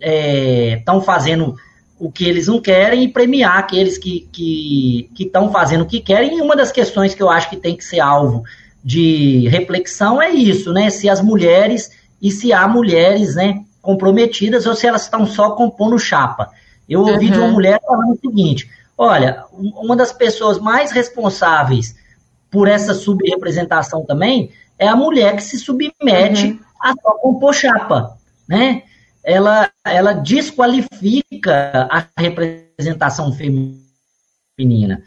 estão 0.00 0.98
é, 0.98 1.02
fazendo 1.02 1.54
o 1.98 2.10
que 2.10 2.24
eles 2.24 2.48
não 2.48 2.60
querem 2.60 3.04
e 3.04 3.08
premiar 3.08 3.58
aqueles 3.58 3.96
que 3.96 5.08
estão 5.18 5.52
fazendo 5.52 5.82
o 5.82 5.86
que 5.86 6.00
querem. 6.00 6.38
E 6.38 6.40
uma 6.40 6.56
das 6.56 6.72
questões 6.72 7.14
que 7.14 7.22
eu 7.22 7.30
acho 7.30 7.48
que 7.48 7.56
tem 7.56 7.76
que 7.76 7.84
ser 7.84 8.00
alvo 8.00 8.42
de 8.84 9.46
reflexão 9.48 10.20
é 10.20 10.30
isso, 10.30 10.72
né? 10.72 10.90
Se 10.90 11.08
as 11.08 11.22
mulheres 11.22 11.90
e 12.20 12.30
se 12.30 12.52
há 12.52 12.66
mulheres, 12.66 13.34
né, 13.34 13.64
comprometidas 13.80 14.66
ou 14.66 14.74
se 14.74 14.86
elas 14.86 15.02
estão 15.02 15.26
só 15.26 15.50
compondo 15.52 15.98
chapa. 15.98 16.50
Eu 16.88 17.00
ouvi 17.00 17.26
uhum. 17.26 17.32
de 17.32 17.38
uma 17.38 17.46
uhum. 17.46 17.52
mulher 17.52 17.80
falando 17.84 18.12
o 18.12 18.18
seguinte: 18.20 18.70
olha, 18.98 19.44
uma 19.52 19.96
das 19.96 20.12
pessoas 20.12 20.58
mais 20.58 20.90
responsáveis 20.90 21.94
por 22.52 22.68
essa 22.68 22.92
subrepresentação 22.92 24.04
também, 24.04 24.52
é 24.78 24.86
a 24.86 24.94
mulher 24.94 25.34
que 25.36 25.42
se 25.42 25.58
submete 25.58 26.48
uhum. 26.48 26.60
a 26.80 26.92
só 27.00 27.12
compor 27.14 27.54
chapa, 27.54 28.18
né? 28.46 28.82
Ela, 29.24 29.70
ela 29.84 30.12
desqualifica 30.12 31.88
a 31.90 32.06
representação 32.18 33.32
feminina. 33.32 35.02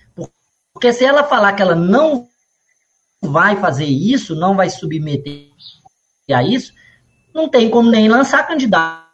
Porque 0.73 0.91
se 0.91 1.05
ela 1.05 1.23
falar 1.23 1.53
que 1.53 1.61
ela 1.61 1.75
não 1.75 2.27
vai 3.21 3.55
fazer 3.57 3.85
isso, 3.85 4.35
não 4.35 4.55
vai 4.55 4.69
submeter 4.69 5.49
a 6.31 6.41
isso, 6.41 6.73
não 7.33 7.47
tem 7.47 7.69
como 7.69 7.91
nem 7.91 8.09
lançar 8.09 8.47
candidato 8.47 9.05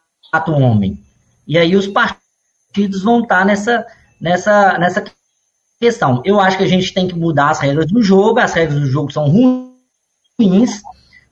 homem. 0.48 1.04
E 1.46 1.58
aí 1.58 1.76
os 1.76 1.88
partidos 1.88 3.02
vão 3.02 3.22
estar 3.22 3.46
nessa, 3.46 3.86
nessa, 4.22 4.78
nessa 4.78 5.04
questão. 5.82 6.22
Eu 6.24 6.40
acho 6.40 6.60
que 6.60 6.64
a 6.64 6.68
gente 6.68 6.94
tem 6.94 7.08
que 7.08 7.18
mudar 7.18 7.50
as 7.50 7.60
regras 7.60 7.88
do 7.88 8.04
jogo, 8.04 8.40
as 8.40 8.54
regras 8.54 8.80
do 8.80 8.86
jogo 8.86 9.12
são 9.12 9.28
ruins, 9.28 10.84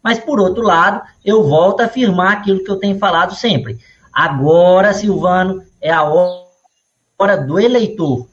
mas 0.04 0.18
por 0.18 0.40
outro 0.40 0.64
lado, 0.64 1.04
eu 1.24 1.48
volto 1.48 1.82
a 1.82 1.86
afirmar 1.86 2.34
aquilo 2.34 2.64
que 2.64 2.72
eu 2.72 2.80
tenho 2.80 2.98
falado 2.98 3.36
sempre. 3.36 3.78
Agora, 4.12 4.92
Silvano, 4.92 5.62
é 5.80 5.92
a 5.92 6.04
hora 6.04 7.38
do 7.38 7.60
eleitor. 7.60 8.28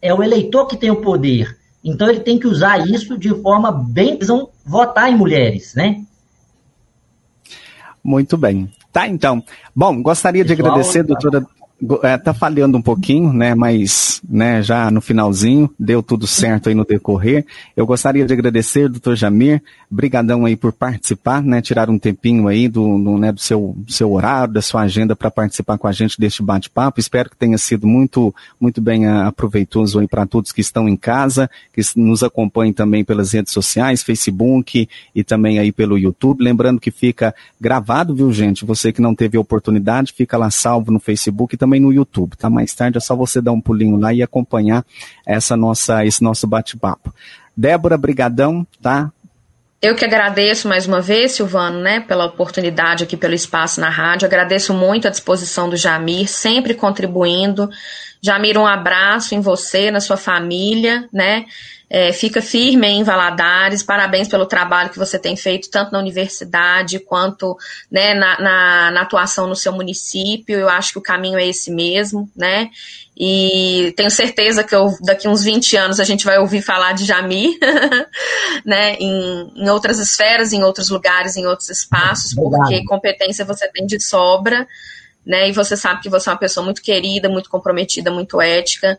É 0.00 0.14
o 0.14 0.22
eleitor 0.22 0.66
que 0.66 0.78
tem 0.78 0.90
o 0.90 1.02
poder. 1.02 1.58
Então 1.84 2.08
ele 2.08 2.20
tem 2.20 2.38
que 2.38 2.46
usar 2.46 2.78
isso 2.88 3.18
de 3.18 3.28
forma 3.42 3.70
bem. 3.70 4.14
Eles 4.14 4.28
vão 4.28 4.48
votar 4.64 5.10
em 5.10 5.16
mulheres, 5.16 5.74
né? 5.74 6.02
Muito 8.02 8.38
bem. 8.38 8.72
Tá, 8.90 9.06
então. 9.06 9.44
Bom, 9.76 10.02
gostaria 10.02 10.42
Pessoal, 10.42 10.56
de 10.56 10.62
agradecer, 10.62 11.02
doutora 11.02 11.46
é, 12.02 12.18
tá 12.18 12.34
falhando 12.34 12.76
um 12.76 12.82
pouquinho, 12.82 13.32
né? 13.32 13.54
Mas, 13.54 14.20
né, 14.28 14.62
já 14.62 14.90
no 14.90 15.00
finalzinho, 15.00 15.70
deu 15.78 16.02
tudo 16.02 16.26
certo 16.26 16.68
aí 16.68 16.74
no 16.74 16.84
decorrer. 16.84 17.46
Eu 17.74 17.86
gostaria 17.86 18.26
de 18.26 18.32
agradecer, 18.32 18.88
doutor 18.88 19.16
Jamir, 19.16 19.62
brigadão 19.90 20.44
aí 20.44 20.56
por 20.56 20.72
participar, 20.72 21.42
né? 21.42 21.62
Tirar 21.62 21.88
um 21.88 21.98
tempinho 21.98 22.48
aí 22.48 22.68
do, 22.68 22.98
do, 22.98 23.18
né, 23.18 23.32
do 23.32 23.40
seu, 23.40 23.74
seu 23.88 24.12
horário, 24.12 24.52
da 24.52 24.60
sua 24.60 24.82
agenda 24.82 25.16
para 25.16 25.30
participar 25.30 25.78
com 25.78 25.86
a 25.86 25.92
gente 25.92 26.20
deste 26.20 26.42
bate-papo. 26.42 27.00
Espero 27.00 27.30
que 27.30 27.36
tenha 27.36 27.56
sido 27.56 27.86
muito, 27.86 28.34
muito 28.60 28.80
bem 28.80 29.06
uh, 29.06 29.26
aproveitoso 29.26 30.00
aí 30.00 30.06
para 30.06 30.26
todos 30.26 30.52
que 30.52 30.60
estão 30.60 30.86
em 30.86 30.96
casa, 30.96 31.48
que 31.72 31.80
nos 31.96 32.22
acompanhem 32.22 32.74
também 32.74 33.04
pelas 33.04 33.32
redes 33.32 33.52
sociais, 33.52 34.02
Facebook 34.02 34.86
e 35.14 35.24
também 35.24 35.58
aí 35.58 35.72
pelo 35.72 35.96
YouTube. 35.96 36.44
Lembrando 36.44 36.78
que 36.78 36.90
fica 36.90 37.34
gravado, 37.58 38.14
viu, 38.14 38.30
gente? 38.32 38.66
Você 38.66 38.92
que 38.92 39.00
não 39.00 39.14
teve 39.14 39.38
oportunidade, 39.38 40.12
fica 40.12 40.36
lá 40.36 40.50
salvo 40.50 40.92
no 40.92 41.00
Facebook 41.00 41.56
também 41.56 41.69
também 41.70 41.80
no 41.80 41.92
YouTube, 41.92 42.36
tá? 42.36 42.50
Mais 42.50 42.74
tarde 42.74 42.98
é 42.98 43.00
só 43.00 43.14
você 43.14 43.40
dar 43.40 43.52
um 43.52 43.60
pulinho 43.60 43.96
lá 43.96 44.12
e 44.12 44.22
acompanhar 44.22 44.84
essa 45.24 45.56
nossa, 45.56 46.04
esse 46.04 46.22
nosso 46.22 46.48
bate-papo. 46.48 47.14
Débora, 47.56 47.96
brigadão, 47.96 48.66
tá? 48.82 49.12
Eu 49.80 49.94
que 49.94 50.04
agradeço 50.04 50.68
mais 50.68 50.86
uma 50.86 51.00
vez, 51.00 51.32
Silvano, 51.32 51.80
né, 51.80 52.00
pela 52.00 52.26
oportunidade 52.26 53.04
aqui, 53.04 53.16
pelo 53.16 53.34
espaço 53.34 53.80
na 53.80 53.88
rádio. 53.88 54.26
Agradeço 54.26 54.74
muito 54.74 55.06
a 55.06 55.10
disposição 55.10 55.70
do 55.70 55.76
Jamir, 55.76 56.28
sempre 56.28 56.74
contribuindo. 56.74 57.70
Jamir, 58.22 58.58
um 58.58 58.66
abraço 58.66 59.34
em 59.34 59.40
você, 59.40 59.90
na 59.90 60.00
sua 60.00 60.16
família, 60.16 61.08
né? 61.12 61.46
É, 61.92 62.12
fica 62.12 62.40
firme 62.40 62.86
em 62.86 63.02
Valadares, 63.02 63.82
parabéns 63.82 64.28
pelo 64.28 64.46
trabalho 64.46 64.90
que 64.90 64.98
você 64.98 65.18
tem 65.18 65.36
feito, 65.36 65.68
tanto 65.68 65.90
na 65.90 65.98
universidade 65.98 67.00
quanto 67.00 67.58
né, 67.90 68.14
na, 68.14 68.40
na, 68.40 68.90
na, 68.92 69.00
atuação 69.00 69.48
no 69.48 69.56
seu 69.56 69.72
município. 69.72 70.56
Eu 70.56 70.68
acho 70.68 70.92
que 70.92 70.98
o 71.00 71.02
caminho 71.02 71.36
é 71.36 71.48
esse 71.48 71.68
mesmo, 71.68 72.30
né? 72.36 72.70
E 73.16 73.92
tenho 73.96 74.08
certeza 74.08 74.62
que 74.62 74.74
eu, 74.74 74.96
daqui 75.00 75.26
uns 75.26 75.42
20 75.42 75.76
anos 75.76 75.98
a 75.98 76.04
gente 76.04 76.24
vai 76.24 76.38
ouvir 76.38 76.62
falar 76.62 76.92
de 76.92 77.04
Jamir, 77.04 77.58
né? 78.64 78.94
Em, 78.94 79.50
em 79.56 79.68
outras 79.68 79.98
esferas, 79.98 80.52
em 80.52 80.62
outros 80.62 80.90
lugares, 80.90 81.36
em 81.36 81.44
outros 81.44 81.70
espaços, 81.70 82.32
porque 82.34 82.84
competência 82.84 83.44
você 83.44 83.68
tem 83.68 83.84
de 83.84 83.98
sobra. 83.98 84.64
Né, 85.24 85.50
e 85.50 85.52
você 85.52 85.76
sabe 85.76 86.00
que 86.00 86.08
você 86.08 86.28
é 86.28 86.32
uma 86.32 86.38
pessoa 86.38 86.64
muito 86.64 86.80
querida, 86.82 87.28
muito 87.28 87.50
comprometida, 87.50 88.10
muito 88.10 88.40
ética. 88.40 88.98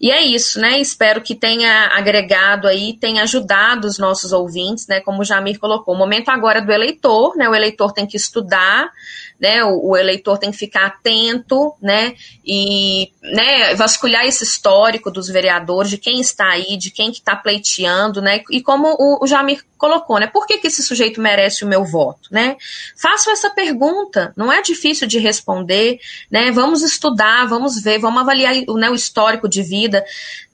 E 0.00 0.12
é 0.12 0.22
isso, 0.22 0.60
né? 0.60 0.78
Espero 0.78 1.20
que 1.20 1.34
tenha 1.34 1.90
agregado 1.92 2.68
aí, 2.68 2.92
tenha 2.92 3.22
ajudado 3.24 3.86
os 3.86 3.98
nossos 3.98 4.32
ouvintes, 4.32 4.86
né? 4.86 5.00
Como 5.00 5.22
o 5.22 5.24
Jamir 5.24 5.58
colocou. 5.58 5.94
O 5.94 5.98
momento 5.98 6.28
agora 6.28 6.60
é 6.60 6.62
do 6.62 6.70
eleitor, 6.70 7.36
né? 7.36 7.48
O 7.48 7.54
eleitor 7.54 7.92
tem 7.92 8.06
que 8.06 8.16
estudar, 8.16 8.92
né? 9.40 9.64
O, 9.64 9.90
o, 9.90 9.96
eleitor 9.96 10.38
tem 10.38 10.52
que 10.52 10.56
ficar 10.56 10.86
atento, 10.86 11.74
né? 11.82 12.14
E 12.44 13.12
né, 13.22 13.74
vasculhar 13.74 14.24
esse 14.24 14.44
histórico 14.44 15.10
dos 15.10 15.28
vereadores, 15.28 15.90
de 15.90 15.98
quem 15.98 16.20
está 16.20 16.48
aí, 16.48 16.76
de 16.76 16.92
quem 16.92 17.10
que 17.10 17.18
está 17.18 17.34
pleiteando, 17.34 18.22
né? 18.22 18.42
E 18.50 18.62
como 18.62 18.94
o, 18.98 19.24
o 19.24 19.26
Jamir 19.26 19.64
colocou, 19.78 20.18
né? 20.18 20.26
Por 20.26 20.46
que, 20.46 20.58
que 20.58 20.66
esse 20.66 20.82
sujeito 20.82 21.20
merece 21.20 21.64
o 21.64 21.68
meu 21.68 21.84
voto, 21.84 22.28
né? 22.30 22.56
Faço 23.00 23.30
essa 23.30 23.48
pergunta, 23.48 24.32
não 24.36 24.52
é 24.52 24.60
difícil 24.60 25.06
de 25.06 25.18
responder, 25.18 25.98
né? 26.30 26.50
Vamos 26.50 26.82
estudar, 26.82 27.46
vamos 27.46 27.80
ver, 27.80 27.98
vamos 27.98 28.20
avaliar 28.20 28.54
né, 28.54 28.90
o 28.90 28.94
histórico 28.94 29.48
de 29.48 29.62
vida 29.88 30.04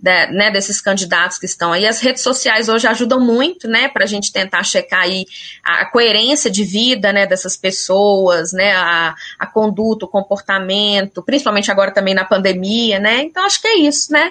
da, 0.00 0.30
né, 0.30 0.50
desses 0.50 0.80
candidatos 0.80 1.38
que 1.38 1.46
estão 1.46 1.72
aí. 1.72 1.86
As 1.86 2.00
redes 2.00 2.22
sociais 2.22 2.68
hoje 2.68 2.86
ajudam 2.86 3.20
muito, 3.20 3.68
né, 3.68 3.88
para 3.88 4.04
a 4.04 4.06
gente 4.06 4.32
tentar 4.32 4.62
checar 4.62 5.02
aí 5.02 5.26
a 5.62 5.84
coerência 5.86 6.50
de 6.50 6.64
vida, 6.64 7.12
né, 7.12 7.26
dessas 7.26 7.56
pessoas, 7.56 8.52
né, 8.52 8.72
a, 8.72 9.14
a 9.38 9.46
conduta, 9.46 10.06
o 10.06 10.08
comportamento, 10.08 11.22
principalmente 11.22 11.70
agora 11.70 11.90
também 11.90 12.14
na 12.14 12.24
pandemia, 12.24 12.98
né. 12.98 13.22
Então 13.22 13.44
acho 13.44 13.60
que 13.60 13.68
é 13.68 13.78
isso, 13.78 14.12
né. 14.12 14.30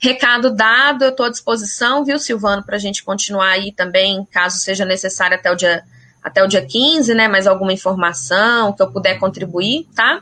Recado 0.00 0.54
dado, 0.54 1.04
eu 1.04 1.10
estou 1.10 1.26
à 1.26 1.30
disposição, 1.30 2.04
viu, 2.04 2.18
Silvano, 2.18 2.64
para 2.64 2.76
a 2.76 2.80
gente 2.80 3.04
continuar 3.04 3.50
aí 3.50 3.72
também, 3.72 4.26
caso 4.30 4.58
seja 4.58 4.84
necessário 4.84 5.36
até 5.36 5.50
o 5.50 5.54
dia 5.54 5.82
até 6.22 6.44
o 6.44 6.46
dia 6.46 6.60
15, 6.60 7.14
né, 7.14 7.28
mais 7.28 7.46
alguma 7.46 7.72
informação 7.72 8.74
que 8.74 8.82
eu 8.82 8.90
puder 8.90 9.18
contribuir, 9.18 9.88
tá? 9.94 10.20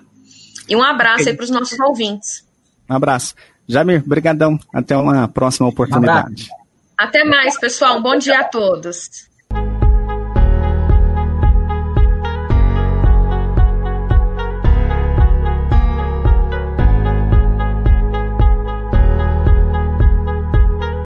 E 0.68 0.76
um 0.76 0.82
abraço 0.82 1.28
aí 1.28 1.34
para 1.34 1.42
os 1.42 1.50
nossos 1.50 1.78
ouvintes. 1.80 2.44
Um 2.88 2.94
abraço. 2.94 3.34
Jamir, 3.68 4.02
brigadão. 4.04 4.58
Até 4.72 4.96
uma 4.96 5.28
próxima 5.28 5.68
oportunidade. 5.68 6.48
Até 6.96 7.22
mais, 7.24 7.58
pessoal. 7.58 7.98
Um 7.98 8.02
bom 8.02 8.16
dia 8.16 8.40
a 8.40 8.44
todos. 8.44 9.27